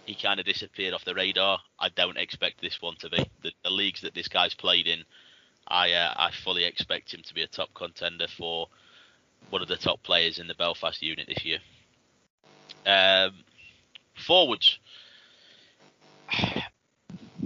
[0.06, 1.60] he kind of disappeared off the radar.
[1.80, 5.04] I don't expect this one to be the, the leagues that this guy's played in.
[5.68, 8.68] I uh, I fully expect him to be a top contender for
[9.50, 11.60] one of the top players in the Belfast unit this year.
[12.86, 13.34] Um,
[14.16, 14.80] forwards.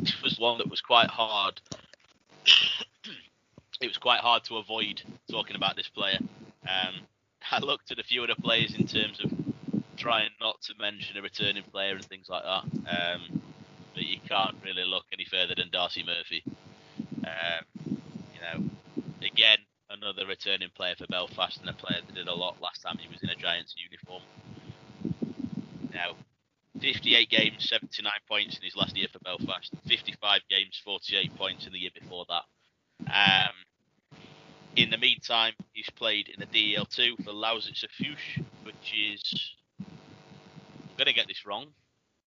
[0.06, 1.60] This was one that was quite hard.
[3.82, 5.02] it was quite hard to avoid
[5.32, 6.20] talking about this player.
[6.64, 7.02] Um,
[7.52, 9.32] I looked at a few of the players in terms of
[9.98, 12.64] trying not to mention a returning player and things like that.
[12.88, 13.42] Um,
[13.96, 16.44] but you can't really look any further than Darcy Murphy.
[17.26, 17.98] Um,
[18.32, 18.70] you know,
[19.26, 19.58] again,
[19.90, 23.08] another returning player for Belfast and a player that did a lot last time he
[23.08, 24.22] was in a Giants uniform.
[25.92, 26.12] Now,
[26.82, 29.72] 58 games, 79 points in his last year for Belfast.
[29.88, 32.44] 55 games, 48 points in the year before that.
[33.12, 33.54] Um,
[34.76, 41.14] in the meantime, he's played in the DEL2 for Lausitzer Fuchs, which is I'm gonna
[41.14, 41.68] get this wrong.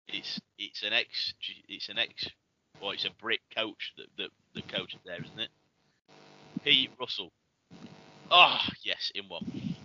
[0.08, 1.34] It's it's an ex
[1.68, 2.28] it's an ex
[2.80, 5.50] well it's a brick coach that that the coach is there, isn't it?
[6.64, 7.32] Pete Russell.
[8.30, 9.76] Oh yes, in one.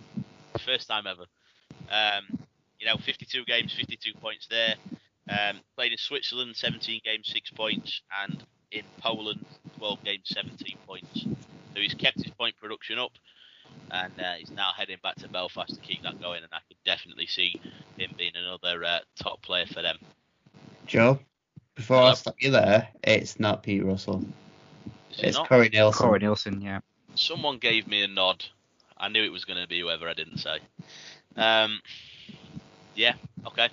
[0.64, 1.24] First time ever.
[1.90, 2.43] Um,
[2.84, 4.74] you know, 52 games, 52 points there.
[5.28, 9.44] Um, played in Switzerland, 17 games, 6 points, and in Poland,
[9.78, 11.22] 12 games, 17 points.
[11.22, 13.12] So he's kept his point production up,
[13.90, 16.42] and uh, he's now heading back to Belfast to keep that going.
[16.42, 17.58] And I could definitely see
[17.96, 19.96] him being another uh, top player for them.
[20.86, 21.18] Joe,
[21.74, 22.10] before Hello?
[22.10, 24.22] I stop you there, it's not Pete Russell.
[25.10, 25.48] Is It's not?
[25.48, 25.94] Corey Neilson.
[25.94, 26.80] Corey Neilson, yeah.
[27.14, 28.44] Someone gave me a nod.
[28.98, 30.58] I knew it was going to be whoever I didn't say.
[31.36, 31.80] Um,
[32.94, 33.14] yeah,
[33.46, 33.68] okay.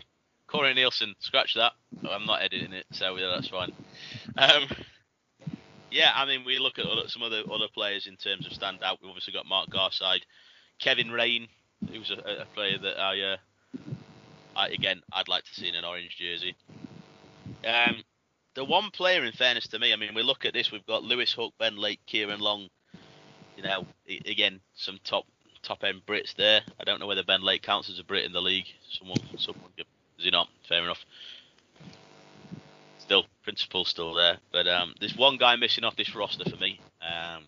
[0.48, 1.74] Corey Neilson, scratch that.
[2.10, 3.72] I'm not editing it, so yeah, that's fine.
[4.38, 4.64] Um,
[5.92, 8.98] yeah, I mean, we look at some other other players in terms of standout.
[9.02, 10.22] We've obviously got Mark Garside,
[10.80, 11.48] Kevin Raine,
[11.90, 13.38] who's a, a player that I, uh,
[14.56, 16.56] I again I'd like to see in an orange jersey.
[17.66, 18.04] Um,
[18.56, 20.72] the one player, in fairness to me, I mean, we look at this.
[20.72, 22.68] We've got Lewis Hook, Ben Lake, Kieran Long.
[23.56, 23.86] You know,
[24.26, 25.26] again, some top
[25.64, 26.62] top end Brits there.
[26.80, 28.68] I don't know whether Ben Lake counts as a Brit in the league.
[28.90, 29.86] Someone, someone, does
[30.26, 30.50] he not?
[30.68, 31.04] Fair enough.
[33.00, 36.80] Still, principle's still there, but um, there's one guy missing off this roster for me.
[37.02, 37.44] Um,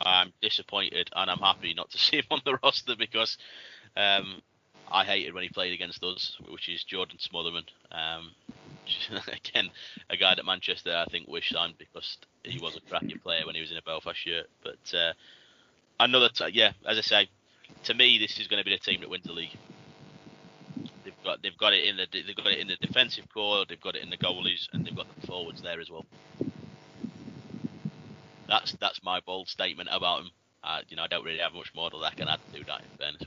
[0.00, 3.38] I'm disappointed, and I'm happy not to see him on the roster because
[3.96, 4.42] um,
[4.90, 7.64] I hated when he played against us, which is Jordan Smotherman.
[7.92, 8.30] Um,
[9.28, 9.70] again,
[10.10, 13.54] a guy that Manchester I think wished signed because he was a cracking player when
[13.54, 14.46] he was in a Belfast shirt.
[14.62, 15.12] But uh,
[16.00, 17.28] another, t- yeah, as I say,
[17.84, 19.56] to me this is going to be the team that wins the league.
[21.04, 23.80] They've got they've got it in the they've got it in the defensive core, they've
[23.80, 26.04] got it in the goalies, and they've got the forwards there as well.
[28.48, 30.30] That's that's my bold statement about him.
[30.62, 32.80] Uh, you know, I don't really have much more that I can add to that.
[32.80, 33.22] In fairness.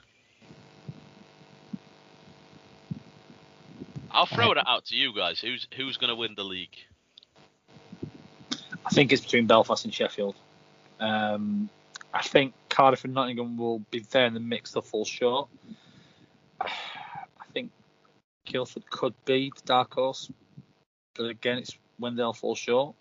[4.09, 5.39] I'll throw that out to you guys.
[5.39, 6.75] Who's who's going to win the league?
[8.85, 10.35] I think it's between Belfast and Sheffield.
[10.99, 11.69] Um,
[12.13, 14.71] I think Cardiff and Nottingham will be there in the mix.
[14.71, 15.49] They'll fall short.
[16.61, 17.71] I think
[18.45, 20.31] Guildford could be the dark horse,
[21.15, 22.95] but again, it's when they'll fall short.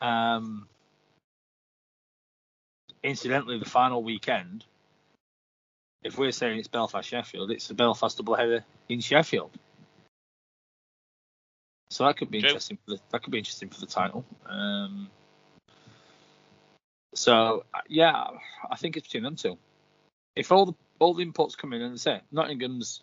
[0.00, 0.68] Um,
[3.02, 4.64] incidentally, the final weekend,
[6.02, 9.50] if we're saying it's Belfast Sheffield, it's the Belfast doubleheader in Sheffield.
[11.90, 12.48] So that could be True.
[12.48, 12.78] interesting.
[12.84, 14.24] For the, that could be interesting for the title.
[14.46, 15.08] Um,
[17.16, 18.26] so uh, yeah,
[18.70, 19.58] I think it's between them two.
[20.34, 23.02] If all the all the inputs come in and say Nottingham's,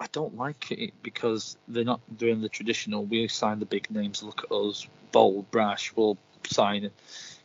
[0.00, 3.04] I don't like it because they're not doing the traditional.
[3.04, 4.22] We sign the big names.
[4.22, 5.92] Look at us, bold, brash.
[5.94, 6.16] We'll
[6.46, 6.82] sign,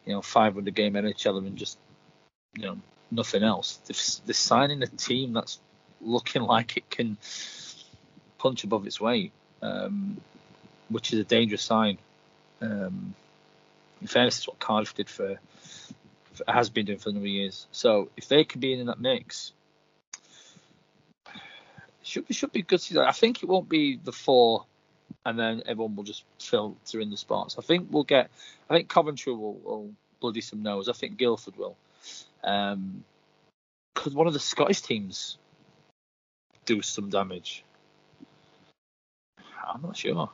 [0.06, 1.78] you know, 500 game NHL and just,
[2.56, 2.78] you know,
[3.12, 3.78] nothing else.
[3.86, 5.60] They're, they're signing a team that's
[6.02, 7.18] looking like it can
[8.38, 9.32] punch above its weight,
[9.62, 10.18] um,
[10.90, 11.98] which is a dangerous sign.
[12.62, 13.16] Um,
[14.04, 15.40] in fairness, it's what Cardiff did for,
[16.34, 17.68] for has been doing for a number of years.
[17.72, 19.54] So if they could be in that mix,
[22.04, 22.82] should be should be good.
[22.82, 23.06] season.
[23.06, 24.66] I think it won't be the four,
[25.26, 27.56] and then everyone will just filter in the spots.
[27.58, 28.30] I think we'll get.
[28.70, 30.90] I think Coventry will, will bloody some nose.
[30.90, 31.78] I think Guildford will.
[32.44, 33.06] Um,
[34.12, 35.38] one of the Scottish teams
[36.66, 37.64] do some damage?
[39.66, 40.30] I'm not sure.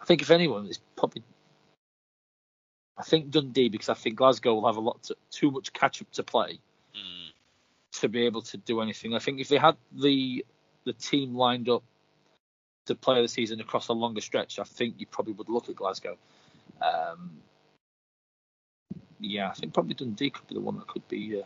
[0.00, 1.24] I think if anyone, it's probably.
[3.00, 6.02] I think Dundee because I think Glasgow will have a lot to, too much catch
[6.02, 6.60] up to play
[6.94, 7.32] Mm,
[8.00, 9.14] to be able to do anything.
[9.14, 10.44] I think if they had the
[10.84, 11.82] the team lined up
[12.86, 15.76] to play the season across a longer stretch, I think you probably would look at
[15.76, 16.16] Glasgow.
[16.82, 17.30] Um,
[19.20, 21.44] yeah, I think probably Dundee could be the one that could be uh,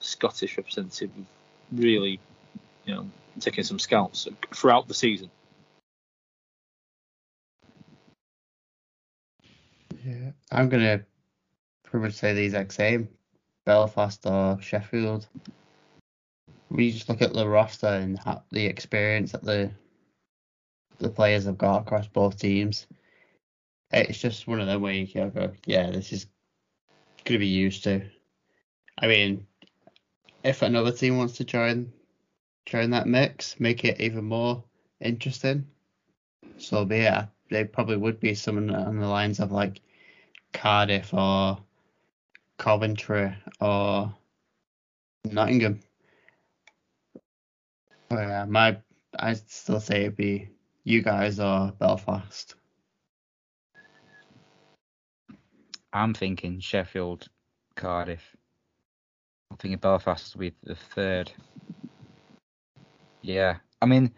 [0.00, 1.10] Scottish representative.
[1.72, 2.20] Really,
[2.86, 3.10] you know,
[3.40, 5.30] taking some scouts throughout the season.
[10.04, 11.04] Yeah, I'm gonna
[11.82, 13.08] pretty much say the exact same.
[13.64, 15.26] Belfast or Sheffield.
[16.70, 18.18] We just look at the roster and
[18.50, 19.70] the experience that the
[20.98, 22.86] the players have got across both teams.
[23.90, 26.26] It's just one of them where you can go, yeah, this is
[27.24, 28.02] gonna be used to.
[28.98, 29.46] I mean,
[30.44, 31.92] if another team wants to join
[32.66, 34.62] join that mix, make it even more
[35.00, 35.66] interesting,
[36.58, 37.28] so it.
[37.50, 39.80] They probably would be someone on the lines of like
[40.52, 41.58] Cardiff or
[42.58, 44.14] Coventry or
[45.24, 45.80] Nottingham.
[48.08, 48.78] But yeah, my
[49.18, 50.48] I still say it'd be
[50.84, 52.54] you guys or Belfast.
[55.92, 57.28] I'm thinking Sheffield,
[57.74, 58.36] Cardiff.
[59.50, 61.32] I'm thinking Belfast will be the third.
[63.22, 64.12] Yeah, I mean,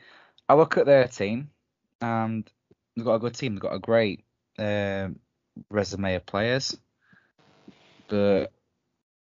[0.48, 1.51] I look at their team,
[2.01, 2.51] and
[2.97, 3.55] they've got a good team.
[3.55, 4.24] They've got a great
[4.59, 5.19] um,
[5.68, 6.76] resume of players,
[8.08, 8.52] but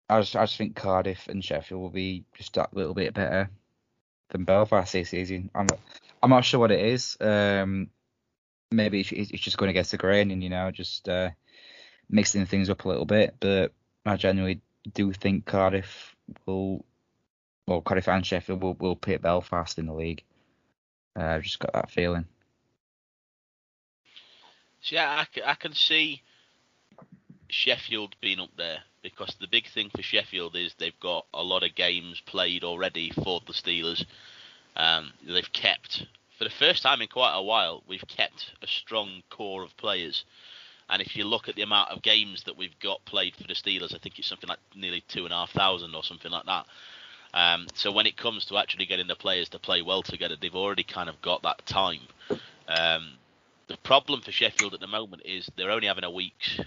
[0.10, 3.50] I just I just think Cardiff and Sheffield will be just a little bit better
[4.30, 5.50] than Belfast this season.
[5.56, 5.68] I'm
[6.22, 7.18] I'm not sure what it is.
[7.20, 7.90] Um,
[8.72, 11.30] maybe it's, it's just going against the grain and you know just uh,
[12.10, 13.36] mixing things up a little bit.
[13.40, 13.74] But
[14.06, 14.62] I genuinely
[14.94, 16.16] do think Cardiff
[16.46, 16.86] will,
[17.68, 20.24] well, Cardiff and Sheffield will will pit Belfast in the league.
[21.18, 22.26] Uh, I've just got that feeling.
[24.82, 26.22] So yeah, I, I can see
[27.50, 31.64] Sheffield being up there because the big thing for Sheffield is they've got a lot
[31.64, 34.06] of games played already for the Steelers.
[34.76, 36.06] Um, they've kept,
[36.38, 40.24] for the first time in quite a while, we've kept a strong core of players.
[40.90, 43.54] And if you look at the amount of games that we've got played for the
[43.54, 46.46] Steelers, I think it's something like nearly two and a half thousand or something like
[46.46, 46.66] that.
[47.34, 50.54] Um, so when it comes to actually getting the players to play well together, they've
[50.54, 52.02] already kind of got that time.
[52.68, 53.14] Um,
[53.72, 56.60] the problem for Sheffield at the moment is they're only having a week's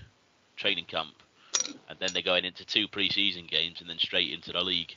[0.57, 1.15] training camp,
[1.89, 4.95] and then they're going into two pre-season games and then straight into the league.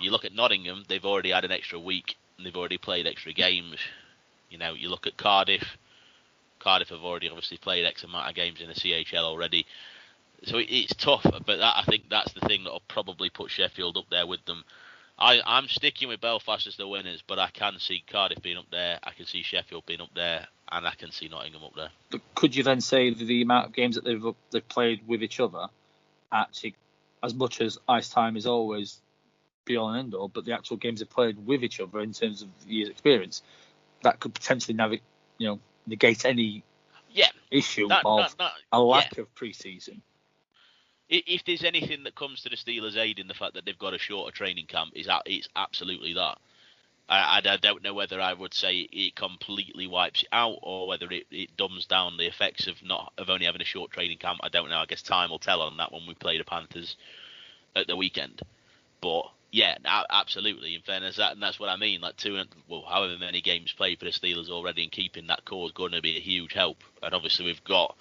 [0.00, 3.32] You look at Nottingham; they've already had an extra week and they've already played extra
[3.32, 3.76] games.
[4.50, 5.76] You know, you look at Cardiff.
[6.60, 9.66] Cardiff have already obviously played X amount of games in the CHL already.
[10.44, 14.06] So it's tough, but that, I think that's the thing that'll probably put Sheffield up
[14.10, 14.64] there with them.
[15.18, 18.70] I, I'm sticking with Belfast as the winners, but I can see Cardiff being up
[18.70, 18.98] there.
[19.02, 21.90] I can see Sheffield being up there, and I can see Nottingham up there.
[22.10, 25.38] But could you then say the amount of games that they've they've played with each
[25.38, 25.66] other,
[26.32, 26.74] actually,
[27.22, 29.00] as much as ice time is always
[29.64, 32.12] be all and end all, but the actual games they've played with each other in
[32.12, 33.42] terms of years experience,
[34.02, 35.04] that could potentially navigate,
[35.38, 36.62] you know, negate any
[37.10, 39.22] yeah issue that, of that, that, a lack yeah.
[39.22, 40.00] of preseason
[41.26, 43.94] if there's anything that comes to the Steelers' aid in the fact that they've got
[43.94, 46.38] a shorter training camp, is it's absolutely that.
[47.08, 51.06] I, I, don't know whether I would say it completely wipes it out or whether
[51.10, 54.40] it, it dumbs down the effects of not of only having a short training camp.
[54.42, 54.78] I don't know.
[54.78, 56.96] I guess time will tell on that when we play the Panthers
[57.76, 58.40] at the weekend.
[59.02, 59.76] But yeah,
[60.10, 60.74] absolutely.
[60.74, 62.00] In fairness, that, and that's what I mean.
[62.00, 65.66] Like two, well, however many games played for the Steelers already, and keeping that core
[65.66, 66.78] is going to be a huge help.
[67.02, 67.96] And obviously, we've got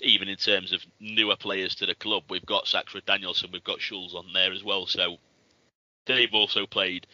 [0.00, 3.80] even in terms of newer players to the club, we've got Saxrud Danielson, we've got
[3.80, 4.86] Schulz on there as well.
[4.86, 5.16] So
[6.06, 7.06] they've also played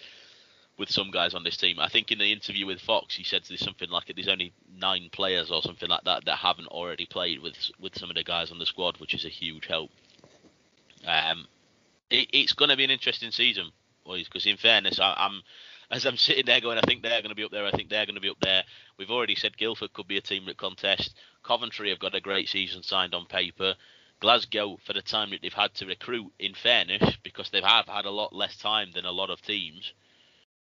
[0.79, 1.81] with some guys on this team.
[1.81, 5.09] I think in the interview with Fox, he said there's something like there's only nine
[5.11, 8.51] players or something like that that haven't already played with with some of the guys
[8.53, 9.91] on the squad, which is a huge help.
[11.07, 11.47] Um,
[12.11, 13.71] it, it's going to be an interesting season,
[14.05, 14.27] boys.
[14.27, 15.43] Because in fairness, I, I'm
[15.91, 17.67] as I'm sitting there going, I think they're going to be up there.
[17.67, 18.65] I think they're going to be up there.
[18.99, 21.15] We've already said Guildford could be a team that contest.
[21.43, 23.75] Coventry have got a great season signed on paper.
[24.21, 28.05] Glasgow, for the time that they've had to recruit, in fairness, because they have had
[28.05, 29.93] a lot less time than a lot of teams,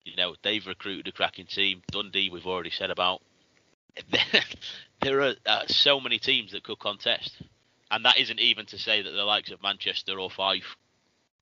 [0.05, 1.82] you know, they've recruited a cracking team.
[1.91, 3.23] Dundee, we've already said about.
[5.03, 7.43] there are uh, so many teams that could contest,
[7.91, 10.77] and that isn't even to say that the likes of Manchester or Fife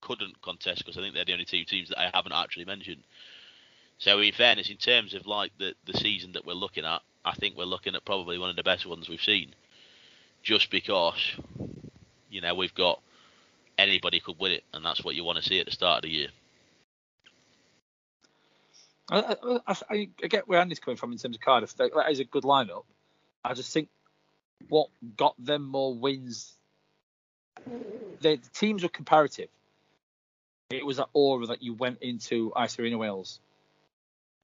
[0.00, 3.02] couldn't contest, because I think they're the only two teams that I haven't actually mentioned.
[3.98, 7.34] So, in fairness, in terms of like the the season that we're looking at, I
[7.34, 9.54] think we're looking at probably one of the best ones we've seen.
[10.42, 11.20] Just because,
[12.30, 13.00] you know, we've got
[13.76, 16.02] anybody could win it, and that's what you want to see at the start of
[16.02, 16.28] the year.
[19.10, 21.74] I, I, I, get where Andy's coming from in terms of Cardiff.
[21.76, 22.84] That is a good lineup.
[23.42, 23.88] I just think
[24.68, 26.52] what got them more wins,
[28.20, 29.48] the, the teams were comparative.
[30.70, 33.40] It was that aura that you went into Ice Arena Wales,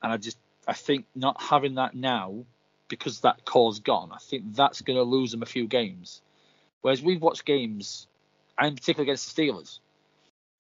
[0.05, 2.45] and I just I think not having that now
[2.89, 6.21] because that core's gone, I think that's going to lose them a few games.
[6.83, 8.07] Whereas we've watched games,
[8.59, 9.79] and particularly against the Steelers,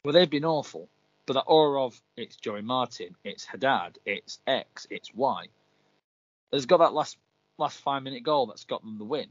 [0.02, 0.88] where they've been awful,
[1.26, 5.46] But that aura of it's Joey Martin, it's Haddad, it's X, it's Y.
[6.52, 7.18] Has got that last
[7.58, 9.28] last five minute goal that's got them the win,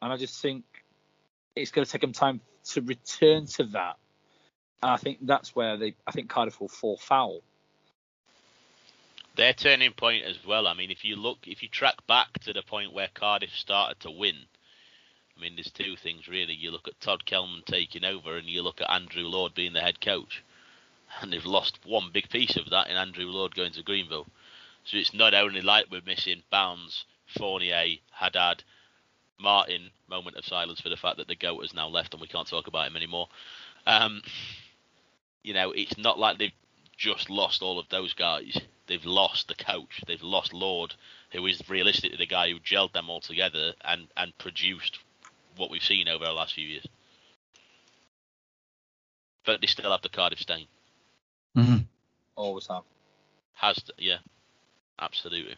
[0.00, 0.64] and I just think
[1.56, 2.40] it's going to take them time
[2.72, 3.96] to return to that.
[4.82, 7.42] And I think that's where they, I think Cardiff will fall foul.
[9.36, 10.66] Their turning point as well.
[10.66, 14.00] I mean, if you look, if you track back to the point where Cardiff started
[14.00, 14.36] to win,
[15.36, 16.54] I mean, there's two things really.
[16.54, 19.80] You look at Todd Kelman taking over, and you look at Andrew Lord being the
[19.80, 20.42] head coach,
[21.20, 24.26] and they've lost one big piece of that in Andrew Lord going to Greenville.
[24.84, 27.04] So it's not only like we're missing Bowns,
[27.38, 28.64] Fournier, Haddad,
[29.38, 29.90] Martin.
[30.08, 32.48] Moment of silence for the fact that the goat has now left and we can't
[32.48, 33.28] talk about him anymore.
[33.86, 34.22] Um,
[35.42, 36.52] you know, it's not like they've
[36.96, 38.60] just lost all of those guys.
[38.90, 40.02] They've lost the coach.
[40.08, 40.94] They've lost Lord,
[41.30, 44.98] who is realistically the guy who gelled them all together and, and produced
[45.56, 46.84] what we've seen over the last few years.
[49.46, 50.66] But they still have the Cardiff stain.
[51.56, 51.76] Mm-hmm.
[52.34, 52.82] Always have.
[53.54, 54.16] Has to, yeah,
[55.00, 55.54] absolutely.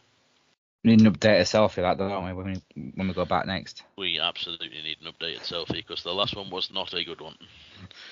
[0.83, 3.47] We need an updated selfie like that, don't we, when we, when we go back
[3.47, 3.81] next?
[3.97, 7.37] We absolutely need an updated selfie because the last one was not a good one.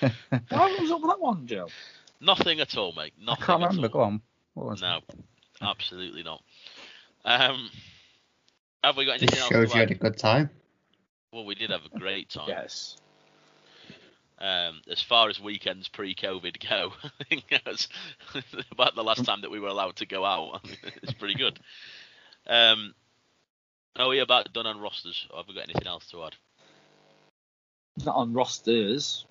[0.48, 1.68] Why was up with that one, Joe?
[2.20, 3.12] Nothing at all, mate.
[3.20, 3.86] I Nothing can't at remember.
[3.86, 3.92] all.
[3.92, 4.20] Go on.
[4.54, 5.00] What was No,
[5.62, 6.42] absolutely not.
[7.24, 7.70] Um,
[8.82, 9.48] have we got anything else?
[9.48, 10.50] Shows to you had a good time.
[11.32, 12.48] Well, we did have a great time.
[12.48, 12.96] Yes.
[14.38, 17.88] Um, as far as weekends pre-COVID go, I think that's
[18.72, 20.66] about the last time that we were allowed to go out.
[21.02, 21.58] it's pretty good.
[22.46, 22.92] Um,
[23.96, 25.26] are we about done on rosters?
[25.30, 26.34] Or have we got anything else to add?
[28.04, 29.26] Not on rosters.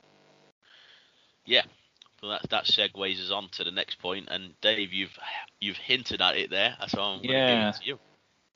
[2.22, 4.28] So that that segues us on to the next point.
[4.30, 5.18] And Dave, you've
[5.60, 7.70] you've hinted at it there, so I'm Yeah.
[7.70, 8.00] it to you.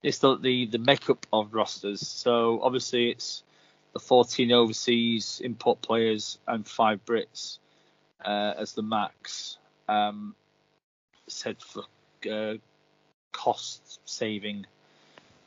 [0.03, 2.07] It's the, the the makeup of rosters.
[2.07, 3.43] So obviously it's
[3.93, 7.57] the 14 overseas import players and five Brits
[8.23, 9.57] uh, as the max.
[9.87, 10.35] Um,
[11.27, 11.83] said for
[12.31, 12.55] uh,
[13.31, 14.67] cost saving,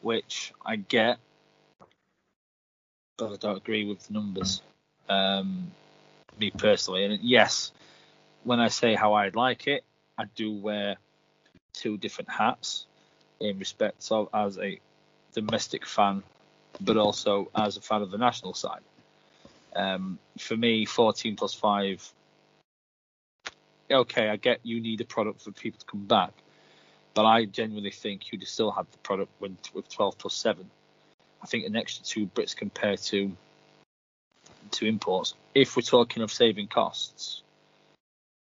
[0.03, 1.19] which I get,
[3.17, 4.63] but I don't agree with the numbers.
[5.09, 5.71] Um,
[6.39, 7.73] me personally, and yes,
[8.45, 9.85] when I say how I'd like it,
[10.17, 10.97] I do wear
[11.73, 12.87] two different hats
[13.41, 14.81] in respect of as a
[15.33, 16.23] domestic fan,
[16.81, 18.81] but also as a fan of the national side.
[19.77, 22.13] Um, for me, 14 plus 5,
[23.91, 26.33] okay, I get you need a product for people to come back,
[27.15, 30.69] but I genuinely think you'd still have the product with, with 12 plus 7.
[31.43, 33.37] I think an extra two Brits compared to
[34.71, 37.43] to imports, if we're talking of saving costs,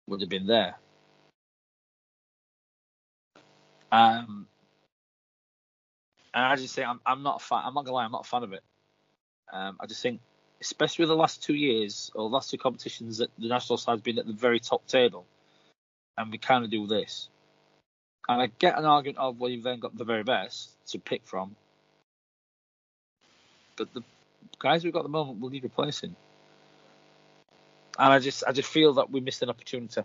[0.07, 0.75] would have been there.
[3.91, 4.47] Um,
[6.33, 7.61] and I just say I'm, I'm not a fan.
[7.63, 8.63] I'm not gonna lie, I'm not a fan of it.
[9.51, 10.19] Um, I just think,
[10.61, 14.17] especially with the last two years or last two competitions, that the national side's been
[14.17, 15.25] at the very top table,
[16.17, 17.29] and we kind of do this.
[18.27, 21.21] And I get an argument of well, you've then got the very best to pick
[21.25, 21.55] from,
[23.75, 24.01] but the
[24.59, 26.15] guys we've got at the moment will need replacing.
[27.97, 30.01] And I just, I just feel that we missed an opportunity.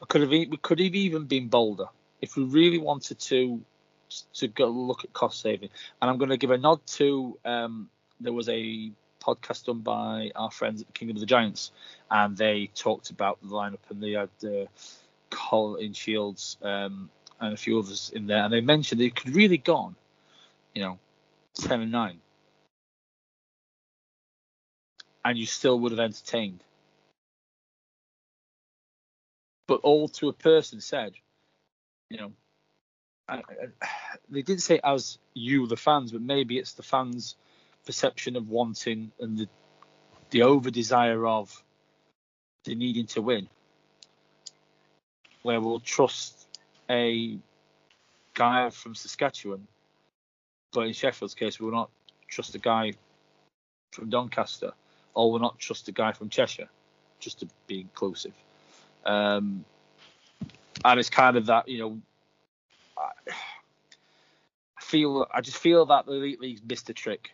[0.00, 1.86] We could have, we could have even been bolder
[2.20, 3.60] if we really wanted to
[4.34, 5.70] to go look at cost saving.
[6.00, 7.88] And I'm going to give a nod to um,
[8.20, 8.90] there was a
[9.22, 11.70] podcast done by our friends at the Kingdom of the Giants,
[12.10, 14.66] and they talked about the lineup, and they had uh,
[15.30, 17.08] Colin Shields um,
[17.40, 19.94] and a few others in there, and they mentioned they could really gone,
[20.74, 20.98] you know,
[21.54, 22.18] ten and nine,
[25.24, 26.62] and you still would have entertained.
[29.68, 31.14] But all to a person said,
[32.10, 32.32] you know,
[33.28, 33.88] I, I,
[34.28, 37.36] they didn't say as you the fans, but maybe it's the fans'
[37.86, 39.48] perception of wanting and the
[40.30, 41.62] the over desire of
[42.64, 43.48] the needing to win,
[45.42, 46.46] where we'll trust
[46.88, 47.38] a
[48.34, 49.66] guy from Saskatchewan,
[50.72, 51.90] but in Sheffield's case, we will not
[52.28, 52.94] trust a guy
[53.90, 54.72] from Doncaster,
[55.14, 56.68] or we'll not trust a guy from Cheshire,
[57.20, 58.34] just to be inclusive.
[59.04, 59.64] Um,
[60.84, 62.00] and it's kind of that, you know,
[62.96, 67.30] I feel I just feel that the elite league's missed a trick.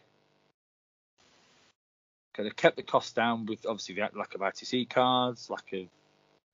[2.33, 5.89] Because they kept the cost down with obviously the lack of ITC cards, lack of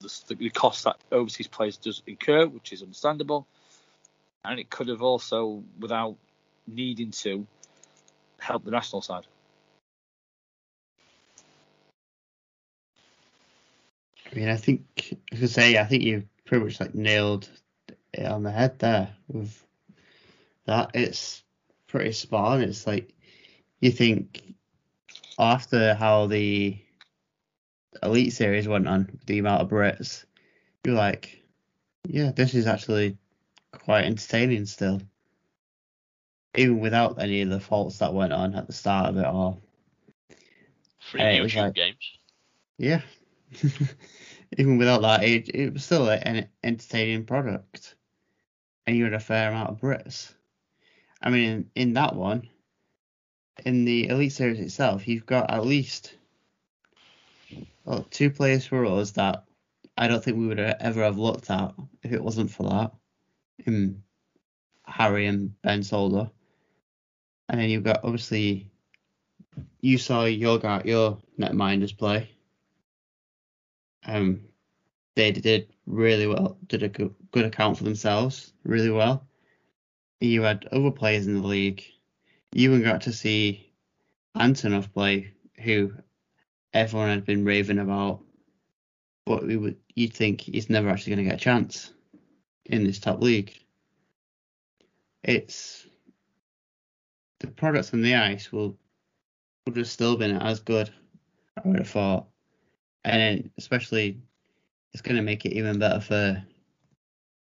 [0.01, 3.47] the, the cost that overseas players does incur, which is understandable,
[4.45, 6.17] and it could have also, without
[6.67, 7.47] needing to,
[8.39, 9.27] help the national side.
[14.35, 17.49] I mean, I think, I say, I think you've pretty much like nailed
[18.13, 19.65] it on the head there with
[20.67, 20.91] that.
[20.95, 21.45] It's
[21.87, 22.63] pretty spot on.
[22.63, 23.15] It's like
[23.81, 24.43] you think
[25.39, 26.77] after how the
[28.03, 30.25] Elite Series went on, the amount of Brits,
[30.85, 31.41] you're like,
[32.09, 33.17] yeah, this is actually
[33.71, 35.01] quite entertaining still.
[36.57, 39.63] Even without any of the faults that went on at the start of it all.
[40.99, 42.19] Free YouTube like- games.
[42.79, 43.03] Yeah.
[44.57, 47.95] Even without that, it, it was still an entertaining product.
[48.87, 50.33] And you had a fair amount of Brits.
[51.21, 52.49] I mean, in, in that one,
[53.65, 56.15] in the Elite Series itself, you've got at least
[57.85, 59.45] well, two players for us that
[59.97, 62.93] I don't think we would have ever have looked at if it wasn't for that.
[63.67, 64.03] In
[64.87, 66.31] Harry and Ben Solder.
[67.49, 68.71] And then you've got obviously
[69.81, 72.34] you saw your guy, your netminders play.
[74.07, 74.43] Um,
[75.17, 79.27] they did really well, did a good, good account for themselves, really well.
[80.21, 81.85] You had other players in the league.
[82.53, 83.73] You even got to see
[84.37, 85.33] Antonov play,
[85.63, 85.93] who
[86.73, 88.21] everyone had been raving about,
[89.27, 91.93] but we would you'd think he's never actually going to get a chance
[92.67, 93.53] in this top league.
[95.23, 95.87] It's
[97.41, 98.77] the products on the ice will
[99.67, 100.91] would have still been as good,
[101.57, 102.27] I would have thought.
[103.05, 104.19] And especially
[104.93, 106.45] it's going to make it even better for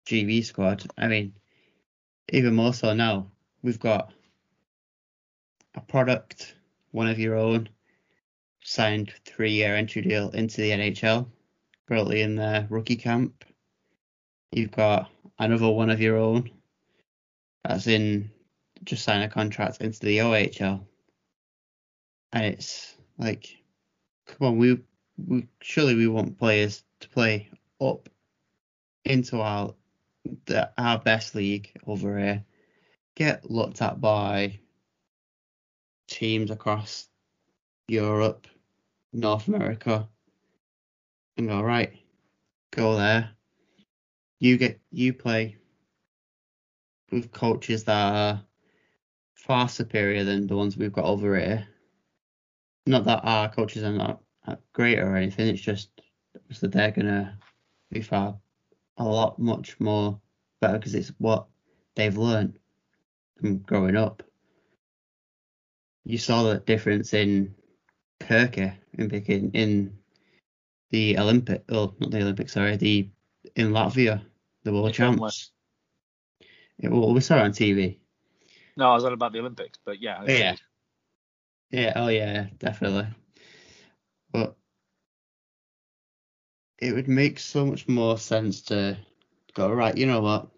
[0.06, 0.86] GV squad.
[0.98, 1.32] I mean,
[2.30, 3.30] even more so now,
[3.62, 4.12] we've got
[5.74, 6.54] a product,
[6.90, 7.68] one of your own,
[8.62, 11.26] signed three year entry deal into the NHL,
[11.88, 13.44] currently in their rookie camp.
[14.52, 16.50] You've got another one of your own
[17.64, 18.30] that's in
[18.84, 20.84] just sign a contract into the OHL.
[22.32, 23.56] And it's like,
[24.26, 24.80] come on, we,
[25.16, 27.50] we surely we want players to play
[27.80, 28.08] up
[29.04, 29.74] into our
[30.46, 32.44] the, our best league over here,
[33.14, 34.58] get looked at by
[36.08, 37.08] teams across
[37.88, 38.46] Europe,
[39.12, 40.08] North America,
[41.36, 41.92] and go right,
[42.70, 43.30] go there.
[44.40, 45.56] You get you play
[47.10, 48.44] with coaches that are
[49.34, 51.66] far superior than the ones we've got over here.
[52.86, 54.23] Not that our coaches are not
[54.72, 55.48] great or anything.
[55.48, 55.90] It's just
[56.60, 57.38] that they're gonna
[57.90, 58.36] be far
[58.96, 60.20] a lot much more
[60.60, 61.46] better because it's what
[61.96, 62.58] they've learned
[63.40, 64.22] from growing up.
[66.04, 67.54] You saw the difference in
[68.20, 69.98] Kirk in picking in
[70.90, 73.08] the Olympic, oh not the Olympic, sorry, the
[73.56, 74.22] in Latvia,
[74.64, 75.18] the world Finland.
[75.20, 75.50] champs.
[76.78, 77.98] Yeah, well, we saw it on TV.
[78.76, 80.24] No, I was on about the Olympics, but yeah.
[80.26, 80.56] Yeah.
[81.70, 83.06] Yeah, oh yeah, definitely.
[84.34, 84.56] But
[86.80, 88.98] it would make so much more sense to
[89.54, 90.48] go, right, you know what?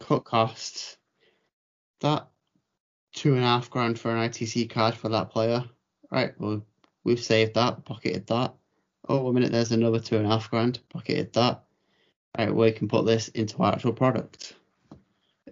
[0.00, 0.96] Cut costs.
[2.00, 2.26] That
[3.14, 5.64] two and a half grand for an ITC card for that player.
[6.10, 6.66] Right, well,
[7.04, 8.52] we've saved that, pocketed that.
[9.08, 11.62] Oh, a minute, there's another two and a half grand, pocketed that.
[12.36, 14.56] Right, we can put this into our actual product.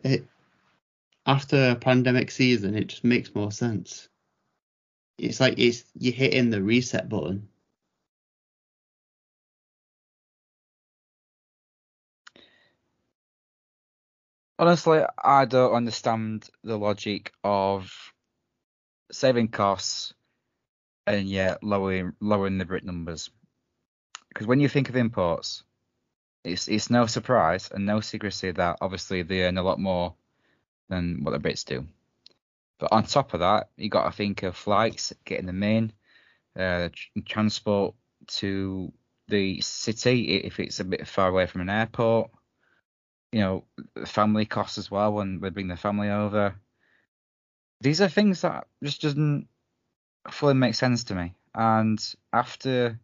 [0.02, 0.26] It
[1.26, 4.08] after a pandemic season, it just makes more sense.
[5.20, 7.48] It's like it's you're hitting the reset button.
[14.58, 17.92] Honestly, I don't understand the logic of
[19.12, 20.14] saving costs
[21.06, 23.28] and yet lowering lowering the Brit numbers.
[24.30, 25.64] Because when you think of imports,
[26.44, 30.14] it's it's no surprise and no secrecy that obviously they earn a lot more
[30.88, 31.86] than what the Brits do.
[32.80, 35.92] But on top of that, you got to think of flights, getting them in,
[36.58, 37.94] uh, tr- transport
[38.26, 38.92] to
[39.28, 42.30] the city if it's a bit far away from an airport.
[43.32, 43.64] You know,
[44.06, 46.56] family costs as well when we bring the family over.
[47.82, 49.46] These are things that just doesn't
[50.30, 51.34] fully make sense to me.
[51.54, 52.02] And
[52.32, 52.98] after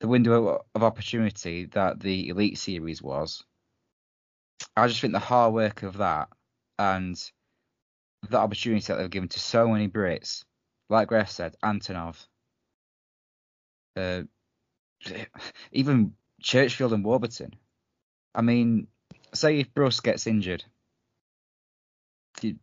[0.00, 3.44] the window of opportunity that the Elite Series was,
[4.74, 6.28] I just think the hard work of that
[6.78, 7.18] and
[8.28, 10.44] the opportunity that they've given to so many Brits,
[10.88, 12.26] like Gref said, Antonov,
[13.96, 14.22] uh,
[15.72, 17.54] even Churchfield and Warburton.
[18.34, 18.88] I mean,
[19.32, 20.64] say if Brust gets injured,
[22.40, 22.56] do you,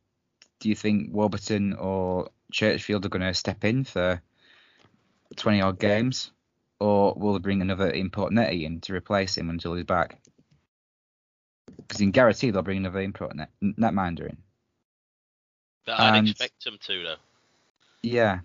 [0.59, 4.21] do you think Warburton or Churchfield are going to step in for
[5.35, 6.31] 20 odd games?
[6.79, 10.19] Or will they bring another import netty in to replace him until he's back?
[11.77, 14.37] Because you can guarantee they'll bring another import net, netminder in.
[15.85, 17.15] That I'd And- expect them to, though.
[18.01, 18.39] Yeah,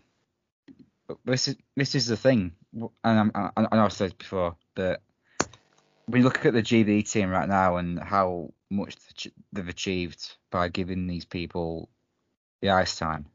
[1.09, 4.57] but this is this is the thing, and I'm, I, I know I've said before,
[4.75, 5.03] but
[6.07, 8.97] when you look at the GB team right now and how much
[9.53, 11.89] they've achieved by giving these people
[12.61, 13.27] the ice time,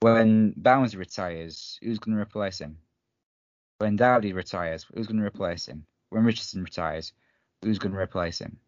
[0.00, 2.78] when Bowns retires, who's going to replace him?
[3.78, 5.86] When Dowdy retires, who's going to replace him?
[6.10, 7.12] when Richardson retires,
[7.62, 8.58] who's going to replace him?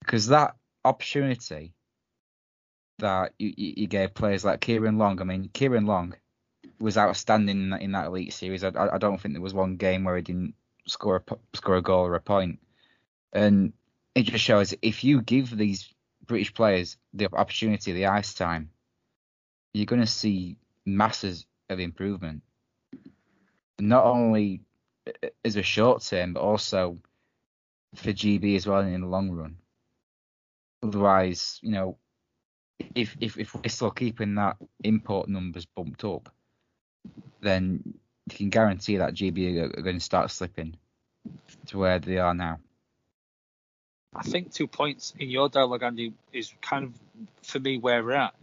[0.00, 0.54] Because that
[0.84, 1.72] opportunity
[3.02, 6.14] that you, gave players like Kieran Long, I mean, Kieran Long
[6.80, 8.64] was outstanding in that, in that elite series.
[8.64, 10.54] I, I don't think there was one game where he didn't
[10.86, 12.58] score a score a goal or a point.
[12.58, 12.60] point,
[13.32, 13.72] and
[14.14, 15.92] it just shows if you give these
[16.26, 18.70] British players the opportunity, the ice time,
[19.72, 22.42] you're going to see masses of improvement.
[23.78, 24.62] Not only
[25.44, 26.98] as a short term, but also
[27.94, 29.56] for GB as well in the long run.
[30.82, 31.96] Otherwise, you know,
[32.94, 36.28] if if if we're still keeping that import numbers bumped up,
[37.40, 37.94] then
[38.30, 40.76] you can guarantee that GB are, going to start slipping
[41.66, 42.58] to where they are now.
[44.14, 46.92] I think two points in your dialogue, Andy, is kind of
[47.42, 48.34] for me where we're at.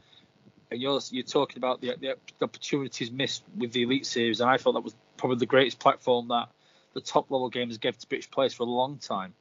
[0.71, 4.57] And you're you're talking about the, the opportunities missed with the Elite Series, and I
[4.57, 6.49] thought that was probably the greatest platform that
[6.93, 9.33] the top level gamers gave to British players for a long time.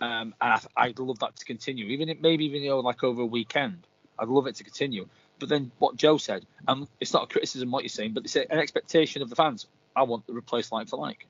[0.00, 3.04] Um, and I, would love that to continue, even if, maybe even you know like
[3.04, 3.86] over a weekend.
[4.18, 5.08] I'd love it to continue.
[5.38, 8.36] But then what Joe said, and it's not a criticism what you're saying, but it's
[8.36, 9.66] an expectation of the fans.
[9.96, 11.26] I want to replace like for like.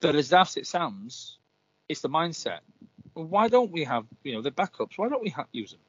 [0.00, 1.38] But as daft it sounds,
[1.88, 2.60] it's the mindset.
[3.14, 4.96] Why don't we have you know the backups?
[4.96, 5.80] Why don't we ha- use them?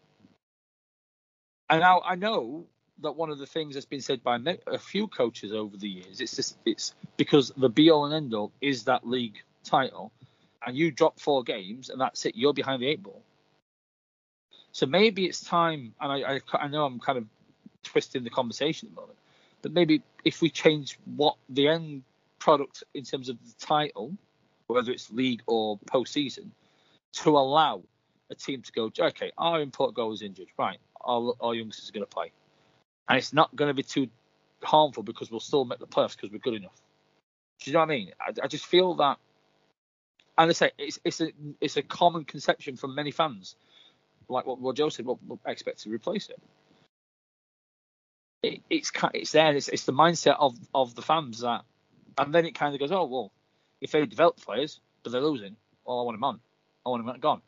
[1.70, 2.66] And now I know
[3.02, 4.38] that one of the things that's been said by
[4.68, 8.34] a few coaches over the years, it's just it's because the be all and end
[8.34, 10.12] all is that league title,
[10.66, 13.24] and you drop four games and that's it, you're behind the eight ball.
[14.72, 17.26] So maybe it's time, and I, I, I know I'm kind of
[17.84, 19.18] twisting the conversation at the moment,
[19.62, 22.04] but maybe if we change what the end
[22.40, 24.16] product in terms of the title,
[24.68, 26.50] whether it's league or postseason,
[27.14, 27.84] to allow
[28.30, 30.78] a team to go, okay, our import goal is injured, right?
[31.04, 32.32] Our, our youngsters are going to play
[33.12, 34.08] and it's not going to be too
[34.64, 36.82] harmful because we'll still make the playoffs because we're good enough.
[37.60, 38.12] Do you know what I mean?
[38.22, 39.18] I, I just feel that,
[40.38, 43.56] and I say it's it's a it's a common conception from many fans,
[44.28, 45.06] like what, what Joe said.
[45.06, 46.40] What we'll expect to replace it.
[48.44, 49.56] it it's it's there.
[49.56, 51.64] It's, it's the mindset of of the fans that,
[52.18, 53.32] and then it kind of goes, oh well,
[53.80, 56.40] if they develop players but they're losing, well I want them on,
[56.86, 57.42] I want them gone.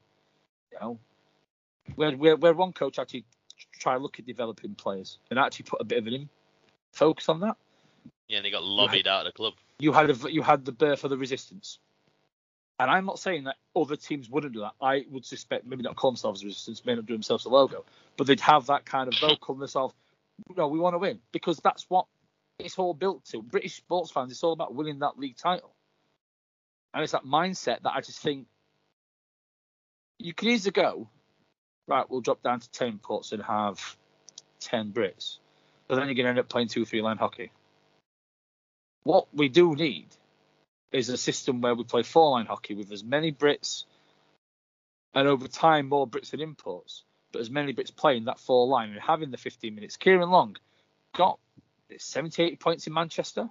[0.72, 1.00] You know,
[1.96, 3.26] where where where one coach actually
[3.80, 6.30] try to look at developing players and actually put a bit of an
[6.92, 7.58] focus on that.
[8.28, 9.54] Yeah, and they got lobbied out of the club.
[9.80, 11.80] You had a, you had the birth of the resistance,
[12.80, 14.74] and I'm not saying that other teams wouldn't do that.
[14.82, 17.86] I would suspect maybe not call themselves resistance, may not do themselves a logo,
[18.18, 19.94] but they'd have that kind of vocalness of,
[20.56, 22.06] no, we want to win because that's what
[22.60, 23.42] it's all built to.
[23.42, 25.74] British sports fans, it's all about winning that league title,
[26.94, 28.48] and it's that mindset that I just think
[30.20, 31.08] you can easily go
[31.88, 33.98] right, we'll drop down to 10 ports and have
[34.62, 35.38] 10 Brits.
[35.88, 37.52] But then you're going to end up playing two, three line hockey.
[39.04, 40.08] What we do need
[40.94, 43.86] is a system where we play four line hockey with as many Brits
[45.14, 48.92] and over time more Brits than imports, but as many Brits playing that four line
[48.92, 49.98] and having the 15 minutes.
[49.98, 50.56] Kieran Long
[51.16, 51.40] got
[51.98, 53.50] 78 points in Manchester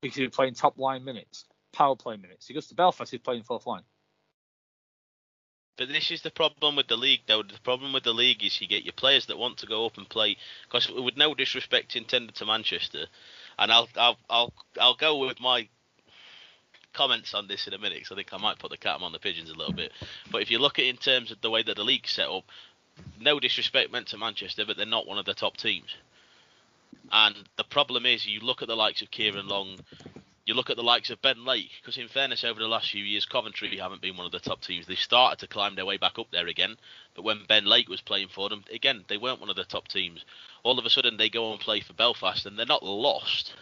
[0.00, 2.46] because he was playing top line minutes, power play minutes.
[2.46, 3.82] He goes to Belfast, he's playing fourth line.
[5.76, 7.42] But this is the problem with the league, though.
[7.42, 9.98] The problem with the league is you get your players that want to go up
[9.98, 10.36] and play.
[10.64, 13.06] Because with no disrespect intended to Manchester,
[13.58, 15.68] and I'll I'll I'll I'll go with my
[16.92, 19.12] comments on this in a minute because I think I might put the cat on
[19.12, 19.92] the pigeons a little bit.
[20.30, 22.28] But if you look at it in terms of the way that the league's set
[22.28, 22.44] up,
[23.20, 25.94] no disrespect meant to Manchester, but they're not one of the top teams.
[27.12, 29.80] And the problem is, you look at the likes of Kieran Long,
[30.46, 33.02] you look at the likes of Ben Lake, because in fairness, over the last few
[33.02, 34.86] years, Coventry haven't been one of the top teams.
[34.86, 36.76] They started to climb their way back up there again,
[37.14, 39.88] but when Ben Lake was playing for them, again, they weren't one of the top
[39.88, 40.24] teams.
[40.62, 43.54] All of a sudden, they go and play for Belfast, and they're not lost,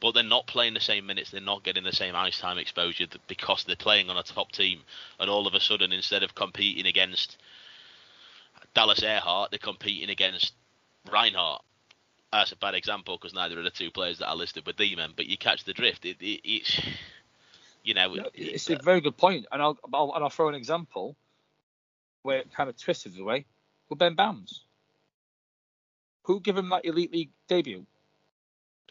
[0.00, 1.30] but they're not playing the same minutes.
[1.30, 4.80] They're not getting the same ice time exposure because they're playing on a top team.
[5.18, 7.38] And all of a sudden, instead of competing against
[8.74, 10.52] Dallas Ehrhardt, they're competing against
[11.10, 11.62] Reinhardt
[12.38, 15.12] that's a bad example because neither of the two players that I listed were D-men,
[15.16, 16.04] but you catch the drift.
[16.04, 16.80] It, it, it's
[17.84, 20.54] you know, it's uh, a very good point, and I'll, I'll, and I'll throw an
[20.54, 21.16] example
[22.22, 23.44] where it kind of twisted the way
[23.88, 24.62] with Ben Bowns.
[26.24, 27.84] Who gave him that elite league debut?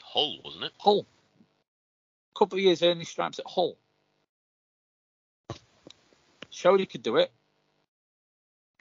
[0.02, 0.72] Hull, wasn't it?
[0.80, 1.06] Hull.
[2.36, 3.76] A couple of years early stripes at Hull.
[6.52, 7.32] Showed he could do it.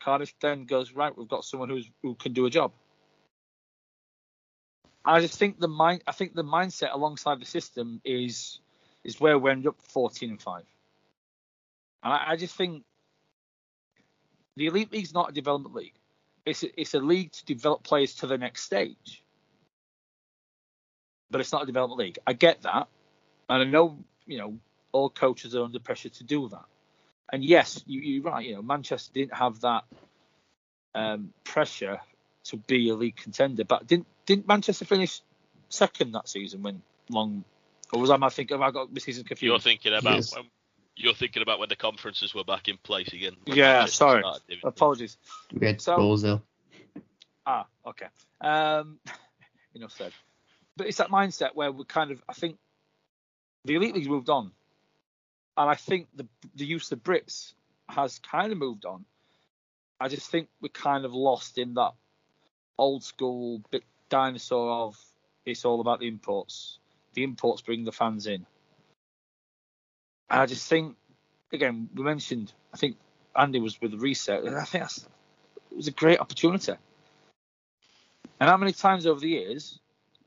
[0.02, 1.16] Cardiff then goes right.
[1.16, 2.72] We've got someone who's who can do a job.
[5.04, 8.60] I just think the mind, I think the mindset alongside the system is
[9.04, 10.64] is where we end up 14 and five.
[12.02, 12.84] And I, I just think
[14.56, 15.94] the elite league's not a development league.
[16.44, 19.22] It's a, it's a league to develop players to the next stage.
[21.30, 22.18] But it's not a development league.
[22.26, 22.88] I get that,
[23.48, 24.58] And I know, you know,
[24.92, 26.64] all coaches are under pressure to do that.
[27.32, 28.46] And yes, you, you're right.
[28.46, 29.84] You know, Manchester didn't have that
[30.94, 32.00] um, pressure
[32.44, 35.20] to be a league contender, but didn't didn't Manchester finish
[35.68, 37.44] second that season when Long?
[37.92, 38.16] Or was I?
[38.16, 39.50] I think have I got the season confused?
[39.50, 40.34] You're thinking about Yes.
[40.34, 40.44] when,
[40.96, 43.36] you're thinking about when the conferences were back in place again.
[43.46, 44.22] Yeah, sorry.
[44.22, 45.16] started Apologies.
[45.52, 46.42] We had So- Ozil.
[47.46, 48.06] Ah, okay.
[48.40, 48.98] Um,
[49.74, 50.12] enough said.
[50.76, 52.56] But it's that mindset where we kind of, I think,
[53.64, 54.52] the elite league's moved on,
[55.56, 57.52] and I think the the use of Brits
[57.88, 59.04] has kind of moved on.
[60.00, 61.92] I just think we're kind of lost in that
[62.78, 64.98] old school bit dinosaur of
[65.46, 66.78] it's all about the imports.
[67.14, 68.46] The imports bring the fans in.
[70.30, 70.96] And I just think,
[71.52, 72.96] again, we mentioned, I think
[73.34, 74.98] Andy was with the reset, and I think that's,
[75.70, 76.72] it was a great opportunity.
[78.38, 79.78] And how many times over the years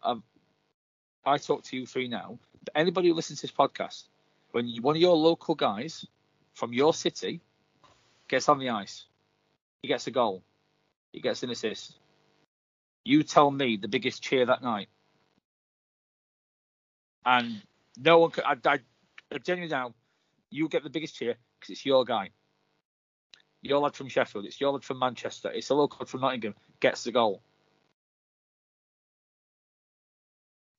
[0.03, 0.21] I've
[1.25, 4.03] I talk to you three now, but anybody who listens to this podcast,
[4.51, 6.05] when you, one of your local guys
[6.53, 7.41] from your city
[8.27, 9.05] gets on the ice,
[9.81, 10.43] he gets a goal,
[11.11, 11.97] he gets an assist.
[13.05, 14.89] You tell me the biggest cheer that night,
[17.25, 17.61] and
[17.97, 18.43] no one could.
[18.43, 18.79] I, I,
[19.43, 19.93] genuinely now,
[20.49, 22.31] you get the biggest cheer because it's your guy.
[23.61, 27.03] Your lad from Sheffield, it's your lad from Manchester, it's a local from Nottingham gets
[27.03, 27.41] the goal.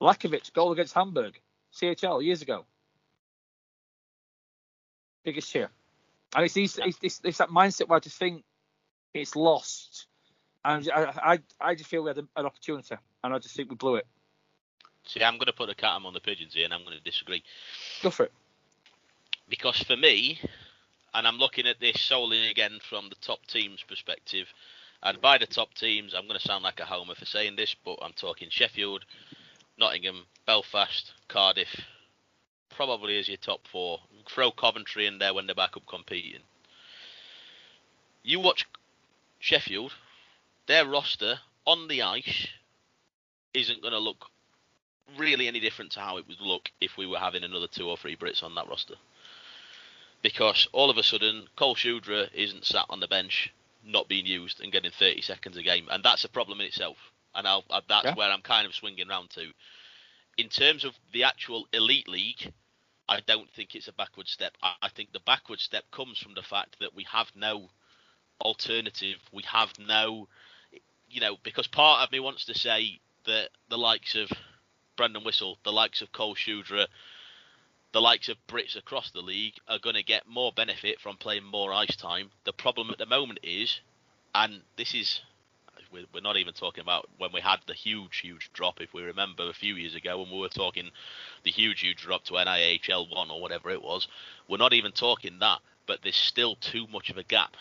[0.01, 1.41] Lakovic goal against Hamburg,
[1.75, 2.65] CHL years ago.
[5.25, 5.71] Biggest cheer.
[6.35, 8.45] And it's, these, it's, it's, it's that mindset where I just think
[9.15, 10.07] it's lost.
[10.67, 13.77] And I, I, I just feel we had an opportunity, and I just think we
[13.77, 14.07] blew it.
[15.05, 17.05] See, I'm going to put a cat among the pigeons here, and I'm going to
[17.05, 17.45] disagree.
[18.03, 18.33] Go for it.
[19.49, 20.41] because for me,
[21.15, 24.49] and I'm looking at this solely again from the top teams' perspective,
[25.03, 27.77] and by the top teams, I'm going to sound like a homer for saying this,
[27.85, 29.05] but I'm talking Sheffield,
[29.79, 31.81] Nottingham, Belfast, Cardiff,
[32.71, 34.01] probably as your top four.
[34.29, 36.41] Throw Coventry in there when they're back up competing.
[38.25, 38.67] You watch
[39.39, 39.93] Sheffield,
[40.67, 42.49] their roster on the ice
[43.55, 44.27] isn't going to look
[45.19, 47.97] really any different to how it would look if we were having another two or
[47.97, 48.95] three Brits on that roster
[50.23, 53.53] because all of a sudden Cole Shudra isn't sat on the bench,
[53.85, 56.97] not being used and getting 30 seconds a game, and that's a problem in itself.
[57.35, 58.15] And I'll, I, that's Yeah.
[58.15, 59.53] where I'm kind of swinging round to.
[60.39, 62.53] In terms of the actual elite league,
[63.09, 64.57] I don't think it's a backward step.
[64.63, 67.71] I, I think the backward step comes from the fact that we have no
[68.41, 69.19] alternative.
[69.33, 70.29] We have no,
[71.09, 74.31] you know, because part of me wants to say that the likes of
[74.97, 76.87] Brandon Whistle, the likes of Cole Shudra,
[77.93, 81.45] the likes of Brits across the league are going to get more benefit from playing
[81.45, 82.31] more ice time.
[82.45, 83.81] The problem at the moment is,
[84.35, 85.21] and this is,
[85.91, 89.49] we're not even talking about when we had the huge, huge drop, if we remember
[89.49, 90.91] a few years ago when we were talking
[91.45, 94.09] the huge, huge drop to NIHL 1 or whatever it was.
[94.49, 97.57] We're not even talking that, but there's still too much of a gap.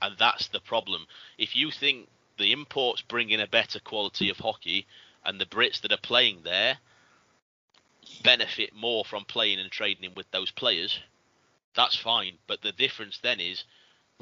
[0.00, 1.06] And that's the problem.
[1.36, 2.08] If you think
[2.38, 4.86] the imports bring in a better quality of hockey
[5.24, 6.78] and the Brits that are playing there
[8.22, 10.98] benefit more from playing and trading with those players,
[11.74, 12.38] that's fine.
[12.46, 13.64] But the difference then is,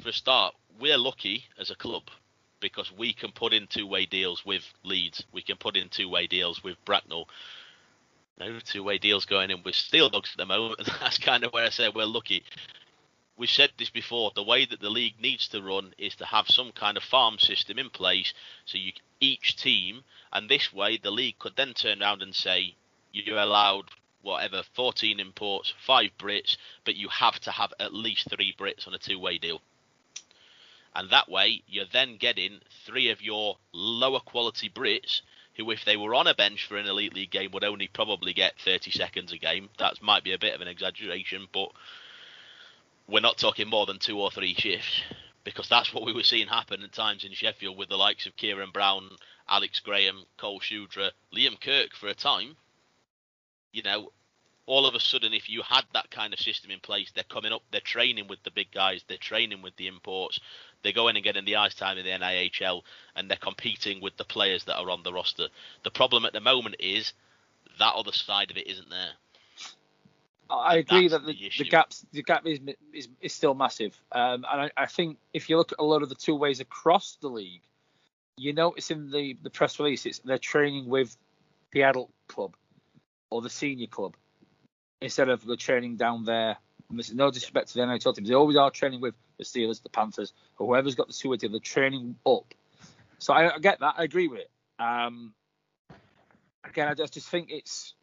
[0.01, 2.03] for a start, we're lucky as a club
[2.59, 5.23] because we can put in two-way deals with Leeds.
[5.31, 7.27] We can put in two-way deals with Bracknell.
[8.39, 10.79] No two-way deals going in with Steeldogs at the moment.
[10.99, 12.43] That's kind of where I say we're lucky.
[13.35, 14.31] We've said this before.
[14.35, 17.39] The way that the league needs to run is to have some kind of farm
[17.39, 18.33] system in place,
[18.65, 22.75] so you each team, and this way the league could then turn around and say
[23.11, 23.85] you're allowed
[24.21, 28.93] whatever 14 imports, five Brits, but you have to have at least three Brits on
[28.93, 29.61] a two-way deal.
[30.95, 35.21] And that way, you're then getting three of your lower quality Brits,
[35.55, 38.33] who, if they were on a bench for an elite league game, would only probably
[38.33, 39.69] get 30 seconds a game.
[39.79, 41.69] That might be a bit of an exaggeration, but
[43.07, 45.01] we're not talking more than two or three shifts
[45.43, 48.35] because that's what we were seeing happen at times in Sheffield with the likes of
[48.37, 49.09] Kieran Brown,
[49.47, 52.55] Alex Graham, Cole Shudra, Liam Kirk for a time.
[53.73, 54.11] You know,
[54.65, 57.51] all of a sudden, if you had that kind of system in place, they're coming
[57.51, 60.39] up, they're training with the big guys, they're training with the imports,
[60.81, 62.81] they're going and getting the ice time in the NIHL,
[63.15, 65.47] and they're competing with the players that are on the roster.
[65.83, 67.11] The problem at the moment is
[67.79, 69.11] that other side of it isn't there.
[70.49, 72.59] I agree That's that the, the the, gaps the gap is
[72.93, 76.03] is, is still massive, um, and I, I think if you look at a lot
[76.03, 77.61] of the two ways across the league,
[78.37, 81.15] you notice in the the press release it's they're training with
[81.71, 82.55] the adult club
[83.29, 84.15] or the senior club
[85.01, 86.57] instead of the training down there.
[86.89, 89.43] And this is no disrespect to the NHL teams; they always are training with the
[89.43, 91.35] Steelers, the Panthers, or whoever's got the two.
[91.35, 92.53] They're training up.
[93.19, 93.95] So I, I get that.
[93.97, 94.51] I agree with it.
[94.79, 95.33] Um,
[96.63, 97.93] again, I just, just think it's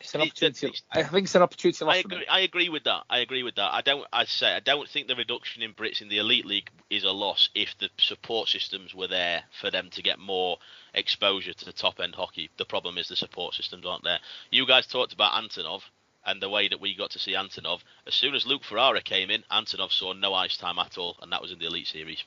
[0.00, 0.66] It's an opportunity.
[0.66, 2.26] it's- I think it's an opportunity I agree.
[2.26, 3.04] I agree with that.
[3.10, 3.72] I agree with that.
[3.72, 4.06] I don't.
[4.12, 7.10] I say I don't think the reduction in Brits in the elite league is a
[7.10, 10.58] loss if the support systems were there for them to get more
[10.94, 12.48] exposure to the top end hockey.
[12.56, 14.20] The problem is the support systems aren't there.
[14.50, 15.82] You guys talked about Antonov
[16.24, 17.80] and the way that we got to see Antonov.
[18.06, 21.30] As soon as Luke Ferrara came in, Antonov saw no ice time at all, and
[21.32, 22.24] that was in the elite series.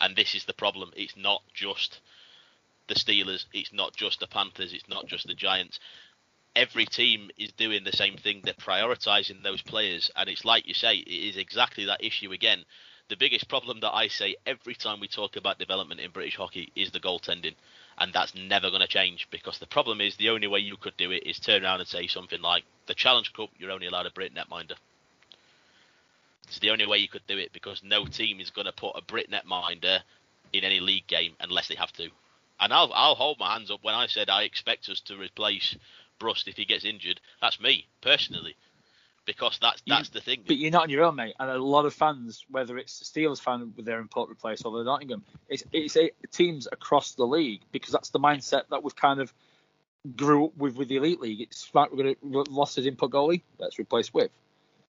[0.00, 0.92] And this is the problem.
[0.96, 2.00] It's not just
[2.86, 3.44] the Steelers.
[3.52, 4.72] It's not just the Panthers.
[4.72, 5.78] It's not just the Giants
[6.56, 8.40] every team is doing the same thing.
[8.42, 12.64] They're prioritizing those players, and it's like you say, it is exactly that issue again.
[13.08, 16.70] The biggest problem that I say every time we talk about development in British hockey
[16.76, 17.54] is the goaltending,
[17.98, 20.96] and that's never going to change because the problem is the only way you could
[20.96, 24.06] do it is turn around and say something like the Challenge Cup, you're only allowed
[24.06, 24.76] a Brit netminder.
[26.46, 28.96] It's the only way you could do it because no team is going to put
[28.96, 30.00] a Brit netminder
[30.52, 32.10] in any league game unless they have to.
[32.58, 35.76] And I'll I'll hold my hands up when I said I expect us to replace
[36.20, 37.20] Brust if he gets injured.
[37.40, 38.54] That's me personally,
[39.24, 40.44] because that's You- that's the thing.
[40.46, 41.34] But you're not on your own, mate.
[41.40, 44.76] And a lot of fans, whether it's the Steelers fan with their import replace or
[44.78, 48.94] the Nottingham, it's it's a, teams across the league because that's the mindset that we've
[48.94, 49.32] kind of
[50.14, 51.40] grew up with with the elite league.
[51.40, 52.14] It's like we're going
[52.46, 53.42] to lost his input goalie.
[53.58, 54.30] Let's replace with.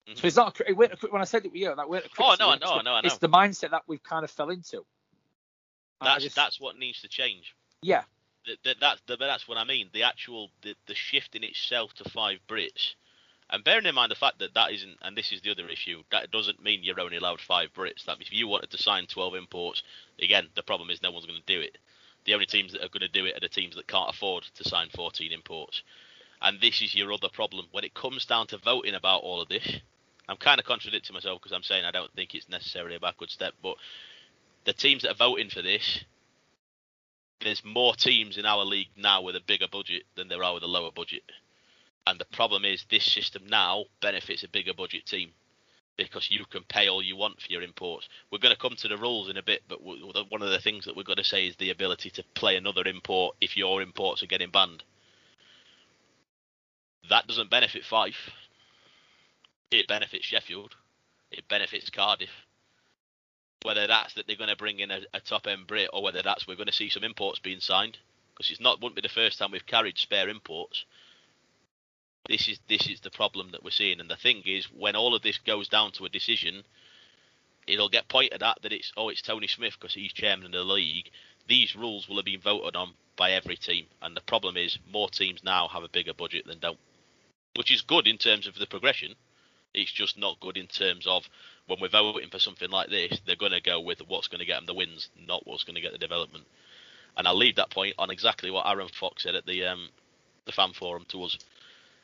[0.09, 0.19] Mhm.
[0.19, 0.59] So it's not.
[0.61, 2.57] a It weren't a, when I said it, yeah, that weren't a Oh, no, I
[2.57, 2.57] criticism.
[2.57, 4.85] It's know, I the- know, It's the mindset that we've kind of fell into.
[6.01, 7.55] That's just- that's what needs to change.
[7.83, 8.03] yeah.
[8.47, 9.89] That, that, that's the, that's what I mean.
[9.93, 12.95] The actual the, the shift in itself to five Brits,
[13.51, 16.03] and bearing in mind the fact that that isn't, and this is the other issue,
[16.11, 18.05] that doesn't mean you're only allowed five Brits.
[18.05, 19.83] That means if you wanted to sign 12 imports,
[20.21, 21.79] again, the problem is no one's going to do it.
[22.25, 24.45] The only teams that are going to do it are the teams that can't afford
[24.55, 25.83] to sign 14 imports.
[26.43, 27.67] And this is your other problem.
[27.73, 29.81] When it comes down to voting about all of this,
[30.29, 33.31] I'm kind of contradicting myself because I'm saying I don't think it's necessarily a backward
[33.31, 33.77] step, but
[34.65, 36.05] the teams that are voting for this,
[37.43, 40.63] there's more teams in our league now with a bigger budget than there are with
[40.63, 41.23] a lower budget.
[42.07, 45.31] And the problem is this system now benefits a bigger budget team
[45.97, 48.09] because you can pay all you want for your imports.
[48.31, 50.87] We're going to come to the rules in a bit, but one of the things
[50.87, 54.23] that we've got to say is the ability to play another import if your imports
[54.23, 54.83] are getting banned.
[57.11, 58.31] That doesn't benefit Fife.
[59.71, 60.75] It benefits Sheffield.
[61.31, 62.31] It benefits Cardiff.
[63.63, 66.23] Whether that's that they're going to bring in a, a top end Brit or whether
[66.23, 67.99] that's we're going to see some imports being signed
[68.41, 70.87] because it's not wouldn't be the first time we've carried spare imports.
[72.27, 75.15] This is this is the problem that we're seeing, and the thing is, when all
[75.15, 76.65] of this goes down to a decision,
[77.67, 80.65] it'll get pointed at that it's oh it's Tony Smith because he's chairman of the
[80.65, 81.11] league.
[81.49, 85.11] These rules will have been voted on by every team, and the problem is more
[85.11, 86.79] teams now have a bigger budget than don't,
[87.57, 89.17] which is good in terms of the progression.
[89.75, 91.29] It's just not good in terms of
[91.71, 94.45] when we're voting for something like this, they're going to go with what's going to
[94.45, 96.45] get them the wins, not what's going to get the development.
[97.17, 99.89] And I'll leave that point on exactly what Aaron Fox said at the um,
[100.47, 101.37] the fan forum to us,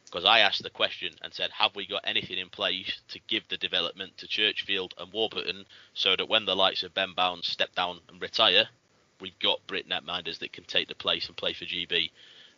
[0.04, 3.42] because I asked the question and said, have we got anything in place to give
[3.48, 5.64] the development to Churchfield and Warburton
[5.94, 8.68] so that when the likes of Ben Bowns step down and retire,
[9.20, 12.10] we've got Brit netminders that can take the place and play for GB.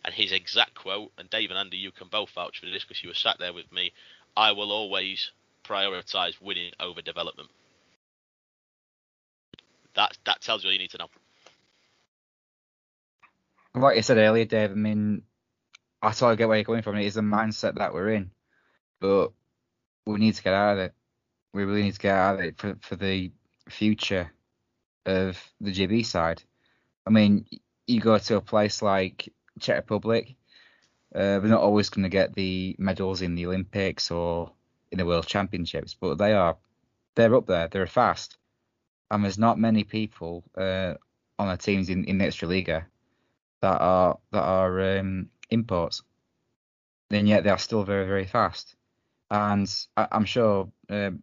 [0.04, 3.02] And his exact quote, and Dave and Andy, you can both vouch for this because
[3.02, 3.92] you were sat there with me.
[4.36, 5.32] I will always
[5.68, 7.50] prioritise winning over development.
[9.94, 11.08] That that tells you all you need to know.
[13.74, 15.22] Like you said earlier, Dave, I mean,
[16.02, 16.96] I totally get where you're coming from.
[16.96, 18.30] It is the mindset that we're in,
[19.00, 19.32] but
[20.06, 20.94] we need to get out of it.
[21.52, 23.30] We really need to get out of it for, for the
[23.68, 24.30] future
[25.06, 26.42] of the GB side.
[27.06, 27.46] I mean,
[27.86, 30.36] you go to a place like Czech Republic,
[31.14, 34.52] uh, they're not always going to get the medals in the Olympics or
[34.90, 36.56] in the World Championships, but they are
[37.14, 37.68] they're up there.
[37.68, 38.36] They're fast,
[39.10, 40.94] and there's not many people uh,
[41.38, 42.84] on the teams in, in the Extraliga
[43.60, 46.02] that are that are um, imports,
[47.10, 48.74] and yet they are still very very fast.
[49.30, 51.22] And I, I'm sure um,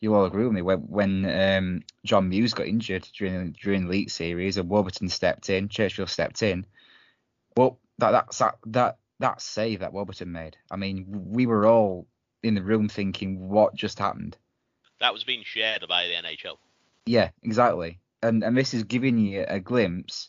[0.00, 3.88] you all agree with me when when um, John Muse got injured during during the
[3.88, 6.66] Elite Series and Warburton stepped in, Churchfield stepped in.
[7.56, 10.56] Well, that that's that that that save that Warburton made.
[10.70, 12.06] I mean, we were all
[12.42, 14.36] in the room thinking, what just happened?
[15.00, 16.56] That was being shared by the NHL.
[17.06, 17.98] Yeah, exactly.
[18.22, 20.28] And and this is giving you a glimpse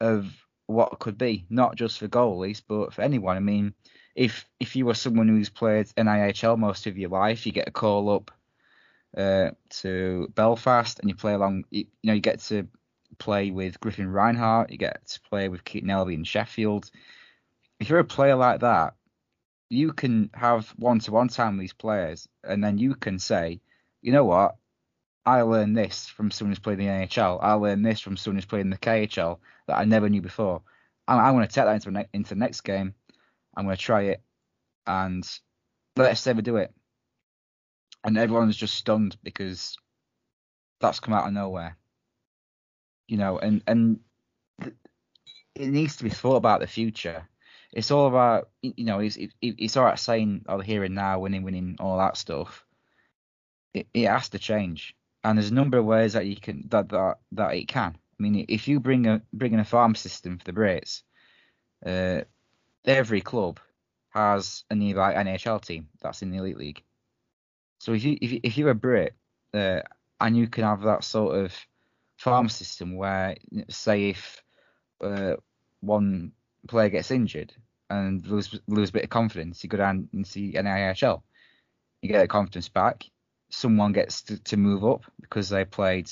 [0.00, 0.32] of
[0.66, 3.36] what could be, not just for goalies, but for anyone.
[3.36, 3.74] I mean,
[4.14, 7.72] if if you were someone who's played NIHL most of your life, you get a
[7.72, 8.30] call up
[9.16, 11.64] uh, to Belfast and you play along.
[11.70, 12.68] You, you know, you get to
[13.18, 16.90] play with Griffin Reinhardt, you get to play with Keaton Ellerby in Sheffield.
[17.80, 18.94] If you're a player like that,
[19.74, 23.60] you can have one-to-one time with these players, and then you can say,
[24.02, 24.56] you know what,
[25.26, 27.38] I learned this from someone who's played in the NHL.
[27.42, 30.62] I learned this from someone who's played in the KHL that I never knew before.
[31.08, 32.94] I'm, I'm going to take that into, ne- into the next game,
[33.56, 34.22] I'm going to try it,
[34.86, 35.26] and
[35.96, 36.72] let's we do it.
[38.02, 39.78] And everyone's just stunned because
[40.80, 41.76] that's come out of nowhere.
[43.08, 44.00] You know, and and
[45.54, 47.26] it needs to be thought about the future.
[47.74, 51.18] It's all about you know, it's it, it's all right saying oh here and now,
[51.18, 52.64] winning, winning, all that stuff.
[53.74, 54.94] It, it has to change,
[55.24, 57.98] and there's a number of ways that you can that that that it can.
[58.18, 61.02] I mean, if you bring a bring in a farm system for the Brits,
[61.84, 62.22] uh,
[62.84, 63.58] every club
[64.10, 66.82] has a nearby NHL team that's in the elite league.
[67.80, 69.14] So if you if, you, if you're a Brit
[69.52, 69.80] uh,
[70.20, 71.52] and you can have that sort of
[72.18, 73.34] farm system where,
[73.68, 74.40] say, if
[75.00, 75.34] uh,
[75.80, 76.30] one
[76.68, 77.52] player gets injured
[77.90, 81.22] and lose lose a bit of confidence, you go down and see an NIHL.
[82.02, 83.04] You get the confidence back.
[83.50, 86.10] Someone gets to, to move up because they played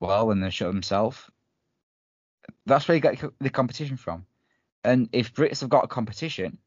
[0.00, 1.18] well and they showed themselves.
[2.66, 4.26] That's where you get the competition from.
[4.82, 6.58] And if Brits have got a competition,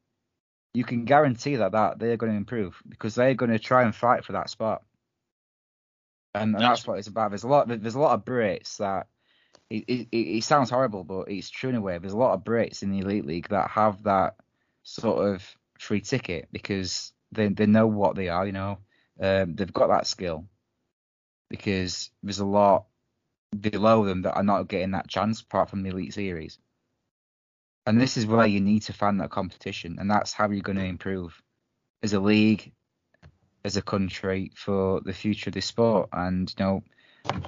[0.74, 3.94] you can guarantee that, that they're going to improve because they're going to try and
[3.94, 4.82] fight for that spot.
[6.34, 7.30] And, and that's, that's what it's about.
[7.30, 7.68] There's a lot.
[7.68, 9.06] There's a lot of Brits that
[9.70, 11.98] it, it, it, sounds horrible, but it's true in a way.
[11.98, 14.36] There's a lot of Brits in the elite league that have that
[14.82, 18.46] sort of free ticket because they they know what they are.
[18.46, 18.78] You know,
[19.20, 20.46] um, they've got that skill
[21.50, 22.86] because there's a lot
[23.58, 26.58] below them that are not getting that chance apart from the elite series.
[27.86, 30.78] And this is where you need to find that competition, and that's how you're going
[30.78, 31.40] to improve
[32.02, 32.72] as a league,
[33.64, 36.08] as a country for the future of this sport.
[36.12, 36.82] And you know,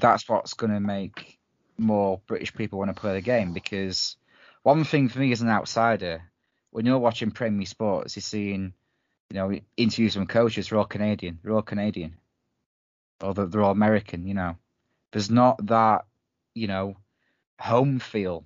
[0.00, 1.39] that's what's going to make
[1.80, 3.52] more British people want to play the game.
[3.52, 4.16] Because
[4.62, 6.22] one thing for me as an outsider,
[6.70, 8.72] when you're watching Premier Sports, you're seeing,
[9.30, 10.68] you know, interviews from coaches.
[10.68, 11.38] They're all Canadian.
[11.42, 12.16] They're all Canadian,
[13.22, 14.26] or they're all American.
[14.26, 14.56] You know,
[15.12, 16.04] there's not that,
[16.54, 16.96] you know,
[17.58, 18.44] home feel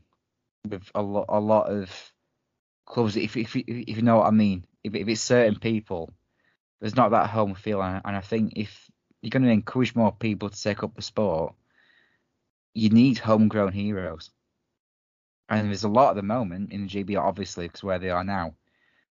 [0.68, 1.90] with a lot a lot of
[2.86, 3.16] clubs.
[3.16, 6.10] If if if you know what I mean, if if it's certain people,
[6.80, 8.90] there's not that home feel, and, and I think if
[9.22, 11.54] you're going to encourage more people to take up the sport,
[12.74, 14.30] you need homegrown heroes.
[15.48, 18.24] And there's a lot at the moment in the GB, obviously, because where they are
[18.24, 18.54] now.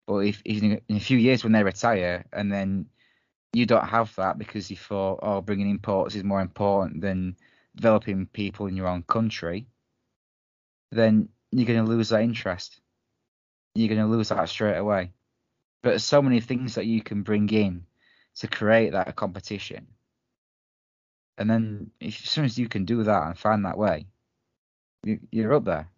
[0.07, 2.87] But if, if in a few years when they retire, and then
[3.53, 7.37] you don't have that because you thought, oh, bringing imports is more important than
[7.75, 9.67] developing people in your own country,
[10.91, 12.79] then you're going to lose that interest.
[13.73, 15.13] You're going to lose that straight away.
[15.81, 17.85] But there's so many things that you can bring in
[18.37, 19.87] to create that competition.
[21.37, 24.07] And then as soon as you can do that and find that way,
[25.03, 25.89] you, you're up there.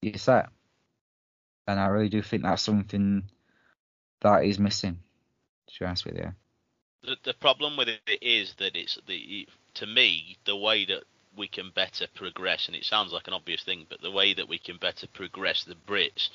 [0.00, 0.48] You're set.
[1.66, 3.24] And I really do think that's something
[4.20, 4.98] that is missing.
[5.68, 6.32] To be honest with you.
[7.02, 11.04] The, the problem with it is that it's the to me the way that
[11.36, 14.48] we can better progress, and it sounds like an obvious thing, but the way that
[14.48, 16.30] we can better progress the Brits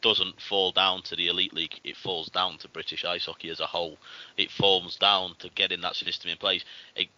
[0.00, 1.80] doesn't fall down to the elite league.
[1.82, 3.96] It falls down to British ice hockey as a whole.
[4.36, 6.64] It falls down to getting that system in place.
[6.94, 7.08] It,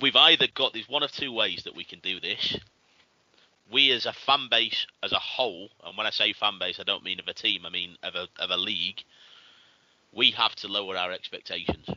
[0.00, 2.58] we've either got these one of two ways that we can do this.
[3.70, 6.82] We as a fan base as a whole, and when I say fan base, I
[6.82, 9.02] don't mean of a team, I mean of a of a league.
[10.12, 11.88] We have to lower our expectations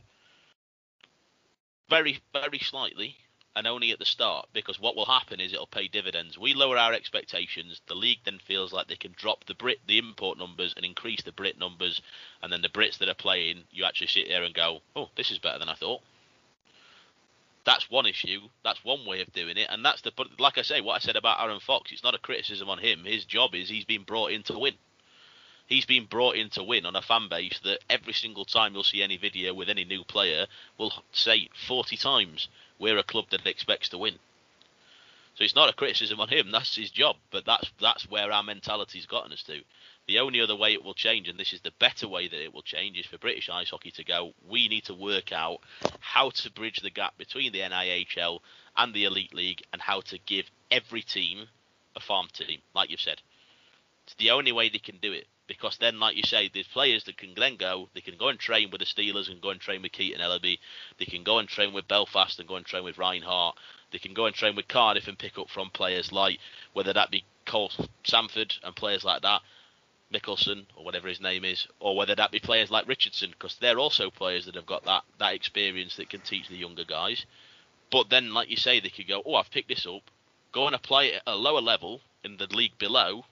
[1.89, 3.15] very very slightly
[3.55, 6.37] and only at the start because what will happen is it'll pay dividends.
[6.39, 9.99] We lower our expectations, the league then feels like they can drop the Brit the
[9.99, 12.01] import numbers and increase the Brit numbers,
[12.41, 15.29] and then the Brits that are playing, you actually sit there and go, "Oh, this
[15.29, 16.01] is better than I thought."
[17.65, 18.41] That's one issue.
[18.63, 20.11] That's one way of doing it, and that's the.
[20.15, 22.77] But like I say, what I said about Aaron Fox, it's not a criticism on
[22.77, 23.05] him.
[23.05, 24.73] His job is he's been brought in to win.
[25.65, 28.83] He's been brought in to win on a fan base that every single time you'll
[28.83, 32.49] see any video with any new player will say 40 times
[32.79, 34.19] we're a club that expects to win.
[35.35, 36.51] So it's not a criticism on him.
[36.51, 37.15] That's his job.
[37.31, 39.61] But that's that's where our mentality's gotten us to.
[40.07, 42.53] The only other way it will change, and this is the better way that it
[42.53, 44.33] will change, is for British ice hockey to go.
[44.47, 45.59] We need to work out
[45.99, 48.39] how to bridge the gap between the NIHL
[48.75, 51.47] and the Elite League, and how to give every team
[51.95, 53.21] a farm team, like you've said.
[54.05, 57.03] It's the only way they can do it because then, like you say, there's players
[57.05, 57.89] that can then go.
[57.93, 60.59] They can go and train with the Steelers and go and train with Keaton Ellerby.
[60.97, 63.57] They can go and train with Belfast and go and train with Reinhardt.
[63.91, 66.39] They can go and train with Cardiff and pick up from players like
[66.73, 67.71] whether that be Cole
[68.03, 69.41] Sandford and players like that,
[70.13, 73.79] Mikkelson or whatever his name is, or whether that be players like Richardson because they're
[73.79, 77.25] also players that have got that that experience that can teach the younger guys.
[77.91, 80.09] But then, like you say, they could go, oh, I've picked this up,
[80.51, 83.25] go and apply it at a lower level in the league below,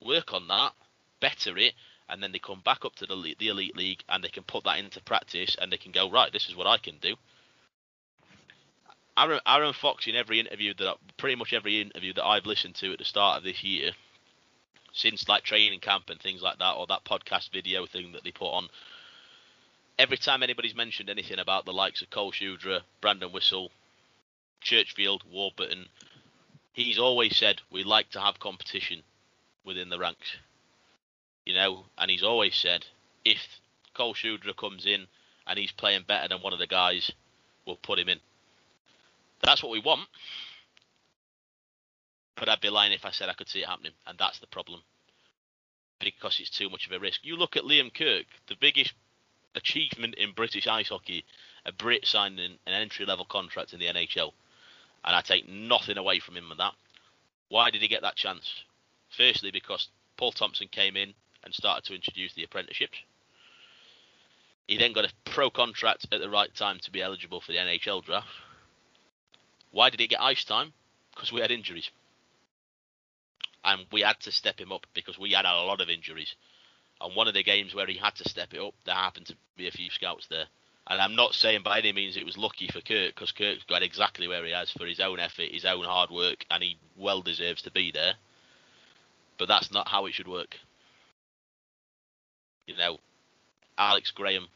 [0.00, 0.72] work on that,
[1.20, 1.74] better it,
[2.08, 4.64] and then they come back up to the the elite league and they can put
[4.64, 6.32] that into practice and they can go right.
[6.32, 7.16] This is what I can do.
[9.16, 12.92] Aaron, Aaron Fox in every interview that pretty much every interview that I've listened to
[12.92, 13.92] at the start of this year
[14.94, 18.30] since like training camp and things like that, or that podcast video thing that they
[18.30, 18.68] put on.
[19.98, 23.70] Every time anybody's mentioned anything about the likes of Cole Shudra, Brandon Whistle,
[24.62, 25.86] Churchfield, Warburton,
[26.72, 29.02] he's always said we like to have competition
[29.64, 30.36] within the ranks.
[31.44, 32.86] You know, and he's always said
[33.24, 33.60] if
[33.94, 35.06] Cole Shudra comes in
[35.46, 37.10] and he's playing better than one of the guys,
[37.66, 38.20] we'll put him in.
[39.42, 40.08] That's what we want.
[42.36, 44.46] But I'd be lying if I said I could see it happening, and that's the
[44.46, 44.80] problem.
[46.00, 47.20] Because it's too much of a risk.
[47.22, 48.92] You look at Liam Kirk, the biggest
[49.54, 51.24] achievement in British ice hockey,
[51.64, 54.32] a Brit signing an entry level contract in the NHL.
[55.04, 56.74] And I take nothing away from him with that.
[57.48, 58.64] Why did he get that chance?
[59.16, 62.98] Firstly, because Paul Thompson came in and started to introduce the apprenticeships.
[64.66, 67.58] He then got a pro contract at the right time to be eligible for the
[67.58, 68.28] NHL draft.
[69.70, 70.72] Why did he get ice time?
[71.14, 71.90] Because we had injuries.
[73.64, 76.34] And we had to step him up because we had a lot of injuries.
[77.00, 79.36] And one of the games where he had to step it up, there happened to
[79.56, 80.46] be a few scouts there.
[80.86, 83.82] And I'm not saying by any means it was lucky for Kirk because Kirk's got
[83.82, 87.22] exactly where he has for his own effort, his own hard work, and he well
[87.22, 88.14] deserves to be there.
[89.38, 90.56] But that's not how it should work.
[92.66, 92.98] You know,
[93.78, 94.48] Alex Graham,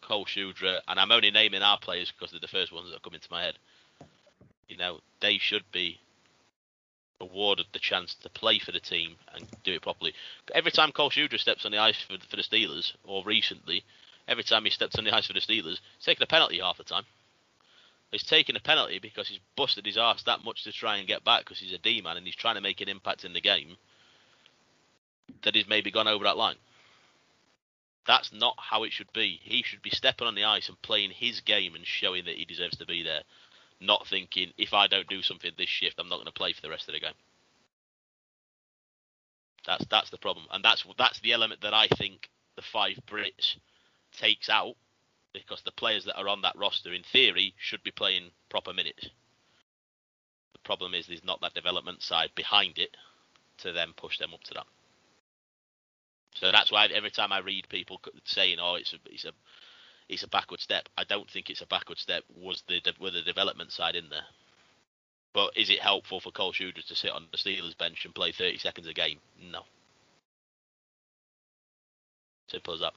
[0.00, 3.14] Cole Shudra, and I'm only naming our players because they're the first ones that come
[3.14, 3.58] into my head.
[4.68, 6.00] You know, they should be
[7.24, 10.14] awarded the chance to play for the team and do it properly.
[10.54, 13.84] Every time Cole Shudra steps on the ice for, for the Steelers, or recently,
[14.28, 16.78] every time he steps on the ice for the Steelers, he's taking a penalty half
[16.78, 17.04] the time.
[18.10, 21.24] He's taking a penalty because he's busted his ass that much to try and get
[21.24, 23.40] back because he's a D man and he's trying to make an impact in the
[23.40, 23.76] game.
[25.42, 26.56] That he's maybe gone over that line.
[28.06, 29.40] That's not how it should be.
[29.42, 32.44] He should be stepping on the ice and playing his game and showing that he
[32.44, 33.22] deserves to be there.
[33.80, 36.62] Not thinking if I don't do something this shift, I'm not going to play for
[36.62, 37.14] the rest of the game.
[39.66, 43.56] That's that's the problem, and that's that's the element that I think the five Brits
[44.12, 44.76] takes out
[45.32, 49.08] because the players that are on that roster, in theory, should be playing proper minutes.
[50.52, 52.96] The problem is there's not that development side behind it
[53.58, 54.66] to then push them up to that.
[56.34, 59.32] So that's why every time I read people saying, "Oh, it's a it's a
[60.08, 62.24] it's a backward step," I don't think it's a backward step.
[62.36, 64.26] Was the with the development side in there?
[65.34, 68.30] But is it helpful for Cole Shudra to sit on the Steelers bench and play
[68.30, 69.18] 30 seconds a game?
[69.50, 69.62] No.
[72.48, 72.92] Simple as that.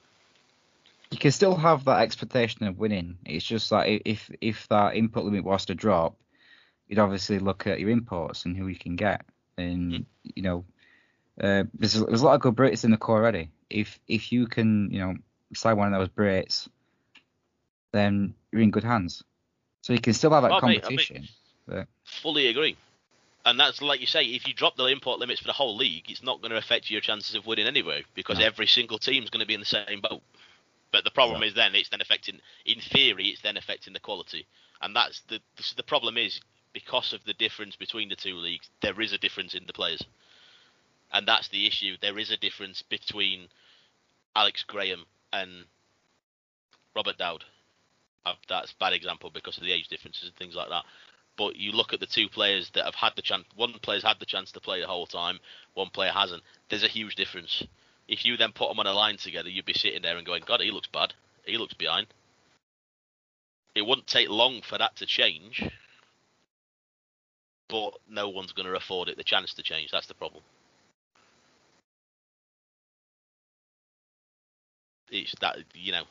[1.09, 3.17] You can still have that expectation of winning.
[3.25, 6.15] It's just that if if that input limit was to drop,
[6.87, 9.25] you'd obviously look at your imports and who you can get.
[9.57, 10.05] And mm.
[10.23, 10.65] you know,
[11.41, 13.49] uh, there's, there's a lot of good Brits in the core already.
[13.69, 15.15] If if you can, you know,
[15.55, 16.67] sign one of those Brits,
[17.91, 19.23] then you're in good hands.
[19.81, 21.21] So you can still have that oh, competition.
[21.21, 21.29] Mate,
[21.67, 21.87] but...
[22.03, 22.75] Fully agree.
[23.45, 26.09] And that's like you say, if you drop the import limits for the whole league,
[26.09, 28.45] it's not going to affect your chances of winning anyway, because no.
[28.45, 30.21] every single team is going to be in the same boat.
[30.91, 31.49] But the problem yeah.
[31.49, 34.45] is then it's then affecting, in theory, it's then affecting the quality,
[34.81, 35.39] and that's the
[35.75, 36.41] the problem is
[36.73, 40.01] because of the difference between the two leagues, there is a difference in the players
[41.11, 41.95] and that's the issue.
[42.01, 43.47] There is a difference between
[44.35, 45.65] Alex Graham and
[46.95, 47.43] Robert Dowd.
[48.49, 50.83] That's bad example because of the age differences and things like that.
[51.37, 53.45] But you look at the two players that have had the chance.
[53.55, 55.39] One player's had the chance to play the whole time.
[55.75, 56.43] One player hasn't.
[56.69, 57.63] There's a huge difference.
[58.07, 60.43] If you then put them on a line together, you'd be sitting there and going,
[60.45, 61.13] "God, he looks bad.
[61.45, 62.07] He looks behind."
[63.75, 65.63] It wouldn't take long for that to change,
[67.69, 69.91] but no one's going to afford it the chance to change.
[69.91, 70.43] That's the problem.
[75.11, 76.03] it's that you know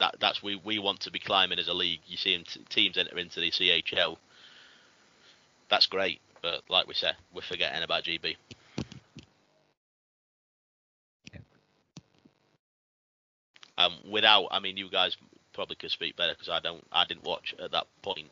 [0.00, 2.00] that that's we we want to be climbing as a league.
[2.06, 4.16] You see t- teams enter into the CHL.
[5.70, 8.36] That's great, but like we said, we're forgetting about GB.
[13.76, 15.16] Um, without, I mean, you guys
[15.52, 18.26] probably could speak better because I don't, I didn't watch at that point.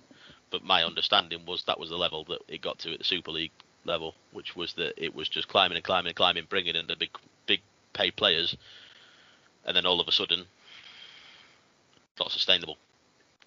[0.51, 3.31] But my understanding was that was the level that it got to at the Super
[3.31, 3.53] League
[3.85, 6.97] level, which was that it was just climbing and climbing and climbing, bringing in the
[6.97, 7.11] big,
[7.47, 7.61] big
[7.93, 8.57] paid players
[9.67, 10.47] and then all of a sudden,
[12.19, 12.77] not sustainable.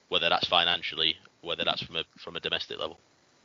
[0.09, 2.99] Whether that's financially, whether that's from a from a domestic level.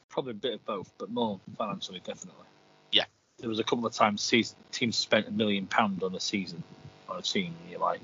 [0.08, 2.46] Probably a bit of both, but more financially, definitely.
[2.92, 3.04] Yeah.
[3.38, 6.62] There was a couple of times season, teams spent a million pound on a season
[7.08, 8.00] on a team, and you're like.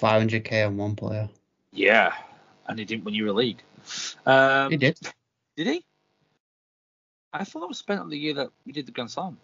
[0.00, 1.28] 500k on one player.
[1.72, 2.12] Yeah,
[2.66, 3.58] and he didn't win EuroLeague.
[4.26, 4.98] Um, he did.
[5.56, 5.84] Did he?
[7.32, 9.38] I thought it was spent on the year that we did the Grand Slam.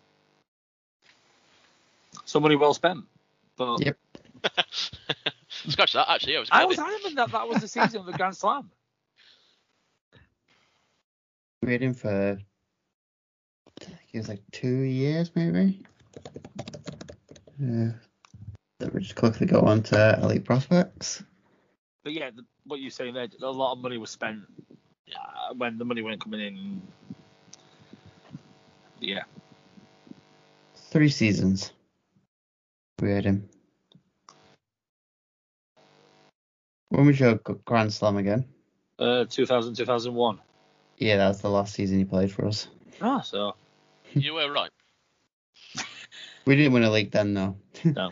[2.25, 3.05] So money well spent.
[3.57, 3.97] But yep.
[5.69, 6.11] Scratch that.
[6.11, 6.49] Actually, I was.
[6.53, 8.70] I was adamant that that was the season of the Grand Slam.
[11.62, 12.39] Waiting for
[14.12, 15.82] it was like two years maybe.
[17.59, 17.91] Yeah.
[18.81, 21.23] Let me just quickly go on to elite prospects.
[22.03, 24.41] But yeah, the, what you're saying there, a lot of money was spent
[25.15, 26.82] uh, when the money weren't coming in.
[29.01, 29.24] Yeah,
[30.91, 31.73] Three seasons.
[33.01, 33.49] We had him.
[36.91, 38.45] When was your Grand Slam again?
[38.99, 40.39] uh, 2000, 2001.
[40.99, 42.69] Yeah, that was the last season he played for us.
[43.01, 43.55] Ah, so
[44.12, 44.71] You were right.
[46.45, 47.57] We didn't win a league then, though.
[47.85, 48.11] no.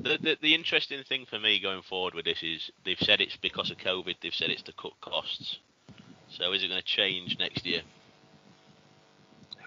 [0.00, 3.36] The, the the interesting thing for me going forward with this is they've said it's
[3.36, 4.14] because of COVID.
[4.20, 5.58] They've said it's to cut costs.
[6.30, 7.82] So is it going to change next year?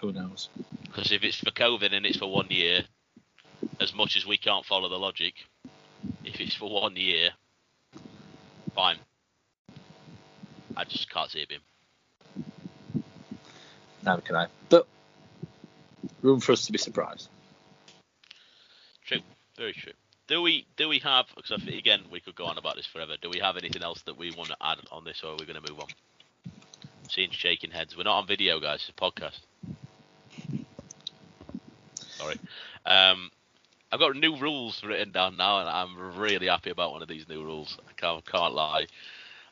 [0.00, 0.48] Who knows?
[0.84, 2.82] Because if it's for COVID and it's for one year,
[3.80, 5.34] as much as we can't follow the logic,
[6.24, 7.30] if it's for one year,
[8.74, 8.96] fine.
[10.76, 11.60] I just can't see it being.
[14.04, 14.46] Neither can I.
[14.68, 14.86] But
[16.22, 17.28] room for us to be surprised.
[19.04, 19.20] True,
[19.56, 19.92] very true.
[20.28, 21.26] Do we do we have?
[21.34, 23.14] Because I think, again, we could go on about this forever.
[23.20, 25.46] Do we have anything else that we want to add on this, or are we
[25.46, 25.88] going to move on?
[27.10, 27.96] Seeing shaking heads.
[27.96, 28.88] We're not on video, guys.
[28.88, 29.40] It's a podcast.
[31.96, 32.38] Sorry.
[32.86, 33.30] Um,
[33.92, 37.28] I've got new rules written down now, and I'm really happy about one of these
[37.28, 37.76] new rules.
[37.86, 38.86] I can't can't lie.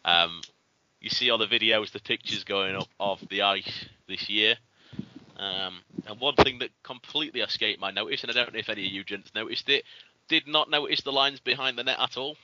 [0.03, 0.41] Um,
[0.99, 4.57] you see all the videos, the pictures going up of the ice this year.
[5.37, 8.87] Um, and one thing that completely escaped my notice, and I don't know if any
[8.87, 9.85] of you gents noticed it,
[10.29, 12.37] did not notice the lines behind the net at all.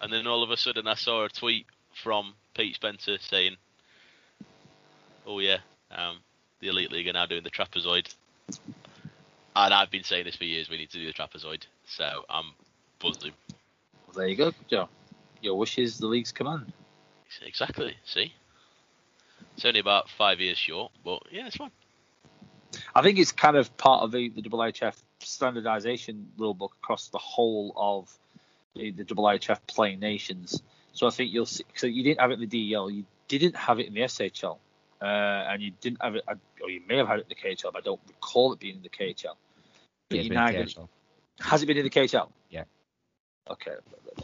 [0.00, 1.66] And then all of a sudden, I saw a tweet
[2.00, 3.56] from Pete Spencer saying,
[5.26, 5.58] "Oh yeah,
[5.90, 6.18] um,
[6.60, 8.06] the Elite League are now doing the trapezoid."
[9.54, 10.70] And I've been saying this for years.
[10.70, 11.62] We need to do the trapezoid.
[11.86, 12.52] So I'm
[12.98, 13.32] buzzing.
[14.06, 14.88] Well, there you go, Joe.
[15.40, 16.72] Your wish is the league's command.
[17.44, 17.96] Exactly.
[18.04, 18.32] See,
[19.56, 21.70] it's only about five years short, but yeah, it's fine.
[22.94, 27.72] I think it's kind of part of the, the IIHF standardization rulebook across the whole
[27.76, 28.10] of
[28.74, 30.62] the, the IIHF playing nations.
[30.92, 31.64] So I think you'll see.
[31.74, 34.58] So you didn't have it in the DEL, you didn't have it in the SHL,
[35.02, 36.24] uh, and you didn't have it,
[36.62, 38.76] or you may have had it in the KHL, but I don't recall it being
[38.76, 39.34] in the KHL.
[40.08, 40.88] But Yeah, you it's now been get- KHL.
[41.40, 42.30] has it been in the KHL?
[42.50, 42.64] Yeah.
[43.50, 43.72] Okay,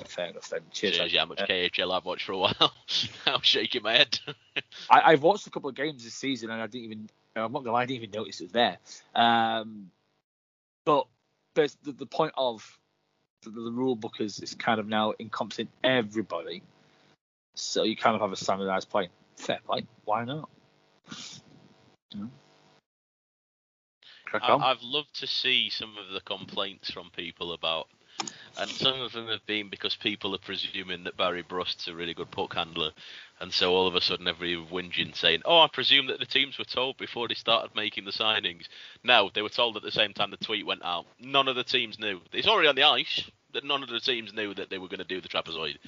[0.06, 0.60] fair enough then.
[0.70, 0.94] Cheers.
[0.96, 2.72] Shows you how much Uh, KHL I've watched for a while.
[3.26, 4.18] I'm shaking my head.
[4.90, 7.64] I, I've watched a couple of games this season and I didn't even, I'm not
[7.64, 8.78] gonna lie, I didn't even notice it was there.
[9.16, 9.90] Um,
[10.86, 11.06] but
[11.54, 12.78] there's the, the point of
[13.42, 16.62] the, the rule book is, is kind of now encompassing everybody.
[17.56, 19.08] So you kind of have a standardized play.
[19.36, 19.84] Fair play.
[20.04, 20.48] Why not?
[22.14, 22.30] You know?
[24.26, 24.62] Crack on.
[24.62, 27.88] I, I've loved to see some of the complaints from people about,
[28.58, 32.14] and some of them have been because people are presuming that Barry Brust's a really
[32.14, 32.90] good puck handler,
[33.40, 36.58] and so all of a sudden everyone's whinging saying, "Oh, I presume that the teams
[36.58, 38.68] were told before they started making the signings."
[39.02, 41.06] No, they were told at the same time the tweet went out.
[41.18, 42.20] None of the teams knew.
[42.32, 43.22] It's already on the ice
[43.52, 45.78] that none of the teams knew that they were going to do the trapezoid.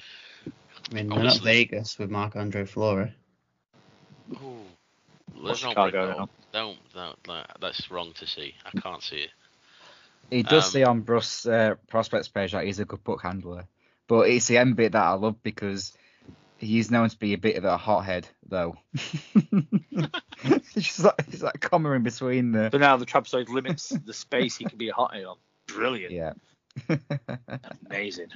[0.89, 3.13] I mean, we're not Vegas with Marc-Andre Fleury.
[4.33, 4.65] Ooh,
[5.35, 6.29] Or let's not Chicago bring that now.
[6.51, 6.77] Don't,
[7.25, 8.55] don't, that's wrong to see.
[8.65, 9.29] I can't see it.
[10.29, 13.65] He does Um, say on Brust's uh, prospects page that he's a good puck handler,
[14.07, 15.93] but it's the end bit that I love because
[16.57, 18.77] he's known to be a bit of a hothead though.
[18.93, 24.13] it's just like it's that comma in between the So now the trapezoid limits the
[24.13, 25.37] space he can be a hot on.
[25.67, 26.13] Brilliant.
[26.13, 26.33] yeah.
[27.89, 28.27] Amazing.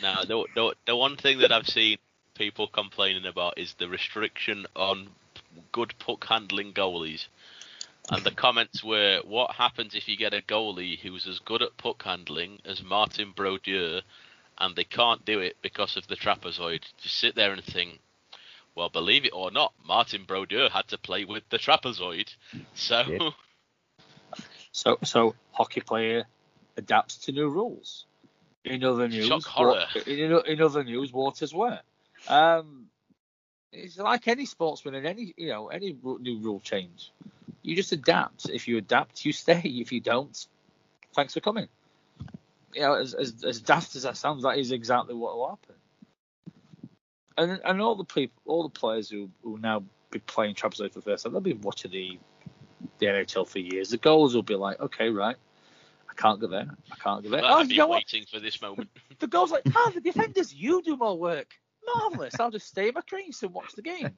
[0.00, 1.98] Now, the, the the one thing that I've seen
[2.34, 5.08] people complaining about is the restriction on
[5.72, 7.26] good puck handling goalies.
[8.08, 11.76] And the comments were, "What happens if you get a goalie who's as good at
[11.76, 14.02] puck handling as Martin Brodeur,
[14.58, 18.00] and they can't do it because of the trapezoid?" Just sit there and think,
[18.76, 22.34] "Well, believe it or not, Martin Brodeur had to play with the trapezoid,
[22.74, 23.30] so Yeah.
[24.72, 26.26] So so hockey player
[26.76, 28.04] adapts to new rules.
[28.64, 29.86] In other news, Shock horror.
[29.94, 31.80] wa- in, in other news, waters were.
[32.28, 32.90] Um,
[33.76, 37.12] it's like any sportsman and any you know any new rule change.
[37.62, 38.48] You just adapt.
[38.48, 39.60] If you adapt, you stay.
[39.64, 40.46] If you don't,
[41.14, 41.68] thanks for coming.
[42.72, 45.74] You know, as as, as daft as that sounds, that is exactly what will happen.
[47.36, 51.00] And and all the people, all the players who who now be playing trapezoid for
[51.00, 52.18] the first time, they'll be watching the
[52.98, 53.90] the NHL for years.
[53.90, 55.36] The goals will be like, okay, right,
[56.08, 57.44] I can't go there, I can't go there.
[57.44, 57.96] Oh, I've been know what?
[57.96, 61.54] waiting for this moment." The goals like, ah, the defenders, you do more work.
[61.94, 62.38] Marvelous.
[62.40, 64.10] I'll just stay in my crease and watch the game.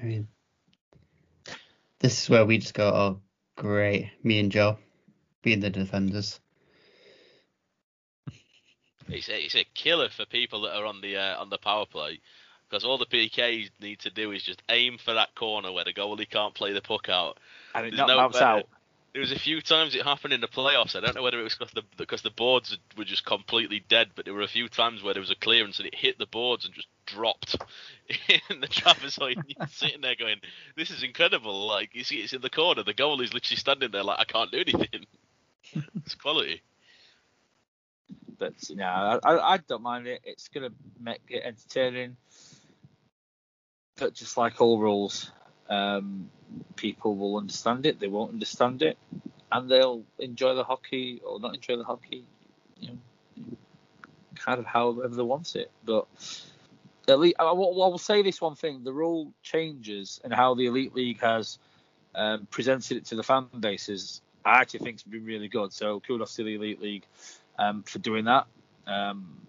[0.00, 0.28] I mean,
[1.98, 3.20] this is where we just go, oh,
[3.56, 4.78] great, me and Joe
[5.42, 6.38] being the defenders.
[9.08, 11.86] It's a, it's a killer for people that are on the uh, on the power
[11.86, 12.20] play
[12.68, 15.94] Because all the PKs need to do is just aim for that corner where the
[15.94, 17.38] goalie can't play the puck out.
[17.74, 18.64] And it There's not no bounce better- out.
[19.18, 20.94] There was a few times it happened in the playoffs.
[20.94, 24.10] I don't know whether it was because the because the boards were just completely dead,
[24.14, 26.26] but there were a few times where there was a clearance and it hit the
[26.26, 27.56] boards and just dropped
[28.48, 29.42] in the trapezoid.
[29.44, 30.36] You're sitting there going,
[30.76, 32.84] "This is incredible!" Like you see, it's in the corner.
[32.84, 35.06] The goalie's literally standing there like, "I can't do anything."
[35.96, 36.62] it's quality.
[38.38, 40.20] But no, I, I I don't mind it.
[40.22, 40.70] It's gonna
[41.00, 42.16] make it entertaining.
[43.96, 45.32] But just like all rules,
[45.68, 46.30] um,
[46.76, 48.00] people will understand it.
[48.00, 48.98] They won't understand it,
[49.50, 52.24] and they'll enjoy the hockey or not enjoy the hockey.
[52.78, 53.56] You know,
[54.34, 55.70] kind of however they want it.
[55.84, 56.06] But
[57.08, 60.54] at least I will, I will say this one thing: the rule changes and how
[60.54, 61.58] the elite league has
[62.14, 64.22] um, presented it to the fan bases.
[64.44, 65.72] I actually think it's been really good.
[65.72, 67.04] So kudos to the elite league
[67.58, 68.46] um, for doing that.
[68.86, 69.46] Um,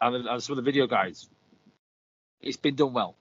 [0.00, 1.28] and, some of the video guides,
[2.40, 3.16] it's been done well.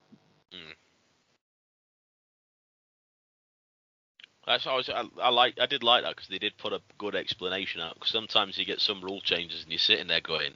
[4.45, 5.59] That's always I, I like.
[5.59, 7.95] I did like that because they did put a good explanation out.
[7.95, 10.53] Because sometimes you get some rule changes and you're sitting there going,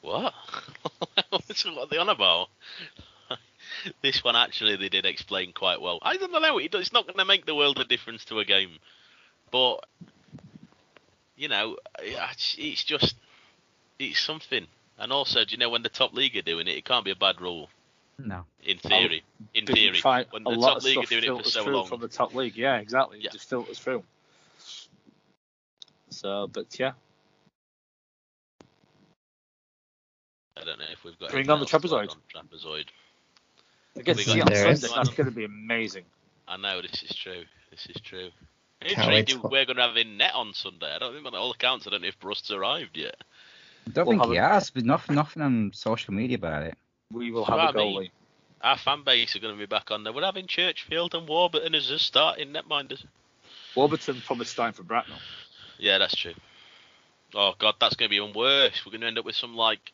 [0.00, 0.34] "What?
[1.30, 2.48] What are they on about?"
[4.02, 5.98] this one actually they did explain quite well.
[6.02, 6.58] I don't know.
[6.58, 8.78] It, it's not going to make the world a difference to a game,
[9.50, 9.84] but
[11.36, 13.16] you know, it's just
[13.98, 14.66] it's something.
[14.98, 17.10] And also, do you know when the top league are doing it, it can't be
[17.10, 17.68] a bad rule
[18.24, 18.44] No.
[18.64, 19.22] in theory.
[19.54, 21.24] In But you theory, find when a the lot top of league are stuff doing
[21.24, 22.56] it for filters so through long, from the top league.
[22.56, 23.18] Yeah, exactly.
[23.20, 23.26] Yeah.
[23.28, 24.02] It just filters through.
[26.10, 26.92] So, but yeah,
[30.60, 31.30] I don't know if we've got.
[31.30, 32.10] Bring on the else to add trapezoid.
[32.10, 32.84] on trapezoid.
[33.98, 34.74] I guess see on Sunday.
[34.94, 36.04] That's going to be amazing.
[36.46, 37.44] I know this is true.
[37.70, 38.28] This is true.
[38.80, 40.92] Can't Intrigued wait who to- we're going to have in net on Sunday.
[40.94, 41.86] I don't think on all accounts.
[41.86, 43.16] I don't know if Brust's arrived yet.
[43.86, 46.76] I don't We'll think he have has, but nothing, nothing on social media about it.
[47.12, 48.10] We will So have a I mean- goalie.
[48.62, 50.12] Our fan base are going to be back on there.
[50.12, 53.04] We're having Churchfield and Warburton as a starting netminders.
[53.74, 55.18] Warburton probably starting for Bracknell.
[55.78, 56.34] Yeah, that's true.
[57.34, 58.86] Oh god, that's going to be even worse.
[58.86, 59.90] We're going to end up with some like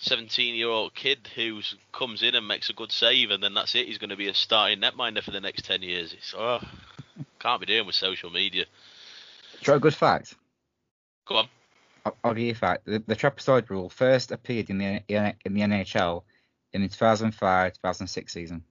[0.00, 3.86] 17-year-old kid who comes in and makes a good save, and then that's it.
[3.86, 6.12] He's going to be a starting netminder for the next 10 years.
[6.12, 6.60] It's oh,
[7.40, 8.66] can't be doing with social media.
[9.62, 10.34] Try a good fact.
[11.26, 11.48] Come on.
[12.04, 12.84] I'll, I'll give you a fact.
[12.84, 16.22] The, the trapezoid rule first appeared in the in the NHL
[16.72, 18.64] in the 2005-2006 season.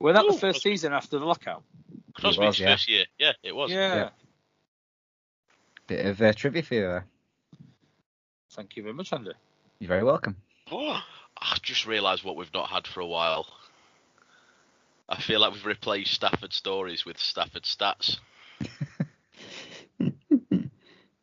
[0.00, 0.70] Were that Ooh, the first okay.
[0.70, 1.62] season after the lockout?
[2.14, 2.72] Crosby's was, yeah.
[2.72, 3.04] first year.
[3.18, 3.70] Yeah, it was.
[3.70, 3.94] Yeah.
[3.94, 4.08] Yeah.
[5.86, 7.06] Bit of uh, trivia for you there.
[8.52, 9.32] Thank you very much, Andy.
[9.78, 10.36] You're very welcome.
[10.70, 11.00] Oh,
[11.38, 13.46] I just realised what we've not had for a while.
[15.08, 18.18] I feel like we've replaced Stafford stories with Stafford stats.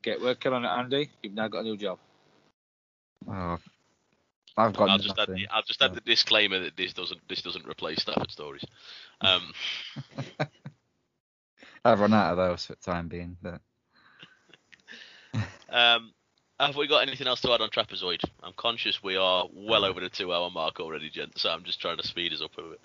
[0.09, 1.11] Get working on it, Andy.
[1.21, 1.99] You've now got a new job.
[3.29, 3.59] Oh,
[4.57, 7.43] I've got I'll just add the, I'll just add the disclaimer that this doesn't this
[7.43, 8.65] doesn't replace Stafford stories.
[9.21, 9.53] Um,
[11.85, 13.37] I've run out of those for the time being.
[13.39, 13.61] But
[15.69, 16.11] um,
[16.59, 18.23] have we got anything else to add on Trapezoid?
[18.41, 21.37] I'm conscious we are well over the two hour mark already, gent.
[21.37, 22.81] So I'm just trying to speed us up a bit.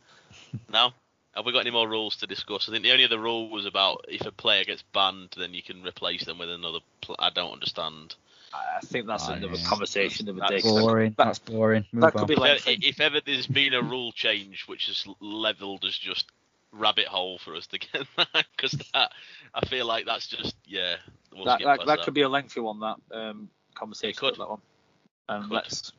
[0.71, 0.93] Now,
[1.35, 2.69] have we got any more rules to discuss?
[2.69, 5.63] I think the only other rule was about if a player gets banned, then you
[5.63, 6.81] can replace them with another.
[7.01, 8.15] Pl- I don't understand.
[8.53, 9.67] I think that's Oh, another yeah.
[9.67, 10.61] conversation of a day.
[10.63, 11.15] That's boring.
[11.19, 11.87] That- That's boring.
[11.93, 12.27] Move that could on.
[12.27, 16.27] be If, if ever there's been a rule change which is leveled as just
[16.73, 19.13] rabbit hole for us to get that, because that
[19.55, 20.97] I feel like that's just yeah.
[21.33, 22.03] We'll that, that, that that.
[22.03, 22.81] could be a lengthy one.
[22.81, 24.15] That um, conversation.
[24.19, 24.37] could.
[24.37, 24.61] That one.
[25.29, 25.53] And Could.
[25.53, 25.93] let's.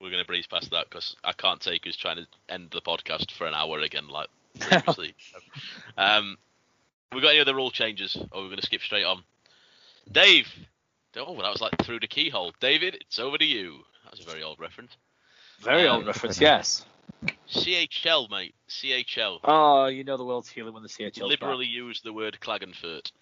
[0.00, 3.30] We're gonna breeze past that because I can't take us trying to end the podcast
[3.32, 4.28] for an hour again like
[4.60, 5.14] previously.
[5.96, 6.36] um,
[7.12, 9.22] we got any other rule changes, or we're gonna skip straight on?
[10.10, 10.48] Dave.
[11.16, 12.52] Oh, that was like through the keyhole.
[12.60, 13.78] David, it's over to you.
[14.04, 14.96] That was a very old reference.
[15.60, 16.40] Very Um, old reference.
[16.40, 16.84] Yes.
[17.48, 18.54] CHL, mate.
[18.68, 19.40] CHL.
[19.44, 21.28] Oh, you know the world's healing when the CHL.
[21.28, 23.12] Liberally use the word Klagenfurt.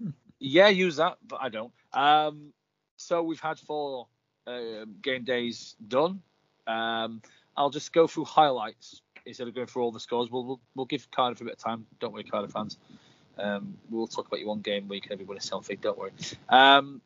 [0.44, 1.72] Yeah, use that, but I don't.
[1.92, 2.52] Um,
[2.96, 4.08] so we've had four
[4.44, 6.20] uh, game days done.
[6.66, 7.22] Um,
[7.56, 10.30] I'll just go through highlights instead of going through all the scores.
[10.30, 11.86] We'll we'll, we'll give Cardiff a bit of time.
[12.00, 12.78] Don't worry, Cardiff fans.
[13.38, 15.80] Um, we'll talk about your one game week everybody's selfie.
[15.80, 16.12] Don't worry.
[16.48, 17.00] Um,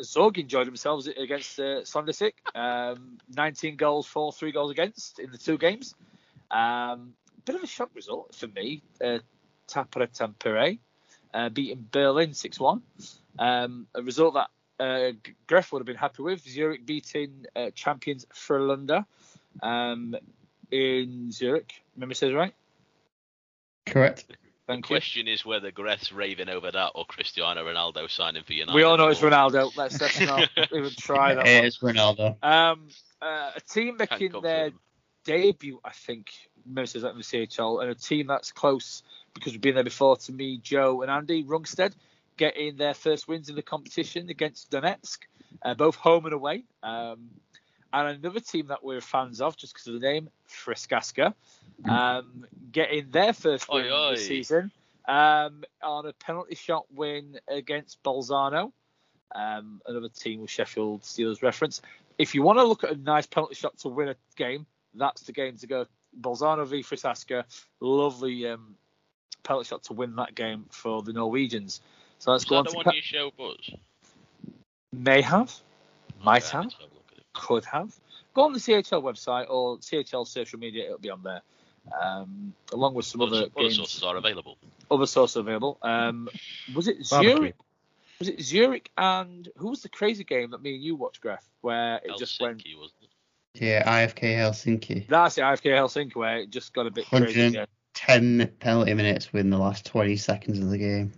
[0.00, 2.34] Zug enjoyed themselves against uh.
[2.54, 5.94] Um, 19 goals for, three goals against in the two games.
[6.50, 8.82] Um, bit of a shock result for me.
[9.02, 9.18] Uh,
[9.68, 10.78] Tappara Tampere
[11.34, 12.82] uh, beating Berlin 6-1.
[13.38, 14.50] Um, a result that
[14.80, 15.12] uh,
[15.48, 16.42] Greff would have been happy with.
[16.46, 19.06] Zurich beating uh, champions Frölunda
[19.62, 20.16] um,
[20.72, 21.72] in Zurich.
[21.94, 22.54] Remember says right?
[23.86, 24.26] Correct.
[24.28, 24.34] The
[24.66, 24.96] Thank you.
[24.96, 28.74] question is whether Greth's raving over that or Cristiano Ronaldo signing for United.
[28.74, 29.76] We all know it's Ronaldo.
[29.76, 31.64] Let's, let's not even try that one.
[31.64, 32.42] It's Ronaldo.
[32.42, 32.88] Um,
[33.20, 34.70] uh, a team making their
[35.24, 36.30] debut, I think,
[36.64, 39.02] most of that in the CHL, and a team that's close
[39.34, 40.16] because we've been there before.
[40.16, 41.92] To me, Joe and Andy Rungsted
[42.36, 45.18] getting their first wins in the competition against Donetsk,
[45.62, 46.64] uh, both home and away.
[46.82, 47.30] Um,
[47.92, 51.34] and another team that we're fans of, just because of the name, Frisk Asker,
[51.88, 54.10] um, getting their first win Oi, oi.
[54.12, 54.70] this season
[55.06, 58.72] um, on a penalty shot win against Bolzano,
[59.34, 61.82] um, another team with Sheffield Steelers reference.
[62.18, 65.22] If you want to look at a nice penalty shot to win a game, that's
[65.22, 65.86] the game to go.
[66.20, 67.44] Bolzano v Frisk Asker,
[67.80, 68.76] lovely um,
[69.42, 71.80] penalty shot to win that game for the Norwegians.
[72.18, 73.70] So let's Is go that on the to one Ca- you show Buzz?
[74.92, 75.52] may have,
[76.22, 76.74] might Okay, have.
[77.34, 77.64] Let's have a look at it.
[77.64, 77.96] could have.
[78.34, 81.42] Go on the CHL website or CHL social media, it'll be on there.
[82.00, 84.56] Um, along with some Other, other other games, sources are available.
[84.90, 85.78] other sources available.
[85.82, 86.28] Um,
[86.74, 87.36] was it Barbecue.
[87.36, 87.54] Zurich?
[88.18, 91.40] Was it Zurich and who was the crazy game that me and you watched, Gref?
[91.60, 92.62] Where it just went.
[92.78, 93.08] Wasn't it?
[93.54, 95.08] Yeah, IFK Helsinki.
[95.08, 97.24] That's it, IFK Helsinki, where it just got a bit crazy.
[97.24, 97.48] 100.
[97.48, 97.66] again.
[97.94, 101.12] 10 penalty minutes within the last 20 seconds of the game.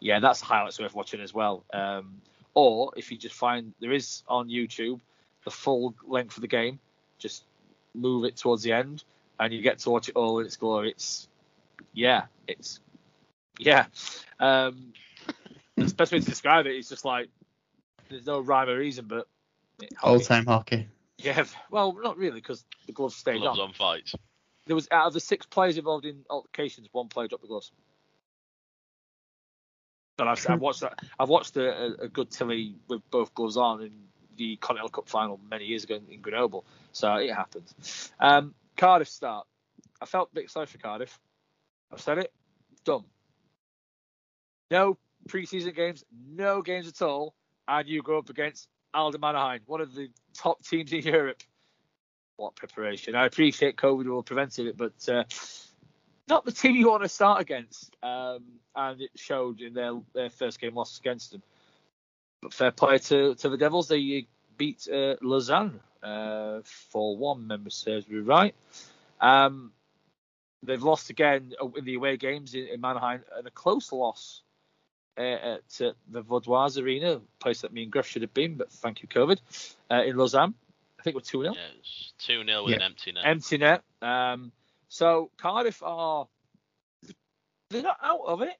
[0.00, 1.64] yeah, that's highlights worth watching as well.
[1.74, 2.22] Um,
[2.54, 5.00] or if you just find there is on YouTube
[5.44, 6.78] the full length of the game,
[7.18, 7.44] just
[7.94, 9.04] move it towards the end,
[9.38, 10.90] and you get to watch it all in its glory.
[10.90, 11.28] It's
[11.92, 12.80] yeah, it's
[13.58, 13.86] yeah.
[14.40, 14.92] Um,
[15.76, 17.28] the best way to describe it is just like
[18.08, 19.26] there's no rhyme or reason, but
[19.80, 20.88] it- Old time hockey.
[21.18, 23.68] Yeah, well, not really because the gloves stayed Gloves on.
[23.68, 24.14] on fights.
[24.66, 27.72] There was out of the six players involved in altercations, one player dropped the gloves.
[30.16, 31.00] But I've, I've watched that.
[31.18, 33.92] I've watched a, a good Tilly with both gloves on in
[34.36, 36.64] the Continental Cup final many years ago in, Grenoble.
[36.92, 38.10] So it happens.
[38.20, 39.46] Um, Cardiff start.
[40.00, 41.18] I felt a bit sorry for Cardiff.
[41.92, 42.32] I've said it.
[42.84, 43.04] Done.
[44.70, 44.96] No
[45.28, 47.34] preseason games, no games at all,
[47.68, 51.42] and you go up against Adler Mannheim, one of the top teams in Europe.
[52.36, 53.14] What preparation!
[53.14, 55.24] I appreciate COVID will prevented it, but uh,
[56.28, 57.94] not the team you want to start against.
[58.02, 58.42] Um,
[58.74, 61.42] and it showed in their their first game loss against them.
[62.42, 67.46] But fair play to, to the Devils, they beat uh, Lausanne uh, for one.
[67.46, 68.54] Member serves me right.
[69.20, 69.72] Um,
[70.62, 74.42] they've lost again in the away games in, in Mannheim, and a close loss
[75.16, 78.56] uh, at uh, the Vaudoise Arena, a place that me and Griff should have been,
[78.56, 79.38] but thank you, COVID,
[79.90, 80.54] uh, in Lausanne.
[80.98, 81.60] I think we're 2 0 Yeah,
[82.18, 82.76] 2 0 with Yeah.
[82.76, 83.24] an empty net.
[83.26, 83.82] empty net.
[84.00, 84.52] Um,
[84.88, 86.28] so Cardiff are
[87.70, 88.56] they're not out of it,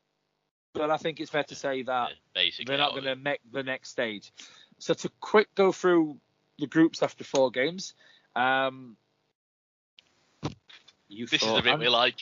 [0.75, 2.65] but I think it's fair to say that Yeah, basically.
[2.67, 4.33] they're not going to make the next stage.
[4.79, 6.19] So to quick go through
[6.59, 7.95] the groups after four games.
[8.37, 8.97] Um,
[11.09, 12.15] you This is the bit we like.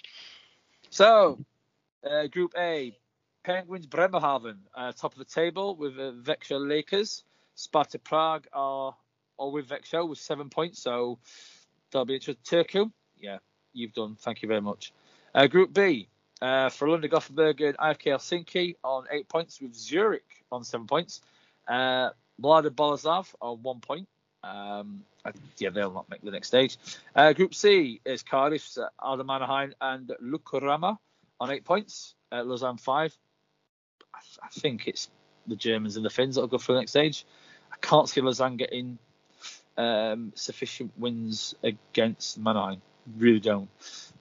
[0.90, 1.38] So,
[2.08, 2.96] uh, Group A,
[3.44, 7.22] Penguins Bremerhaven, uh, top of the table with uh, Växjö Lakers.
[7.54, 8.94] Sparta Prague are,
[9.38, 11.18] are with Växjö with seven points, so
[11.90, 12.42] that'll be interesting.
[12.44, 13.38] Turku, yeah,
[13.72, 14.16] you've done.
[14.20, 14.92] Thank you very much.
[15.34, 16.08] Uh, group B,
[16.42, 21.20] uh, Frölunda Gothenburg and IFK Helsinki on eight points with Zurich on seven points.
[21.68, 22.10] Uh,
[22.40, 24.08] Mlada Boleslav on one point.
[24.42, 26.78] Um, I- yeah, they'll not make the next stage.
[27.14, 30.96] Uh, group C is Cardiff's uh, Adler Mannheim and Lukko Rauma
[31.38, 32.14] on eight points.
[32.32, 33.14] Uh, Lausanne five.
[34.14, 35.10] I, th- I think it's
[35.46, 37.24] the Germans and the Finns that'll go for the next stage.
[37.72, 38.98] I can't see Lausanne getting
[39.76, 42.80] um, sufficient wins against Mannheim.
[43.18, 43.68] Really don't,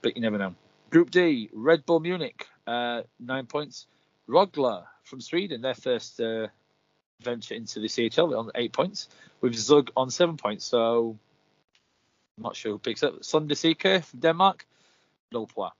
[0.01, 0.53] but you never know.
[0.89, 3.87] Group D, Red Bull Munich, uh, nine points.
[4.27, 6.47] Rogler from Sweden, their first uh,
[7.21, 9.09] venture into the CHL on eight points,
[9.41, 10.65] with Zug on seven points.
[10.65, 11.17] So,
[12.37, 13.21] I'm not sure who picks up.
[13.21, 14.65] Sønderjyske from Denmark,
[15.31, 15.73] no point.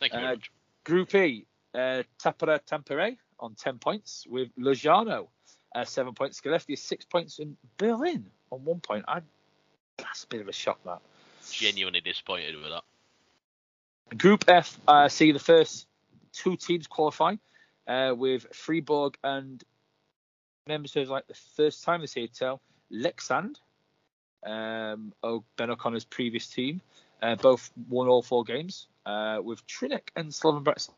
[0.00, 0.50] Thank you very Uh, much.
[0.84, 5.28] Group E, uh, Tappara Tampere on 10 points with Lugano,
[5.74, 6.40] uh, 7 points.
[6.40, 7.38] Skellefteå, 6 points.
[7.38, 9.04] And Berlin on 1 point.
[9.08, 9.20] I,
[9.96, 11.00] that's a bit of a shock, that.
[11.50, 12.84] Genuinely disappointed with that.
[14.16, 15.86] Group F, uh, see the first
[16.32, 17.34] two teams qualify
[17.86, 19.62] uh, with Fribourg and
[20.66, 22.60] members who like the first time this year tell
[22.92, 23.56] Leksand,
[24.46, 26.80] um, oh, Ben O'Connor's previous team,
[27.22, 30.92] uh, both won all four games uh, with Trinec and Slovan Bratislava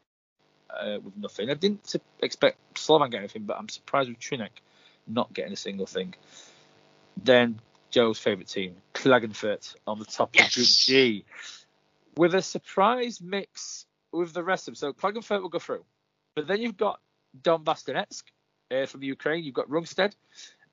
[0.70, 1.50] uh, with nothing.
[1.50, 4.50] I didn't expect Slovan getting anything, but I'm surprised with Trinec
[5.06, 6.14] not getting a single thing.
[7.16, 11.24] Then Joe's favourite team, Klagenfurt, on the top of Group G
[12.16, 14.76] with a surprise mix with the rest of them.
[14.76, 15.84] So Klagenfurt will go through,
[16.34, 17.00] but then you've got
[17.42, 18.24] Donbass Donetsk
[18.70, 19.44] uh, from Ukraine.
[19.44, 20.14] You've got Rungsted,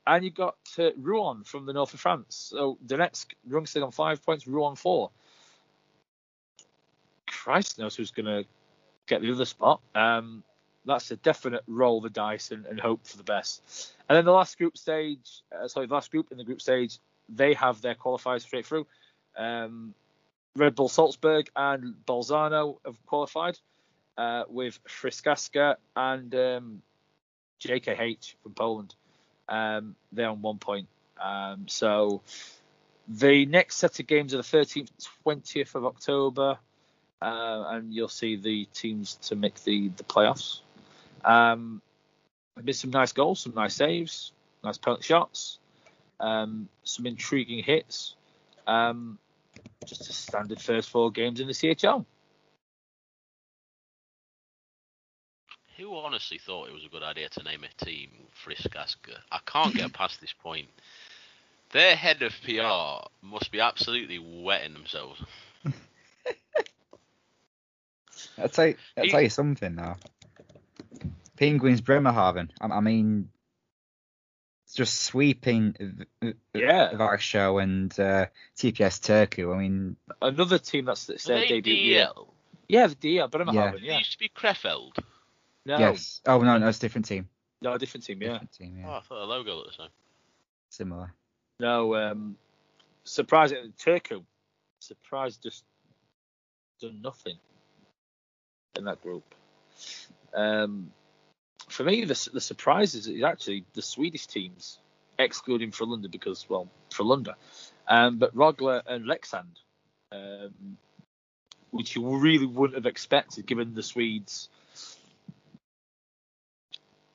[0.06, 2.50] and you've got uh, Rouen from the north of France.
[2.50, 5.12] So Donetsk, Rungsted on five points, Rouen four.
[7.28, 8.46] Christ knows who's going to
[9.06, 9.82] get the other spot.
[9.94, 10.44] Um,
[10.86, 13.94] that's a definite roll the dice and, and hope for the best.
[14.08, 17.00] And then the last group stage, uh, sorry, the last group in the group stage,
[17.30, 18.88] they have their qualifiers straight through.
[19.38, 19.94] Um,
[20.58, 23.58] Red Bull Salzburg and Bolzano have qualified,
[24.18, 26.82] uh, with Frisk Asker and um,
[27.62, 28.96] JKH from Poland.
[29.48, 30.88] Um, they're on one point.
[31.22, 32.22] Um, so
[33.08, 34.90] the next set of games are the 13th,
[35.26, 36.58] 20th of October,
[37.22, 40.60] uh, and you'll see the teams to make the the playoffs.
[41.24, 41.82] Um,
[42.64, 44.32] been some nice goals, some nice saves,
[44.64, 45.60] nice penalty shots,
[46.20, 48.16] um, some intriguing hits.
[48.66, 49.20] Um,
[49.88, 52.06] just a standard first four games in the CHL.
[55.78, 59.18] Who honestly thought it was a good idea to name a team Frisk Asker?
[59.32, 60.68] I can't get past this point.
[61.72, 65.22] Their head of PR must be absolutely wetting themselves.
[68.40, 69.98] I'll tell you, I'll He- tell you something now.
[71.38, 72.50] Penguins Bremerhaven.
[72.60, 73.37] I, I mean, it's
[74.76, 76.96] just sweeping V- V- Yeah.
[76.96, 78.26] Warsaw and uh,
[78.58, 79.54] TPS Turku.
[79.56, 81.74] I mean, Another team that's it's Are their they debut.
[81.74, 82.08] year.
[82.16, 82.28] DL?
[82.70, 83.82] Yeah, the DL, Bremerhaven.
[83.82, 83.98] They Yeah.
[84.00, 84.98] used to be Krefeld.
[85.66, 86.22] No, yes.
[86.26, 87.28] Oh no, no, it's a different team.
[87.62, 88.22] no, a different team.
[88.22, 88.34] Yeah.
[88.34, 88.88] Different team, yeah.
[88.90, 89.90] Oh, I thought the logo looked the same.
[90.70, 91.14] Similar.
[91.60, 92.38] No, um,
[93.04, 94.24] surprising Turku.
[94.80, 95.64] Surprised just
[96.82, 97.38] done nothing
[98.78, 99.24] in that group.
[100.34, 100.92] Um,
[101.70, 104.80] for me, the the surprise is is actually the Swedish teams,
[105.18, 107.36] excluding Frölunda because well, Frölunda,
[107.88, 109.58] um, but Rogler and Leksand,
[110.12, 110.78] um,
[111.72, 114.50] which you really wouldn't have expected given the Swedes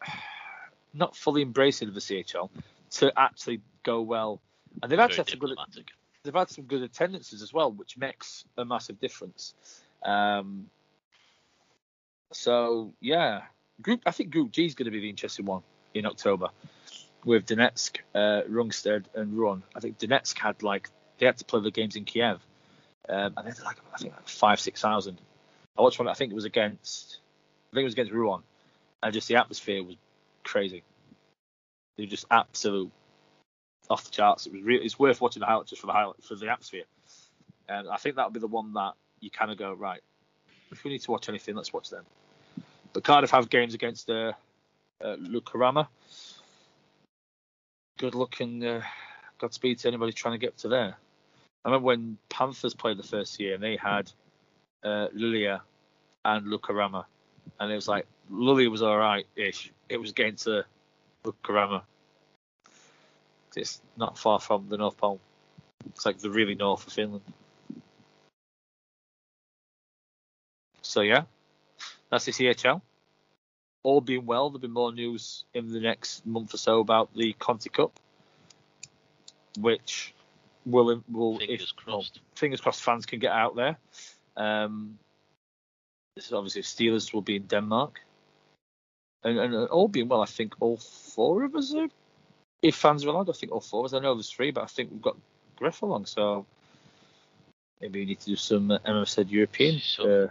[0.94, 2.50] not fully embracing the CHL
[2.92, 4.40] to actually go well.
[4.82, 5.58] And they've actually had some good
[6.24, 9.54] they've had some good attendances as well, which makes a massive difference.
[10.02, 10.66] Um,
[12.32, 13.42] so yeah,
[13.80, 15.62] group I think Group G is going to be the interesting one
[15.94, 16.48] in October
[17.24, 19.62] with Donetsk, uh, Rungsted, and Rouen.
[19.74, 22.40] I think Donetsk had like they had to play the games in Kiev,
[23.08, 25.20] um, and they had like I think like five six thousand.
[25.76, 26.08] I watched one.
[26.08, 27.18] I think it was against
[27.72, 28.42] I think it was against Rouen,
[29.02, 29.96] and just the atmosphere was
[30.44, 30.82] crazy.
[31.96, 32.90] They were just absolute
[33.90, 34.46] off the charts.
[34.46, 36.84] It was really, it's worth watching the highlights just for the highlight for the atmosphere.
[37.68, 40.00] And I think that would be the one that you kind of go right.
[40.70, 42.04] If we need to watch anything, let's watch them.
[42.92, 44.32] But Cardiff have games against uh,
[45.02, 45.88] uh, Lukko Rauma.
[47.98, 48.80] Good luck and uh,
[49.38, 50.96] Godspeed to anybody trying to get to there.
[51.64, 54.10] I remember when Panthers played the first year and they had
[54.82, 55.60] uh, Luleå
[56.24, 57.04] and Lukko Rauma,
[57.60, 59.72] and it was like Luleå was all right ish.
[59.88, 60.64] It was getting to
[61.24, 61.82] Lukko Rauma.
[63.54, 65.20] It's not far from the North Pole.
[65.86, 67.22] It's like the really north of Finland.
[70.80, 71.22] So yeah,
[72.12, 72.82] that's the CHL.
[73.82, 77.32] All being well, there'll be more news in the next month or so about the
[77.32, 77.98] Conti Cup,
[79.58, 80.14] which
[80.66, 82.16] will will Fingers if, crossed.
[82.20, 83.76] well, fingers crossed fans can get out there.
[84.36, 84.98] Um,
[86.14, 87.98] this is obviously Steelers will be in Denmark,
[89.24, 91.88] and, and all being well, I think all four of us are.
[92.60, 93.94] If fans are allowed, I think all four of us.
[93.94, 95.16] I know there's three, but I think we've got
[95.56, 96.46] Griff along, so
[97.80, 99.80] maybe we need to do some uh, MFZ European.
[99.80, 100.28] So- Uh,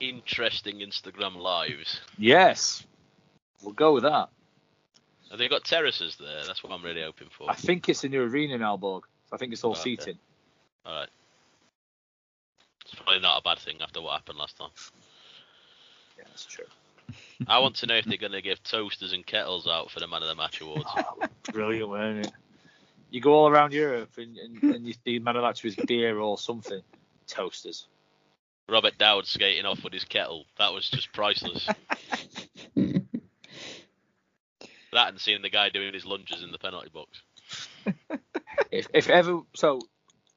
[0.00, 2.00] Interesting Instagram lives.
[2.18, 2.84] yes,
[3.62, 4.28] we'll go with that.
[5.30, 6.44] Have they got terraces there?
[6.46, 7.50] That's what I'm really hoping for.
[7.50, 9.02] I think it's a new arena in Aalborg.
[9.28, 9.80] So I think it's all Okay.
[9.80, 10.18] seating.
[10.84, 11.08] All right.
[12.84, 14.70] It's probably not a bad thing after what happened last time.
[16.16, 16.66] Yeah, that's true.
[17.48, 20.06] I want to know if they're going to give toasters and kettles out for the
[20.06, 20.84] Man of the Match awards.
[20.96, 22.32] Oh, brilliant, weren't it?
[23.10, 25.86] You go all around Europe and, and, and you see man of the Match with
[25.86, 26.82] beer or something.
[27.26, 27.86] Toasters.
[28.68, 30.46] Robert Dowd skating off with his kettle.
[30.58, 31.68] That was just priceless.
[34.92, 37.22] that and seeing the guy doing his lunges in the penalty box.
[38.70, 39.80] If, if ever, so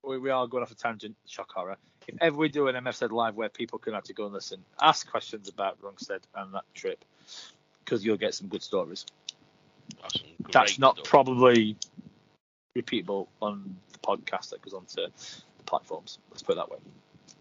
[0.04, 1.78] we, we are going off a tangent, shock horror.
[2.08, 5.10] If ever we do an MFZ live where people can actually go and listen, ask
[5.10, 7.04] questions about Rungsted and that trip,
[7.84, 9.06] because you'll get some good stories.
[10.02, 11.06] That's, some great That's not stuff.
[11.06, 11.76] probably
[12.78, 16.20] repeatable on the podcast that goes onto the platforms.
[16.30, 16.78] Let's put it that way.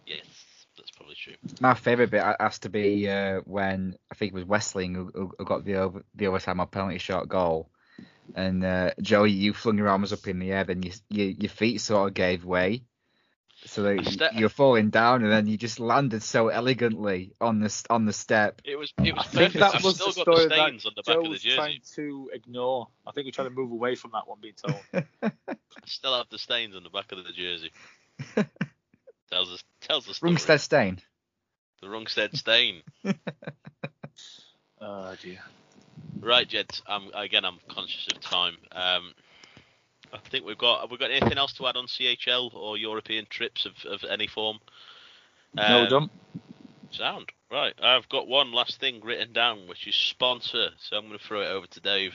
[0.07, 0.25] Yes,
[0.79, 1.35] that's probably true.
[1.61, 5.33] My favourite bit has to be uh, when I think it was Westling who, who-
[5.39, 7.69] who got the over, the overtime or penalty shot goal,
[8.35, 11.51] and uh, Joey, you flung your arms up in the air, then you, you, your
[11.51, 12.83] feet sort of gave way,
[13.65, 17.61] so that ste- you, you're falling down, and then you just landed so elegantly on
[17.61, 18.61] the on the step.
[18.65, 19.61] It was it was I think perfect.
[19.61, 21.31] that I've was still the got the story that stains on the back Joe of
[21.33, 21.57] the jersey.
[21.57, 22.89] trying to ignore.
[23.07, 24.83] I think we're trying to move away from that one being told.
[25.23, 25.33] I
[25.87, 27.71] still have the stains on the back of the jersey.
[29.31, 30.33] tells us tells the story.
[30.33, 30.99] Rungsted stain.
[31.81, 32.83] The Rungsted stain.
[34.81, 35.39] oh dear.
[36.21, 36.71] Right, Jed.
[36.87, 37.45] I'm again.
[37.45, 38.57] I'm conscious of time.
[38.73, 39.15] Um,
[40.13, 43.27] I think we've got have we got anything else to add on CHL or European
[43.29, 44.59] trips of, of any form?
[45.55, 46.11] no, Um, done.
[46.91, 47.75] Sound right.
[47.83, 50.71] I've got one last thing written down, which is sponsor.
[50.79, 52.15] So I'm going to throw it over to Dave.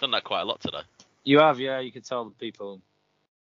[0.00, 0.82] Done that quite a lot today.
[1.24, 1.80] You have, yeah.
[1.80, 2.80] You can tell the people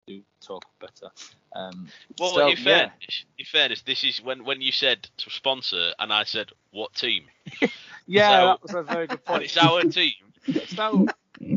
[0.07, 1.11] who talk better.
[1.53, 1.87] Um,
[2.19, 2.63] Well, so, in yeah.
[2.63, 6.93] fairness, in fairness, this is when when you said to sponsor, and I said what
[6.93, 7.25] team,
[8.07, 9.43] Yeah, So- that was a very good point.
[9.43, 10.13] it's our team.
[10.67, 11.07] so,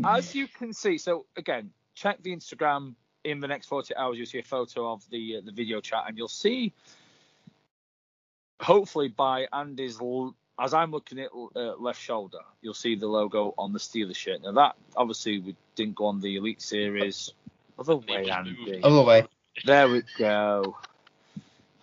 [0.05, 4.17] as you can see, so again, check the Instagram in the next 40 hours.
[4.17, 6.73] You'll see a photo of the uh, the video chat, and you'll see,
[8.61, 13.53] hopefully, by Andy's l- as I'm looking at uh, left shoulder, you'll see the logo
[13.57, 14.43] on the Steelers shirt.
[14.43, 17.31] Now that obviously we didn't go on the Elite Series.
[17.79, 18.79] Other way, Andy.
[18.83, 19.25] Other way.
[19.65, 20.77] There we go.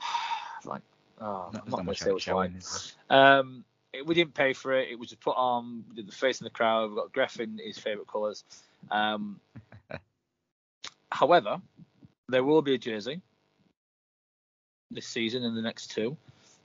[0.64, 0.82] like,
[1.20, 2.96] oh, Not, I'm not going much to say what's.
[3.08, 4.88] Um, it, we didn't pay for it.
[4.90, 5.84] It was put on.
[5.88, 6.90] We did the face in the crowd.
[6.90, 8.44] We got Greff in his favourite colours.
[8.90, 9.40] Um,
[11.12, 11.60] however,
[12.28, 13.20] there will be a jersey
[14.90, 16.16] this season and the next two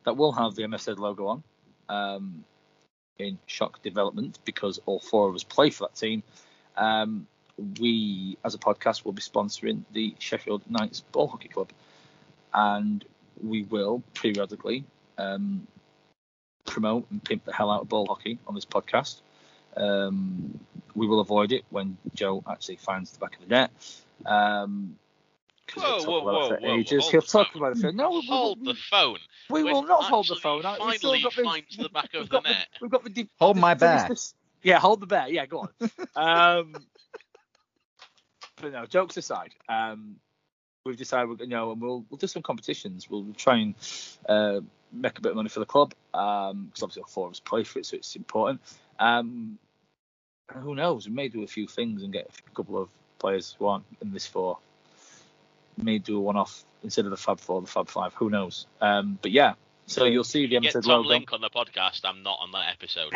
[0.03, 1.43] that will have the MFZ logo on.
[1.87, 2.43] Um,
[3.17, 6.23] in shock development because all four of us play for that team.
[6.75, 7.27] Um,
[7.79, 11.69] we, as a podcast, will be sponsoring the Sheffield Knights Ball Hockey Club,
[12.53, 13.03] and
[13.43, 14.83] we will periodically
[15.17, 15.67] um,
[16.65, 19.21] promote and pimp the hell out of ball hockey on this podcast.
[19.77, 20.59] Um,
[20.95, 23.71] we will avoid it when Joe actually finds the back of the net.
[24.25, 24.97] Um,
[25.67, 27.01] 'cause Whoa, he'll talk whoa, about it whoa, for whoa, ages.
[27.03, 27.61] hold He'll the talk phone.
[27.61, 28.09] about it for no.
[28.11, 29.17] we- Hold we, the phone.
[29.49, 30.65] we will not hold the phone.
[30.65, 32.67] I- we've still Finally got the- finds the back of the got the- net.
[32.81, 34.05] We've got the de- Hold the- my bear.
[34.07, 35.27] this- Yeah, hold the bear.
[35.27, 35.89] Yeah, go on.
[36.15, 36.75] um,
[38.61, 40.15] but no, jokes aside, um,
[40.85, 43.09] we've decided you know, and we'll we'll do some competitions.
[43.09, 43.75] We'll try and
[44.27, 44.61] uh,
[44.91, 47.63] make a bit of money for the club because obviously all four of us play
[47.63, 48.61] for it, so it's important.
[48.99, 49.57] Um,
[50.53, 51.07] who knows?
[51.07, 54.11] We may do a few things and get a couple of players who aren't in
[54.13, 54.57] this four.
[55.77, 58.13] May do a one-off instead of the Fab Four, the Fab Five.
[58.13, 58.65] Who knows?
[58.79, 59.55] Um, but yeah,
[59.87, 61.09] so you'll see the Get Tom logo.
[61.09, 62.01] Link on the podcast.
[62.05, 63.13] I'm not on that episode.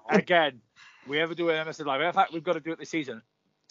[0.08, 0.60] Again,
[1.06, 2.00] we ever do an MSN live.
[2.00, 3.22] In fact, we've got to do it this season.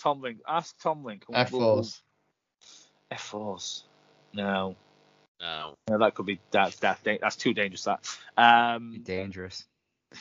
[0.01, 1.25] Tom Link, ask Tom Link.
[1.33, 2.01] F we'll- Force.
[3.11, 3.83] F Force.
[4.33, 4.75] No,
[5.41, 5.75] No.
[5.89, 7.83] no, that could be that's that that's too dangerous.
[7.85, 9.65] That um, dangerous.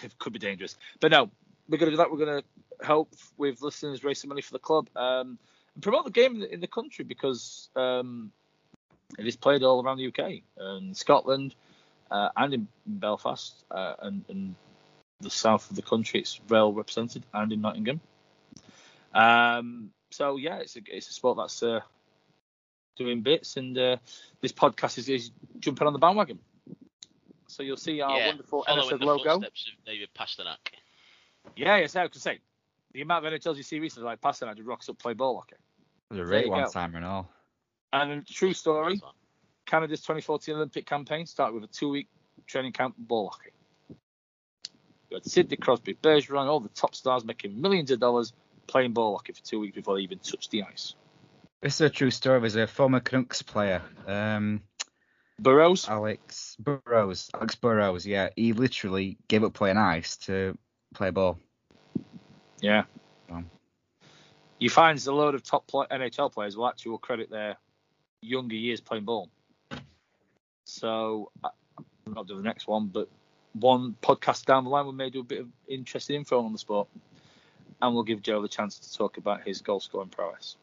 [0.02, 0.76] it could be dangerous.
[1.00, 1.30] But no,
[1.68, 2.10] we're gonna do that.
[2.10, 2.42] We're gonna
[2.82, 5.38] help with listeners raise some money for the club um,
[5.74, 8.32] and promote the game in the, in the country because um,
[9.18, 11.54] it is played all around the UK and Scotland
[12.10, 14.54] uh, and in Belfast uh, and, and
[15.20, 16.20] the south of the country.
[16.20, 18.00] It's well represented and in Nottingham.
[19.14, 21.80] Um, so yeah, it's a it's a sport that's uh,
[22.96, 23.96] doing bits, and uh,
[24.40, 25.30] this podcast is, is
[25.60, 26.38] jumping on the bandwagon.
[27.46, 29.34] So you'll see our yeah, wonderful following MFZ the logo.
[29.34, 30.56] footsteps of David Pastrnak.
[31.56, 32.40] Yeah, yes, I was to say
[32.92, 35.56] the amount of NHLs you see recently, like Pastrnak, just rocks up play ball hockey.
[36.10, 36.70] It was a There great you one go.
[36.70, 37.30] timer and all.
[37.92, 39.00] And true story,
[39.66, 42.08] Canada's 2014 Olympic campaign started with a two-week
[42.46, 43.50] training camp of ball hockey.
[45.10, 48.34] You had Sidney Crosby, Bergeron, all the top stars making millions of dollars
[48.68, 50.94] playing ball hockey for two weeks before they even touched the ice.
[51.60, 52.38] This is a true story.
[52.40, 54.62] There's a former Canucks player, um,
[55.40, 57.30] Burrows, Alex Burrows.
[57.34, 58.28] Alex Burrows, yeah.
[58.36, 60.56] He literally gave up playing ice to
[60.94, 61.38] play ball.
[62.60, 62.84] yeah.
[63.30, 63.50] Um,
[64.60, 67.56] You find a load of top play- NHL players will actually will credit their
[68.22, 69.28] younger years playing ball.
[70.64, 73.08] So I'm not doing the next one, but
[73.52, 76.58] one podcast down the line we may do a bit of interesting info on the
[76.58, 76.88] sport,
[77.80, 80.56] and we'll give Joe the chance to talk about his goal scoring prowess.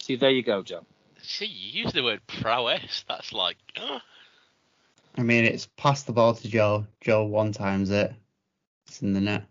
[0.00, 0.84] See, there you go, Joe.
[1.22, 3.04] See, you use the word prowess.
[3.08, 4.00] That's like, oh,
[5.16, 6.86] I mean, it's passed the ball to Joe.
[7.00, 8.12] Joe one times it.
[8.86, 9.44] It's in the net.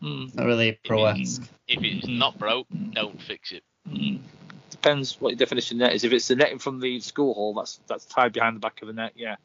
[0.00, 0.26] Hmm.
[0.34, 1.38] Not really prowess.
[1.38, 1.52] pro-esque.
[1.68, 3.64] if it's not broke, don't fix it.
[3.88, 4.16] Hmm.
[4.70, 6.04] Depends what your definition of net is.
[6.04, 8.88] If it's the netting from the school hall, that's that's tied behind the back of
[8.88, 9.12] the net.
[9.16, 9.36] Yeah.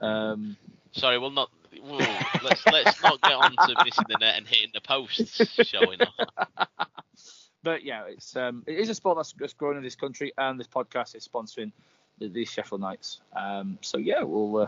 [0.00, 0.56] Um,
[0.92, 1.50] Sorry, we'll not.
[1.80, 1.98] Whoa,
[2.42, 5.96] let's let's not get on to missing the net and hitting the posts, shall we
[5.96, 6.68] not?
[7.62, 10.60] but yeah, it's um, it is a sport that's, that's growing in this country, and
[10.60, 11.72] this podcast is sponsoring
[12.18, 13.20] the, the Sheffield Knights.
[13.34, 14.66] Um, so yeah, we'll uh,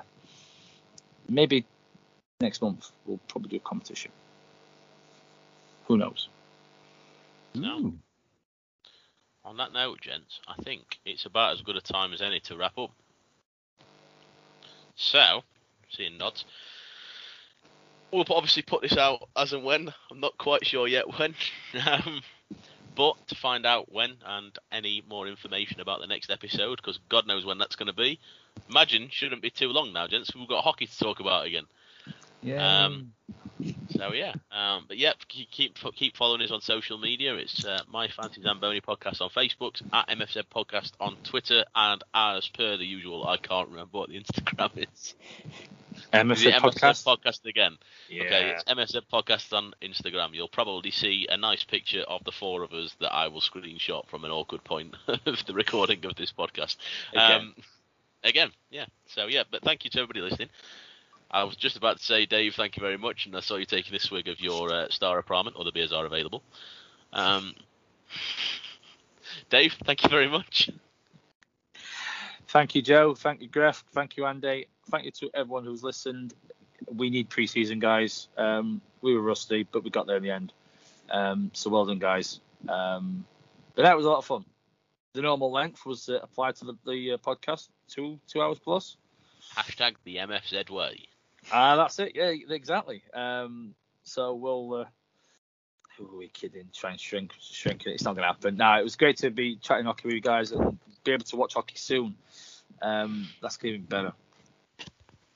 [1.29, 1.65] maybe
[2.41, 4.13] next month we'll probably do a competition.
[5.87, 6.29] Who knows?
[7.55, 7.79] No.
[7.79, 7.99] Ooh.
[9.45, 12.57] On that note, gents, I think it's about as good a time as any to
[12.57, 12.91] wrap up.
[14.97, 15.43] So,
[15.91, 16.47] seeing nods.
[18.15, 19.93] We'll obviously put this out as and when.
[20.11, 21.35] I'm not quite sure yet when.
[21.87, 22.23] Um,
[22.97, 27.27] but to find out when and any more information about the next episode, because God
[27.27, 28.21] knows when that's going to be.
[28.71, 30.33] Imagine shouldn't be too long now, gents.
[30.33, 31.65] We've got hockey to talk about again.
[32.41, 32.85] Yeah.
[32.85, 33.13] Um,
[33.91, 37.35] So yeah, um, but yep, keep keep keep following us on social media.
[37.35, 42.49] It's uh, my Fancy Zamboni podcast on Facebook, at MFZ Podcast on Twitter, and as
[42.49, 45.15] per the usual, I can't remember what the Instagram is.
[46.13, 47.05] It podcast.
[47.05, 47.77] Podcast again.
[48.09, 48.25] Yeah.
[48.25, 50.31] Okay, it's MFZ Podcast on Instagram.
[50.33, 54.07] You'll probably see a nice picture of the four of us that I will screenshot
[54.09, 56.77] from an awkward point of the recording of this podcast.
[57.13, 57.41] Again.
[57.41, 57.55] Um,
[58.23, 58.87] again, yeah.
[59.07, 60.49] So yeah, but thank you to everybody listening.
[61.31, 63.67] I was just about to say, Dave, thank you very much, and I saw you
[63.67, 65.59] taking a swig of your uh, Staropramen.
[65.59, 66.43] Other beers are available.
[67.13, 67.55] Um,
[69.51, 70.71] Dave, thank you very much.
[72.55, 73.17] Thank you, Joe.
[73.17, 73.83] Thank you, Gref.
[73.91, 74.69] Thank you, Andy.
[74.89, 76.35] Thank you to everyone who's listened.
[76.87, 78.29] We need preseason, guys.
[78.39, 80.53] Um, we were rusty, but we got there in the end.
[81.11, 82.39] Um, so well done, guys.
[82.69, 83.25] Um,
[83.75, 84.45] but that was a lot of fun.
[85.15, 88.99] The normal length was uh, applied to the, the uh, podcast, two two hours plus.
[89.57, 91.09] Hashtag the MFZ way.
[91.53, 92.13] Ah, that's it.
[92.15, 93.03] Yeah, exactly.
[93.13, 93.75] Um,
[94.05, 94.75] so we'll.
[94.75, 94.85] Uh,
[95.99, 96.69] who are we kidding?
[96.73, 97.91] Try and shrink, shrink it.
[97.91, 98.57] It's not going to happen.
[98.57, 101.37] Now it was great to be chatting hockey with you guys and be able to
[101.37, 102.17] watch hockey soon.
[102.83, 104.13] Um, that's going to be better.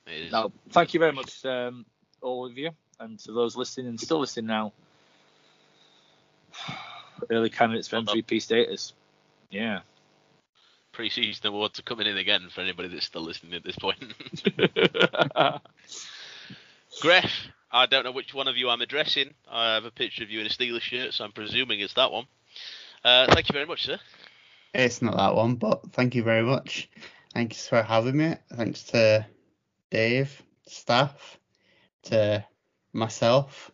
[0.07, 0.31] It is.
[0.31, 1.85] Now, thank you very much, um,
[2.21, 4.73] all of you, and to those listening and still listening now.
[7.29, 8.93] Early candidates for MVP status.
[9.49, 9.81] Yeah.
[10.91, 13.99] Pre-season awards are coming in again for anybody that's still listening at this point.
[17.01, 17.29] Gref,
[17.71, 19.33] I don't know which one of you I'm addressing.
[19.49, 22.11] I have a picture of you in a Steelers shirt, so I'm presuming it's that
[22.11, 22.25] one.
[23.03, 23.99] Uh, thank you very much, sir.
[24.73, 26.89] It's not that one, but thank you very much.
[27.33, 28.35] Thanks for having me.
[28.53, 29.25] Thanks to
[29.91, 31.39] Dave, staff,
[32.03, 32.43] to
[32.93, 33.71] myself.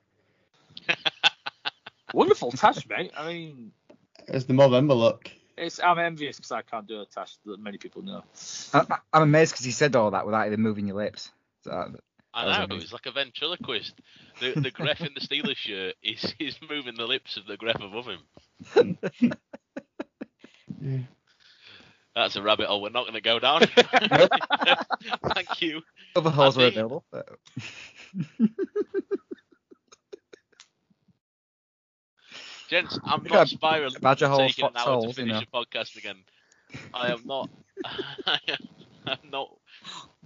[2.13, 3.11] Wonderful tash, mate.
[3.17, 3.71] I mean,
[4.27, 5.31] It was the Movember look.
[5.57, 8.23] it's I'm envious because I can't do a tash that many people know.
[8.73, 11.31] I, I- I'm amazed because you said all that without even moving your lips.
[11.63, 11.71] So,
[12.33, 12.83] I That was know, amazing.
[12.83, 13.93] it's like a ventriloquist.
[14.41, 17.75] The the Gref in the Steelers shirt is is moving the lips of the Gref
[17.83, 18.19] above him.
[20.81, 20.99] Yeah.
[22.15, 23.61] That's a rabbit hole we're not going to go down.
[25.33, 25.81] Thank you.
[26.15, 26.75] other holes were Andy?
[26.77, 27.03] available.
[27.11, 27.27] But...
[32.69, 35.25] Gents, I'm We not got spiraling badger holes, taking an fox hour to holes, you
[35.25, 35.59] finish know.
[35.59, 36.17] a podcast again.
[36.93, 37.49] I am not.
[38.25, 38.57] I am,
[39.05, 39.49] I'm not.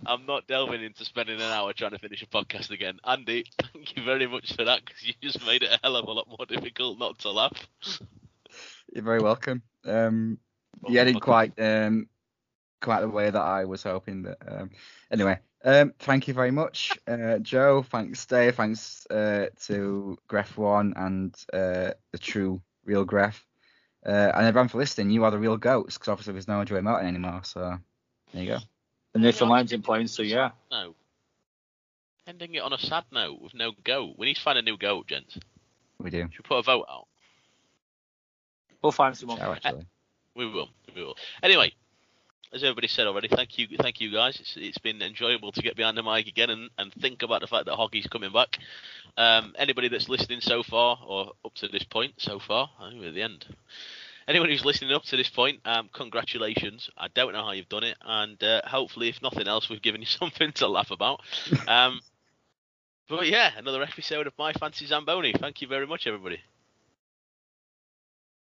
[0.06, 3.00] I'm not delving into spending an hour trying to finish a podcast again.
[3.04, 3.44] Andy,
[3.74, 6.12] thank you very much for that because you just made it a hell of a
[6.12, 7.68] lot more difficult not to laugh.
[8.94, 9.62] You're very welcome.
[9.86, 10.38] Um,
[10.88, 12.08] yeah, I didn't quite um,
[12.82, 14.24] quite the way that I was hoping.
[14.24, 14.72] That um,
[15.12, 17.84] anyway, um, thank you very much, uh, Joe.
[17.84, 18.56] Thanks, Dave.
[18.56, 23.42] Thanks uh, to Gref One and uh, the true real Gref,
[24.06, 25.12] uh, and everyone for listening.
[25.12, 27.42] You are the real goats because obviously there's no Joey Martin anymore.
[27.44, 27.78] So
[28.34, 28.58] there you go.
[29.14, 30.52] And Nathan Lyon's in playing, so yeah.
[30.72, 30.96] No.
[32.28, 34.14] Ending it on a sad note with no goat.
[34.18, 35.40] We need to find a new goat, gents.
[36.00, 36.30] We do.
[36.32, 37.08] Should we put a vote out?
[38.84, 39.40] We'll find someone.
[39.40, 39.88] Ciao, actually.
[40.36, 40.70] We will.
[40.96, 41.16] We will.
[41.44, 41.74] Anyway,
[42.54, 44.40] as everybody said already, thank you, thank you guys.
[44.40, 47.48] It's, it's been enjoyable to get behind the mic again and, and think about the
[47.48, 48.58] fact that hockey's coming back.
[49.18, 53.02] Um, anybody that's listening so far or up to this point so far, I think
[53.02, 53.46] we're at the end.
[54.28, 56.90] Anyone who's listening up to this point, um, congratulations.
[56.98, 60.02] I don't know how you've done it, and uh, hopefully, if nothing else, we've given
[60.02, 61.22] you something to laugh about.
[61.68, 62.02] Um,
[63.08, 65.34] but yeah, another episode of My Fancy Zamboni.
[65.34, 66.42] Thank you very much, everybody.